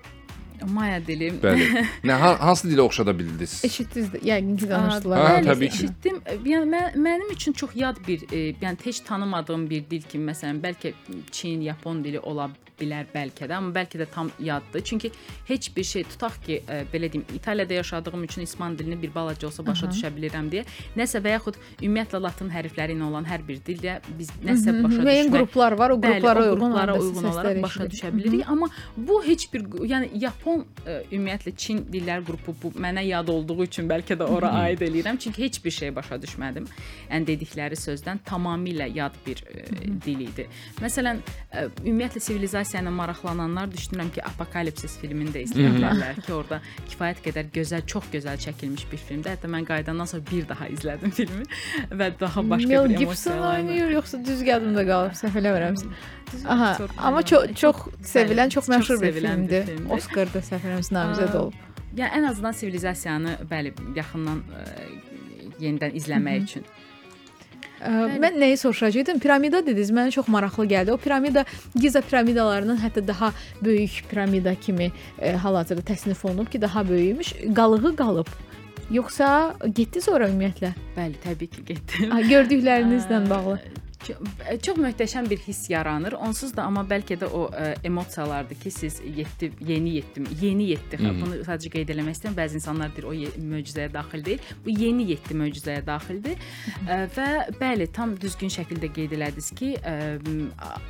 Maya 0.73 0.99
dili? 1.07 1.31
Bəli. 1.43 1.67
Nə 2.07 2.17
ha- 2.21 2.37
hansı 2.39 2.67
dilə 2.71 2.81
oxşada 2.81 3.13
bildiniz? 3.19 3.61
Eşitdiniz 3.65 4.09
də, 4.15 4.21
yəqin 4.29 4.57
ki 4.57 4.69
danışdılar. 4.69 5.17
Hə, 5.19 5.31
bəli, 5.37 5.47
təbii 5.51 5.69
ki. 5.69 5.75
eşitdim. 5.85 6.21
Yəni 6.51 6.69
mən, 6.73 6.99
mənim 7.07 7.31
üçün 7.33 7.53
çox 7.53 7.75
yad 7.75 7.97
bir, 8.07 8.23
e, 8.31 8.43
yəni 8.61 8.77
heç 8.85 8.99
tanımadığım 9.07 9.69
bir 9.69 9.85
dil 9.89 10.01
kimi 10.11 10.31
məsələn 10.31 10.61
bəlkə 10.63 10.93
Çin, 11.31 11.61
Yapon 11.61 12.03
dili 12.03 12.19
ola 12.19 12.49
bilər 12.79 13.07
bəlkə 13.13 13.47
də, 13.49 13.55
amma 13.57 13.73
bəlkə 13.75 13.99
də 14.01 14.07
tam 14.13 14.31
yaddır. 14.39 14.83
Çünki 14.83 15.11
heç 15.47 15.69
bir 15.75 15.83
şey 15.83 16.03
tutaq 16.03 16.35
ki, 16.45 16.61
e, 16.69 16.83
belə 16.93 17.11
deyim, 17.13 17.25
İtaliyada 17.35 17.73
yaşadığım 17.73 18.23
üçün 18.23 18.41
İspan 18.41 18.77
dilini 18.77 19.01
bir 19.01 19.15
balaca 19.15 19.47
olsa 19.47 19.65
başa 19.65 19.87
düşə 19.87 20.11
bilirəm 20.15 20.49
deyə, 20.51 20.65
nəsə 20.97 21.21
və 21.23 21.35
yaxud 21.35 21.59
ümumiyyətlə 21.81 22.21
latın 22.21 22.51
hərfləri 22.53 22.95
ilə 22.97 23.07
olan 23.07 23.25
hər 23.29 23.45
bir 23.47 23.61
dildə 23.65 23.99
biz 24.19 24.31
nəsə 24.43 24.73
başa 24.83 25.05
Müəyyən 25.05 25.31
düşmək 25.31 25.45
qruplar 25.45 25.77
var, 25.79 25.95
o 25.95 25.99
Bəli, 26.01 26.19
qruplara 26.19 26.43
o 26.43 26.45
uyğun 26.45 26.59
qruplara 26.59 26.97
uyğun 26.99 27.15
səslər 27.15 27.31
olaraq 27.31 27.61
başa 27.63 27.87
düşə 27.93 28.11
bilirik, 28.17 28.43
amma 28.49 28.69
bu 28.97 29.21
heç 29.23 29.47
bir 29.53 29.65
yəni 29.93 30.11
Yapon 30.25 30.65
ə, 30.85 30.99
ümumiyyətlə 31.11 31.55
Çin 31.57 31.81
dillər 31.91 32.25
qrupu 32.27 32.55
bu 32.61 32.73
mənə 32.75 33.05
yad 33.05 33.31
olduğu 33.31 33.63
üçün 33.63 33.89
bəlkə 33.89 34.19
də 34.19 34.27
ora 34.37 34.51
aid 34.65 34.83
eləyirəm, 34.85 35.17
çünki 35.17 35.45
heç 35.45 35.61
bir 35.65 35.71
şey 35.71 35.95
başa 35.95 36.19
düşmədim. 36.21 36.67
Yəni 37.09 37.27
dedikləri 37.31 37.79
sözdən 37.79 38.21
tamamilə 38.27 38.89
yad 38.95 39.15
bir 39.25 39.41
ə, 39.45 39.65
dil 40.05 40.25
idi. 40.27 40.47
Məsələn, 40.81 41.21
ə, 41.51 41.67
ümumiyyətlə 41.85 42.19
sivilizasiya 42.19 42.64
ilə 42.73 42.91
maraqlananlar 42.95 43.69
düşünürəm 43.71 44.09
ki, 44.15 44.21
Apokalipsis 44.25 44.97
filmini 45.01 45.33
də 45.35 45.43
izləyə 45.45 45.71
bilərlər 45.75 46.21
ki, 46.25 46.33
orada 46.33 46.59
kifayət 46.89 47.21
qədər 47.25 47.51
gözəl, 47.55 47.83
çox 47.91 48.09
gözəl 48.13 48.39
çəkilmiş 48.45 48.87
bir 48.91 49.01
filmdir. 49.09 49.35
Hətta 49.35 49.51
mən 49.51 49.67
qayıdandan 49.69 50.09
sonra 50.09 50.23
bir 50.31 50.47
daha 50.49 50.67
izlədim 50.73 51.13
filmi 51.19 51.45
və 51.99 52.09
daha 52.19 52.43
başqa 52.49 52.71
Mel 52.71 52.89
bir 52.89 52.97
Gibson 52.97 53.31
emosiyalarla. 53.31 53.53
oynayır 53.59 53.95
yoxsa 53.99 54.21
düz 54.25 54.41
yadımda 54.49 54.85
qalıb, 54.89 55.13
səhv 55.21 55.39
eləmirəmsə. 55.43 55.91
Aha, 56.49 56.71
amma 56.97 57.21
çox 57.21 57.53
çox 57.61 57.85
sevilən, 58.15 58.49
çox 58.49 58.69
məşhur 58.73 59.01
bir 59.01 59.13
filmdir. 59.19 59.69
Oscar-da 59.93 60.41
səhv 60.49 60.65
eləmirəmsə 60.65 60.97
namizəd 60.97 61.37
olub. 61.43 61.61
Yəni 61.95 62.11
ən 62.19 62.29
azından 62.31 62.51
sivilizasiyanı 62.51 63.37
bəli 63.51 63.71
yaxından 63.95 64.41
ə, 64.51 64.63
yenidən 65.61 65.93
izləmək 65.95 66.49
üçün. 66.49 66.65
Ə, 67.85 68.17
Mən 68.21 68.39
nəyi 68.41 68.57
soruşacaqdım? 68.57 69.19
Piramida 69.23 69.61
dediniz, 69.65 69.91
mənə 69.93 70.11
çox 70.15 70.27
maraqlı 70.31 70.65
gəldi. 70.71 70.91
O 70.91 70.97
piramida 70.97 71.45
Giza 71.75 72.01
piramidalarının 72.01 72.79
hətta 72.81 73.07
daha 73.07 73.31
böyük 73.61 74.03
piramida 74.09 74.55
kimi 74.55 74.91
e, 75.21 75.31
hal-hazırda 75.31 75.85
təsnif 75.93 76.25
olunub 76.25 76.49
ki, 76.51 76.61
daha 76.61 76.87
böyükmüş. 76.89 77.33
Qalığı 77.55 77.95
qalıb. 77.95 78.27
Yoxsa 78.91 79.55
getdiniz 79.65 80.09
ora 80.09 80.29
ümumiyyətlə? 80.29 80.73
Bəli, 80.97 81.17
təbii 81.23 81.49
ki, 81.49 81.65
getdim. 81.65 82.11
Gördüklərinizlə 82.29 83.23
bağlı. 83.29 83.59
Çox, 84.05 84.17
çox 84.61 84.77
möhtəşəm 84.77 85.29
bir 85.29 85.37
hiss 85.37 85.69
yaranır. 85.69 86.13
Onsuz 86.21 86.53
da 86.55 86.65
amma 86.69 86.83
bəlkə 86.85 87.17
də 87.21 87.29
o 87.33 87.45
ə, 87.49 87.71
emosiyalardır 87.87 88.59
ki, 88.61 88.71
siz 88.71 88.99
7 89.01 89.51
yeni 89.65 89.95
7 89.95 90.25
yeni 90.41 90.67
7 90.69 90.99
bunu 91.21 91.39
sadəcə 91.47 91.71
qeyd 91.73 91.93
eləmək 91.93 92.17
istəyirəm. 92.17 92.37
Bəzi 92.37 92.59
insanlar 92.59 92.93
deyir 92.93 93.07
o 93.09 93.13
möcüzəyə 93.53 93.89
daxil 93.93 94.25
deyil. 94.25 94.51
Bu 94.65 94.75
yeni 94.75 95.07
7 95.09 95.39
möcüzəyə 95.41 95.85
daxildir. 95.87 96.37
Ə, 96.85 96.99
və 97.15 97.29
bəli, 97.61 97.87
tam 97.95 98.13
düzgün 98.21 98.53
şəkildə 98.53 98.91
qeyd 98.93 99.15
elədiniz 99.17 99.49
ki, 99.57 99.71
ə, 99.81 99.95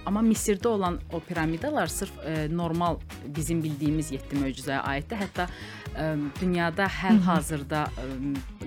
amma 0.05 0.25
Misirdə 0.25 0.73
olan 0.73 0.99
o 1.13 1.21
piramidalar 1.23 1.91
sırf 1.91 2.19
ə, 2.19 2.35
normal 2.51 2.99
bizim 3.25 3.63
bildiyimiz 3.63 4.11
7 4.11 4.43
möcüzəyə 4.43 4.81
aiddir. 4.91 5.23
Hətta 5.23 5.47
ə, 5.47 6.11
dünyada 6.41 6.89
hal-hazırda 6.99 7.85
ə, 7.87 8.09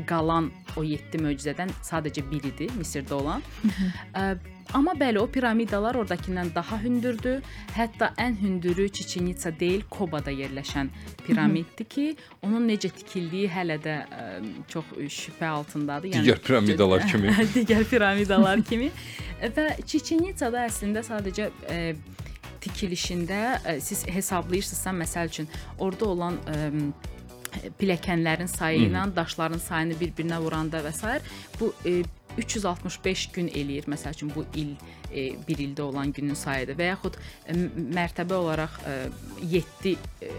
qalan 0.08 0.48
o 0.76 0.86
7 0.86 1.20
möcüzədən 1.26 1.76
sadəcə 1.84 2.24
biridir 2.30 2.72
Misirdə 2.80 3.18
olan. 3.18 3.44
Ə, 4.16 4.37
amma 4.74 4.92
bəli, 4.98 5.18
o 5.20 5.26
piramidalar 5.30 5.96
oradakindən 6.02 6.50
daha 6.54 6.78
hündürdür. 6.82 7.40
Hətta 7.76 8.10
ən 8.20 8.36
hündürü 8.40 8.88
Çiçenitsa 8.92 9.52
deyil, 9.60 9.82
Kobada 9.90 10.32
yerləşən 10.34 10.90
piramiddir 11.26 11.88
ki, 11.88 12.06
onun 12.42 12.68
necə 12.68 12.90
tikildiyi 12.94 13.48
hələ 13.52 13.78
də 13.84 13.96
ə, 14.04 14.28
çox 14.68 14.94
şübhə 15.18 15.50
altındadır. 15.60 16.12
Yəni 16.14 16.26
Digər 16.26 16.42
piramidalar 16.44 17.06
kimi. 17.10 17.34
digər 17.54 17.84
piramidalar 17.90 18.64
kimi 18.68 18.90
və 19.42 19.68
Çiçenitsada 19.86 20.66
əslində 20.68 21.04
sadəcə 21.06 21.50
ə, 21.68 21.82
tikilişində 22.60 23.42
ə, 23.62 23.78
siz 23.84 24.04
hesablayırsınızsa, 24.10 24.96
məsəl 25.04 25.32
üçün, 25.32 25.48
orada 25.78 26.12
olan 26.12 26.40
ə, 26.44 26.58
pilləkənlərin 27.78 28.50
sayı 28.50 28.86
ilə 28.88 29.06
daşların 29.16 29.60
sayını 29.62 29.96
bir-birinə 30.00 30.38
vuranda 30.42 30.82
və 30.84 30.92
s. 30.94 31.20
bu 31.60 31.72
e, 31.86 32.02
365 32.38 33.26
gün 33.34 33.48
eləyir. 33.48 33.88
Məsəl 33.90 34.16
üçün 34.16 34.32
bu 34.34 34.44
il 34.54 34.74
e, 35.12 35.32
bir 35.48 35.58
ildə 35.58 35.82
olan 35.82 36.12
günün 36.12 36.36
sayıdır 36.38 36.78
və 36.78 36.88
yaxud 36.90 37.18
e, 37.18 37.56
mərtəbə 37.98 38.36
olaraq 38.36 38.78
e, 38.86 38.96
7 39.54 39.92
e, 40.22 40.32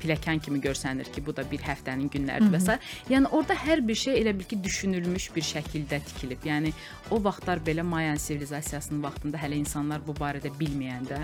pilləkən 0.00 0.42
kimi 0.44 0.60
görsənir 0.62 1.10
ki, 1.12 1.24
bu 1.26 1.34
da 1.36 1.44
bir 1.50 1.62
həftənin 1.64 2.10
günləridir 2.12 2.54
və 2.54 2.60
s. 2.62 2.78
Yəni 3.12 3.30
orada 3.36 3.56
hər 3.56 3.84
bir 3.86 3.98
şey 3.98 4.20
elə 4.22 4.34
bil 4.38 4.48
ki, 4.50 4.60
düşünülmüş 4.64 5.30
bir 5.36 5.46
şəkildə 5.50 6.02
tikilib. 6.10 6.44
Yəni 6.46 6.74
o 7.10 7.20
vaxtlar 7.24 7.62
belə 7.66 7.84
Mayan 7.86 8.20
sivilizasiyasının 8.20 9.02
vaxtında 9.02 9.40
hələ 9.40 9.58
insanlar 9.60 10.04
bu 10.06 10.14
barədə 10.18 10.52
bilməyəndə 10.60 11.20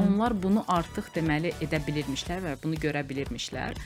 onlar 0.00 0.36
bunu 0.42 0.64
artıq 0.68 1.10
deməli 1.14 1.52
edə 1.60 1.82
bilirmişlər 1.86 2.44
və 2.46 2.56
bunu 2.62 2.78
görə 2.80 3.04
bilirmişlər. 3.08 3.76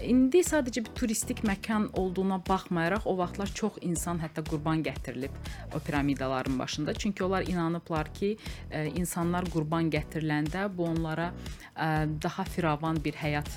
İndi 0.00 0.40
sadəcə 0.46 0.84
bir 0.86 0.92
turistik 0.96 1.42
məkan 1.44 1.88
olduğuna 1.98 2.40
baxmayaraq 2.48 3.06
o 3.10 3.16
vaxtlar 3.18 3.50
çox 3.54 3.80
insan 3.84 4.20
hətta 4.22 4.44
qurban 4.46 4.84
gətirilib 4.86 5.34
o 5.76 5.78
piramidaların 5.78 6.58
başında. 6.58 6.94
Çünki 6.94 7.24
onlar 7.24 7.42
inanıblar 7.46 8.14
ki, 8.14 8.36
e, 8.70 8.86
insanlar 8.86 9.44
qurban 9.44 9.90
gətiriləndə 9.90 10.68
bu 10.76 10.84
onlara 10.84 11.32
e, 11.76 11.88
daha 12.22 12.44
firavan 12.44 13.04
bir 13.04 13.12
həyat 13.12 13.48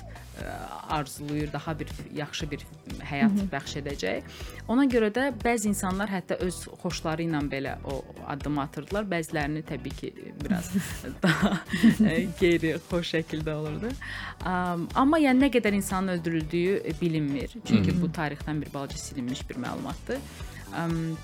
e, 0.42 0.44
arzulayır, 0.88 1.52
daha 1.52 1.78
bir 1.78 1.88
yaxşı 2.14 2.50
bir 2.50 2.66
həyat 3.10 3.40
bəxş 3.52 3.78
edəcək. 3.82 4.36
Ona 4.68 4.84
görə 4.84 5.12
də 5.14 5.30
bəzi 5.44 5.70
insanlar 5.72 6.12
hətta 6.12 6.38
öz 6.44 6.60
xoşları 6.82 7.24
ilə 7.24 7.40
belə 7.50 7.76
o 7.84 8.02
addım 8.26 8.58
atırdılar. 8.58 9.08
Bəzilərini 9.08 9.64
təbii 9.64 9.96
ki, 9.96 10.12
biraz 10.44 10.70
daha 11.22 11.56
qeyri 12.40 12.76
xoş 12.90 13.14
şəkildə 13.16 13.54
olurdu. 13.54 13.94
Am, 14.44 14.88
Amma 14.94 15.18
yəni 15.22 15.46
nə 15.46 15.50
qədər 15.54 15.76
insanın 15.76 16.20
öldürüldüyü 16.24 16.82
e, 16.84 17.00
bilinmir. 17.00 17.50
Çünki 17.68 18.02
bu 18.02 18.06
tarixdən 18.06 18.60
bir 18.62 18.74
balaca 18.74 18.96
silinmiş 18.96 19.50
bir 19.50 19.54
məlumatdır. 19.54 20.18
Am, 20.76 21.16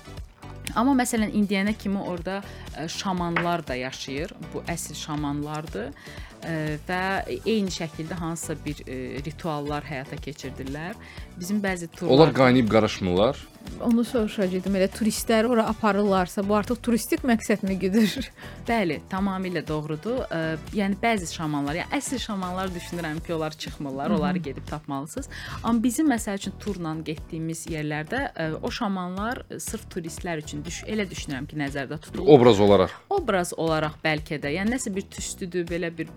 Amma 0.75 0.93
məsələn 0.95 1.33
indiyənə 1.35 1.73
kimi 1.75 1.99
orada 1.99 2.41
ə, 2.77 2.87
şamanlar 2.87 3.67
da 3.67 3.75
yaşayır. 3.75 4.31
Bu 4.53 4.61
əsl 4.71 4.95
şamanlardır 4.95 5.89
ə, 5.89 6.53
və 6.87 7.01
eyni 7.45 7.73
şəkildə 7.73 8.15
hansısa 8.19 8.55
bir 8.65 8.83
rituallar 9.25 9.83
həyata 9.83 10.15
keçirdirlər. 10.21 10.95
Bizim 11.39 11.59
bəzi 11.63 11.89
turlar 11.91 12.13
Onlar 12.13 12.33
qaynayıb 12.33 12.69
qarışmırlar. 12.71 13.41
Onu 13.81 14.03
soruşacaqdım. 14.05 14.75
Elə 14.77 14.87
turistləri 14.93 15.49
ora 15.49 15.65
aparırlarsa, 15.71 16.43
bu 16.45 16.55
artıq 16.55 16.81
turistik 16.85 17.23
məqsədmi 17.25 17.77
güdür? 17.81 18.27
Bəli, 18.69 18.99
tamamilə 19.09 19.63
doğrudur. 19.67 20.19
Ə, 20.29 20.41
yəni 20.77 20.97
bəzi 21.01 21.29
şamanlar, 21.33 21.79
yəni 21.81 21.97
əsl 21.97 22.21
şamanlar 22.21 22.69
düşünürəm 22.75 23.21
ki, 23.25 23.33
onlar 23.33 23.57
çıxmırlar, 23.57 24.13
onları 24.17 24.37
gedib 24.37 24.67
tapmalısınız. 24.69 25.29
Amma 25.63 25.83
bizim 25.83 26.11
məsəl 26.11 26.37
üçün 26.41 26.53
turla 26.61 26.93
getdiyimiz 27.05 27.65
yerlərdə 27.71 28.21
ə, 28.35 28.47
o 28.61 28.71
şamanlar 28.71 29.41
sırf 29.57 29.87
turistlər 29.93 30.43
üçün 30.43 30.61
düş 30.65 30.83
elə 30.85 31.07
düşünürəm 31.09 31.47
ki, 31.49 31.57
nəzərdə 31.63 31.97
tutulur. 32.01 32.29
Obraz 32.37 32.59
olaraq. 32.59 32.93
obraz 33.09 33.53
olaraq 33.57 33.97
bəlkə 34.03 34.41
də, 34.43 34.53
yəni 34.57 34.75
nəsə 34.75 34.93
bir 34.95 35.07
tüstüdür, 35.09 35.65
belə 35.69 35.89
bir 35.97 36.11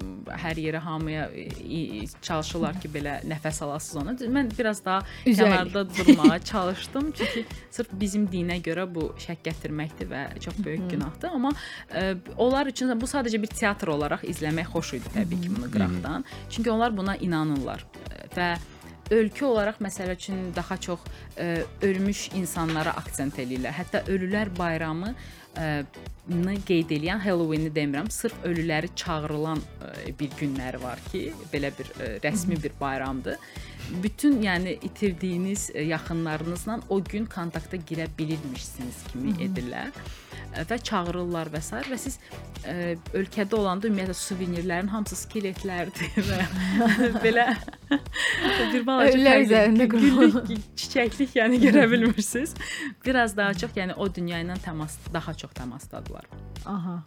hər 0.45 0.61
yerə 0.61 0.83
hamıya 0.85 1.31
e, 1.33 1.49
e, 2.03 2.05
çalışırlar 2.23 2.81
ki, 2.83 2.93
belə 2.95 3.19
nəfəs 3.29 3.63
alasınız 3.65 4.03
ona. 4.03 4.17
Mən 4.39 4.53
biraz 4.59 4.85
daha 4.85 5.01
Üzəlik. 5.27 5.39
kənarda 5.39 5.87
durmağa 5.97 6.39
çalışdım, 6.39 7.13
çünki 7.17 7.34
sırf 7.77 7.95
bizim 8.01 8.27
dinə 8.31 8.61
görə 8.65 8.87
bu 8.91 9.11
şək 9.21 9.45
gətirməkdir 9.49 10.11
və 10.11 10.23
çox 10.45 10.61
böyük 10.65 10.87
günahdır, 10.95 11.35
amma 11.35 11.55
ə, 11.91 12.15
onlar 12.37 12.71
üçün 12.71 12.95
bu 13.01 13.09
sadəcə 13.11 13.41
bir 13.43 13.53
teatr 13.55 13.95
olaraq 13.95 14.27
izləmək 14.29 14.71
xoş 14.75 14.95
idi 15.01 15.15
təbii 15.17 15.41
ki, 15.47 15.55
bunu 15.57 15.71
qıraqdan. 15.73 16.25
Çünki 16.51 16.71
onlar 16.71 16.97
buna 16.97 17.17
inanırlar 17.17 17.87
və 18.37 18.55
ölkə 19.15 19.45
olaraq 19.45 19.81
məsəl 19.85 20.15
üçün 20.15 20.51
daha 20.57 20.77
çox 20.81 21.03
ə, 21.37 21.65
ölmüş 21.85 22.31
insanlara 22.39 22.97
aksent 23.01 23.39
eləyirlər. 23.43 23.75
Hətta 23.77 24.05
ölülər 24.09 24.53
bayramı 24.59 25.13
ə, 25.13 25.44
ni 26.29 26.57
qeyd 26.67 26.91
edən 26.97 27.21
Halloween-i 27.21 27.71
demirəm, 27.75 28.11
sırf 28.11 28.35
ölüləri 28.49 28.89
çağırılan 28.97 29.61
bir 30.21 30.35
günləri 30.41 30.81
var 30.83 31.01
ki, 31.13 31.29
belə 31.53 31.71
bir 31.79 31.93
rəsmi 32.25 32.63
bir 32.63 32.73
bayramdır. 32.81 33.39
Bütün 34.03 34.43
yəni 34.43 34.79
itirdiyiniz 34.83 35.71
yaxınlarınızla 35.77 36.81
o 36.89 37.03
gün 37.05 37.27
kontakta 37.27 37.77
girə 37.77 38.09
bilirmişsiniz 38.19 39.03
kimi 39.13 39.35
edirlər 39.45 39.93
Ə, 39.93 40.24
və 40.69 40.79
çağırırlar 40.89 41.51
və 41.53 41.61
s. 41.63 41.83
və 41.91 41.99
siz 41.99 42.19
ə, 42.65 42.95
ölkədə 43.17 43.59
olanda 43.59 43.89
ümumiyyətlə 43.89 44.17
suvenirlərin 44.19 44.91
hamısı 44.93 45.19
skeletlərdir 45.25 46.19
və 46.31 47.11
belə 47.25 47.49
bir 48.73 48.87
balaca 48.87 49.37
üzərində 49.43 49.89
güllük, 49.91 50.55
çiçəklik 50.79 51.37
yəni 51.41 51.61
görə 51.67 51.87
bilmirsiniz. 51.91 52.55
Biraz 53.05 53.37
daha 53.37 53.55
çox 53.55 53.77
yəni 53.77 53.97
o 53.97 54.09
dünya 54.15 54.41
ilə 54.45 54.57
təmas 54.65 54.97
daha 55.13 55.35
çox 55.35 55.53
təmasdadılar. 55.57 56.27
Aha. 56.65 57.03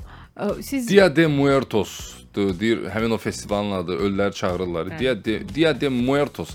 Siz 0.61 0.87
Dia 0.87 1.09
de 1.15 1.27
Muertos 1.27 2.17
deyir, 2.35 2.83
həmin 2.93 3.11
o 3.11 3.17
festivalın 3.17 3.71
adı 3.71 3.97
ölüləri 3.97 4.33
çağırırlar. 4.33 4.99
Dia 4.99 5.25
de 5.25 5.41
Dia 5.55 5.81
de 5.81 5.89
Muertos. 5.89 6.49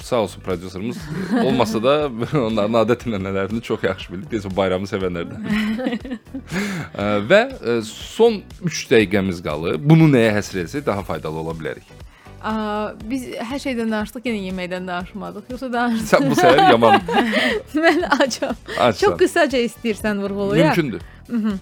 Sağ 0.00 0.16
olsun 0.16 0.40
prodüserimiz 0.40 0.96
olmasa 1.44 1.82
da 1.82 1.94
onların 2.46 2.76
adət-ənənələrini 2.84 3.60
çox 3.66 3.82
yaxşı 3.84 4.12
bilir. 4.12 4.26
Deyəsə 4.30 4.52
bayramı 4.56 4.86
sevənlərdən. 4.86 6.18
Və 7.30 7.40
ə, 7.58 7.78
son 7.88 8.40
3 8.64 8.84
dəqiqəmiz 8.92 9.42
qalıb. 9.44 9.82
Bunu 9.90 10.06
nəyə 10.12 10.34
həsr 10.38 10.62
etsək 10.64 10.86
daha 10.86 11.02
faydalı 11.06 11.42
ola 11.42 11.54
bilərik. 11.58 11.88
Ə, 12.38 12.52
biz 13.10 13.24
hər 13.50 13.58
şeydən 13.64 13.90
danışdıq, 13.90 14.28
yenə 14.30 14.44
yeməkdən 14.52 14.86
danışmadıq. 14.88 15.48
Yoxsa 15.54 15.72
danışdıq. 15.74 16.08
Sən 16.12 16.28
bu 16.30 16.38
səhər 16.38 16.62
yaman 16.70 17.00
Mən 17.74 18.04
acam. 18.20 18.54
açsan. 18.78 19.00
Çox 19.02 19.18
qısaca 19.24 19.64
istəyirsən 19.66 20.22
vurğulayaq. 20.22 20.78
Mümkündür. 20.78 21.58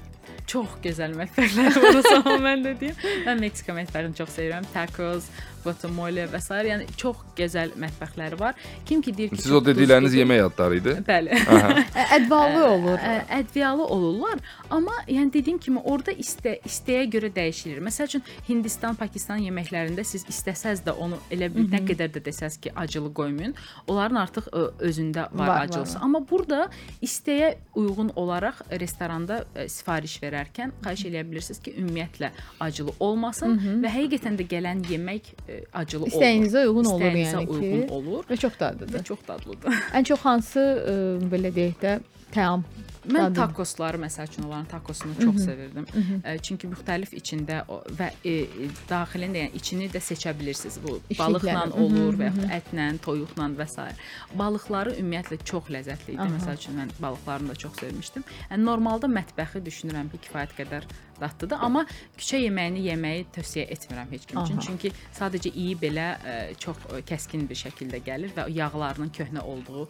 Çox 0.46 0.76
gözəl 0.84 1.16
mətbəxlər 1.18 1.72
var 1.82 1.96
o 1.98 2.02
zaman 2.06 2.44
mən 2.44 2.60
də 2.68 2.74
deyim. 2.78 3.00
Mən 3.26 3.40
Meksika 3.42 3.74
mətbəxini 3.74 4.14
çox 4.20 4.28
sevirəm. 4.36 4.68
Tacos, 4.76 5.26
guacamole 5.64 6.26
və 6.32 6.40
s. 6.40 6.50
yəni 6.70 6.86
çox 6.96 7.16
gözəl 7.38 7.72
mətbəxləri 7.80 8.38
var. 8.40 8.54
Kim 8.86 9.02
ki 9.02 9.14
deyir 9.16 9.30
ki, 9.34 9.42
Siz 9.42 9.52
o 9.52 9.60
dedikləriniz 9.64 10.14
yemək 10.16 10.44
adları 10.48 10.80
idi. 10.80 10.96
Bəli. 11.06 11.40
Ə, 11.46 12.06
Ədvallı 12.18 12.62
olur. 12.66 12.98
Ədviyalı 13.40 13.86
olurlar, 13.96 14.40
amma 14.70 14.92
yəni 15.08 15.32
dediyim 15.32 15.58
kimi 15.62 15.78
orada 15.84 16.12
istə 16.12 16.56
istəyə 16.66 17.04
görə 17.12 17.30
dəyişilir. 17.36 17.80
Məsəl 17.86 18.08
üçün 18.10 18.22
Hindistan, 18.48 18.94
Pakistan 18.98 19.38
yeməklərində 19.44 20.04
siz 20.04 20.24
istəsəz 20.30 20.82
də 20.86 20.94
onu 21.02 21.18
elə 21.30 21.48
bir 21.54 21.68
nə 21.72 21.80
qədər 21.88 22.10
də 22.16 22.22
desəz 22.26 22.58
ki, 22.60 22.72
acılı 22.76 23.12
qoymayın, 23.14 23.54
onların 23.86 24.16
artıq 24.24 24.48
ə, 24.52 24.64
özündə 24.88 25.26
var, 25.32 25.48
Var, 25.48 25.60
acılısı. 25.66 25.94
var. 25.98 26.02
Amma 26.04 26.20
burada 26.30 26.68
istəyə 27.02 27.54
uyğun 27.74 28.10
olaraq 28.16 28.62
restoranda 28.80 29.44
ə, 29.54 29.68
sifariş 29.68 30.18
verərkən 30.22 30.72
xahiş 30.84 31.04
eləyə 31.10 31.24
bilirsiniz 31.30 31.60
ki, 31.62 31.74
ümumiyyətlə 31.82 32.30
acılı 32.60 32.94
olmasın 33.00 33.58
və 33.84 33.92
həqiqətən 33.96 34.38
də 34.40 34.48
gələn 34.50 34.82
yemək 34.90 35.32
ə, 35.46 35.60
acılı 35.82 36.04
olur. 36.08 36.12
İstəyinizə 36.16 36.66
uyğun 36.66 36.90
olur 36.94 37.06
yəni 37.22 37.46
ki. 37.46 37.52
uyğun 37.52 37.88
olur 37.88 38.24
Və 38.30 38.36
çox 38.40 38.58
dadlıdır. 38.60 38.98
və 38.98 39.04
çox 39.04 39.18
dadlıdır. 39.28 39.80
Ən 39.94 40.04
çox 40.12 40.20
hansı 40.26 40.60
ə, 40.60 40.96
belə 41.32 41.52
deyək 41.54 41.80
də 41.82 41.98
təam 42.34 42.64
Mən 43.06 43.28
Dadı. 43.28 43.34
takosları 43.38 44.00
məsəl 44.02 44.26
üçün 44.30 44.42
onların 44.42 44.64
takosunu 44.70 45.14
çox 45.20 45.36
sevirdim. 45.44 45.86
Ə, 46.24 46.36
Çünki 46.42 46.66
müxtəlif 46.72 47.14
içində 47.14 47.60
və 47.68 48.10
e, 48.24 48.32
e, 48.42 48.68
daxilində 48.90 49.44
yəni 49.44 49.60
içini 49.60 49.88
də 49.92 50.02
seçə 50.02 50.34
bilirsiniz. 50.38 50.78
Bu 50.82 50.98
balıqla 51.18 51.68
olur 51.78 52.18
və 52.18 52.30
yaxud 52.30 52.54
ətlə, 52.58 52.88
toyuqla 53.06 53.48
və 53.60 53.68
s. 53.70 53.88
Balıqları 54.34 54.96
ümumiyyətlə 55.00 55.40
çox 55.44 55.70
ləzzətli 55.76 56.16
idi. 56.16 56.28
Məsəl 56.36 56.58
üçün 56.58 56.78
mən 56.80 56.94
balıqlarını 57.02 57.54
da 57.54 57.58
çox 57.66 57.78
sevmişdim. 57.80 58.26
Yəni 58.50 58.66
normalda 58.66 59.10
mətbəxi 59.10 59.62
düşünürəm 59.70 60.10
ki, 60.14 60.22
kifayət 60.28 60.56
qədər 60.58 60.88
dadlıdır, 61.20 61.58
amma 61.64 61.84
küçə 62.18 62.40
yeməyini 62.42 62.82
yeməyi 62.90 63.26
tövsiyə 63.32 63.66
etmirəm 63.72 64.10
heç 64.12 64.26
kim 64.28 64.40
üçün. 64.42 64.58
Aha. 64.58 64.66
Çünki 64.66 64.92
sadəcə 65.16 65.52
iyi 65.54 65.76
belə 65.80 66.08
ə, 66.18 66.34
çox 66.60 66.82
ə, 66.90 67.00
kəskin 67.08 67.46
bir 67.48 67.56
şəkildə 67.62 68.02
gəlir 68.04 68.34
və 68.36 68.48
yağlarının 68.52 69.12
köhnə 69.16 69.44
olduğu 69.54 69.86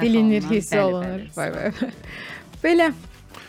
bilinir, 0.00 0.46
hiss 0.50 0.72
bəli, 0.72 0.86
olunur. 0.86 1.26
bəli, 1.36 1.56
vay. 1.60 1.92
Belə 2.64 2.90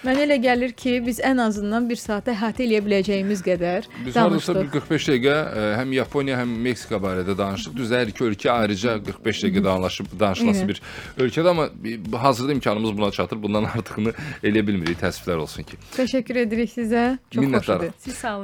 Mənə 0.02 0.24
elə 0.26 0.38
gəlir 0.42 0.72
ki, 0.74 0.96
biz 1.06 1.20
ən 1.22 1.38
azından 1.44 1.86
1 1.86 2.00
saata 2.02 2.34
əhatə 2.34 2.64
eləyə 2.66 2.82
biləcəyimiz 2.82 3.44
qədər 3.46 3.86
Biz 4.08 4.16
danışdıq. 4.16 4.72
45 4.74 5.10
dəqiqə 5.12 5.36
ə, 5.36 5.66
həm 5.78 5.92
Yaponiya, 5.94 6.40
həm 6.40 6.56
Meksika 6.66 6.98
barədə 7.04 7.36
danışdıq. 7.38 7.76
Düz 7.78 7.94
hər 7.94 8.10
iki 8.10 8.26
ölkə 8.26 8.50
ayrıca 8.50 8.96
45 9.06 9.44
dəqiqə 9.46 9.64
danışıb 9.68 10.10
danışılası 10.24 10.66
bir 10.72 10.82
ölkədə 11.22 11.54
amma 11.54 11.68
hazırda 12.24 12.58
imkanımız 12.58 12.98
buna 12.98 13.12
çatır. 13.14 13.44
Bundan 13.44 13.70
artıqını 13.76 14.16
eləyə 14.42 14.66
bilmirik. 14.72 14.98
Təəssüflər 15.04 15.44
olsun 15.46 15.70
ki. 15.70 15.78
Təşəkkür 15.94 16.42
edirik 16.48 16.74
sizə. 16.74 17.06
Çox 17.30 17.52
xoş 17.60 17.72
idi. 17.76 17.94
Siz 18.02 18.18
sağ 18.24 18.34
olun. 18.34 18.40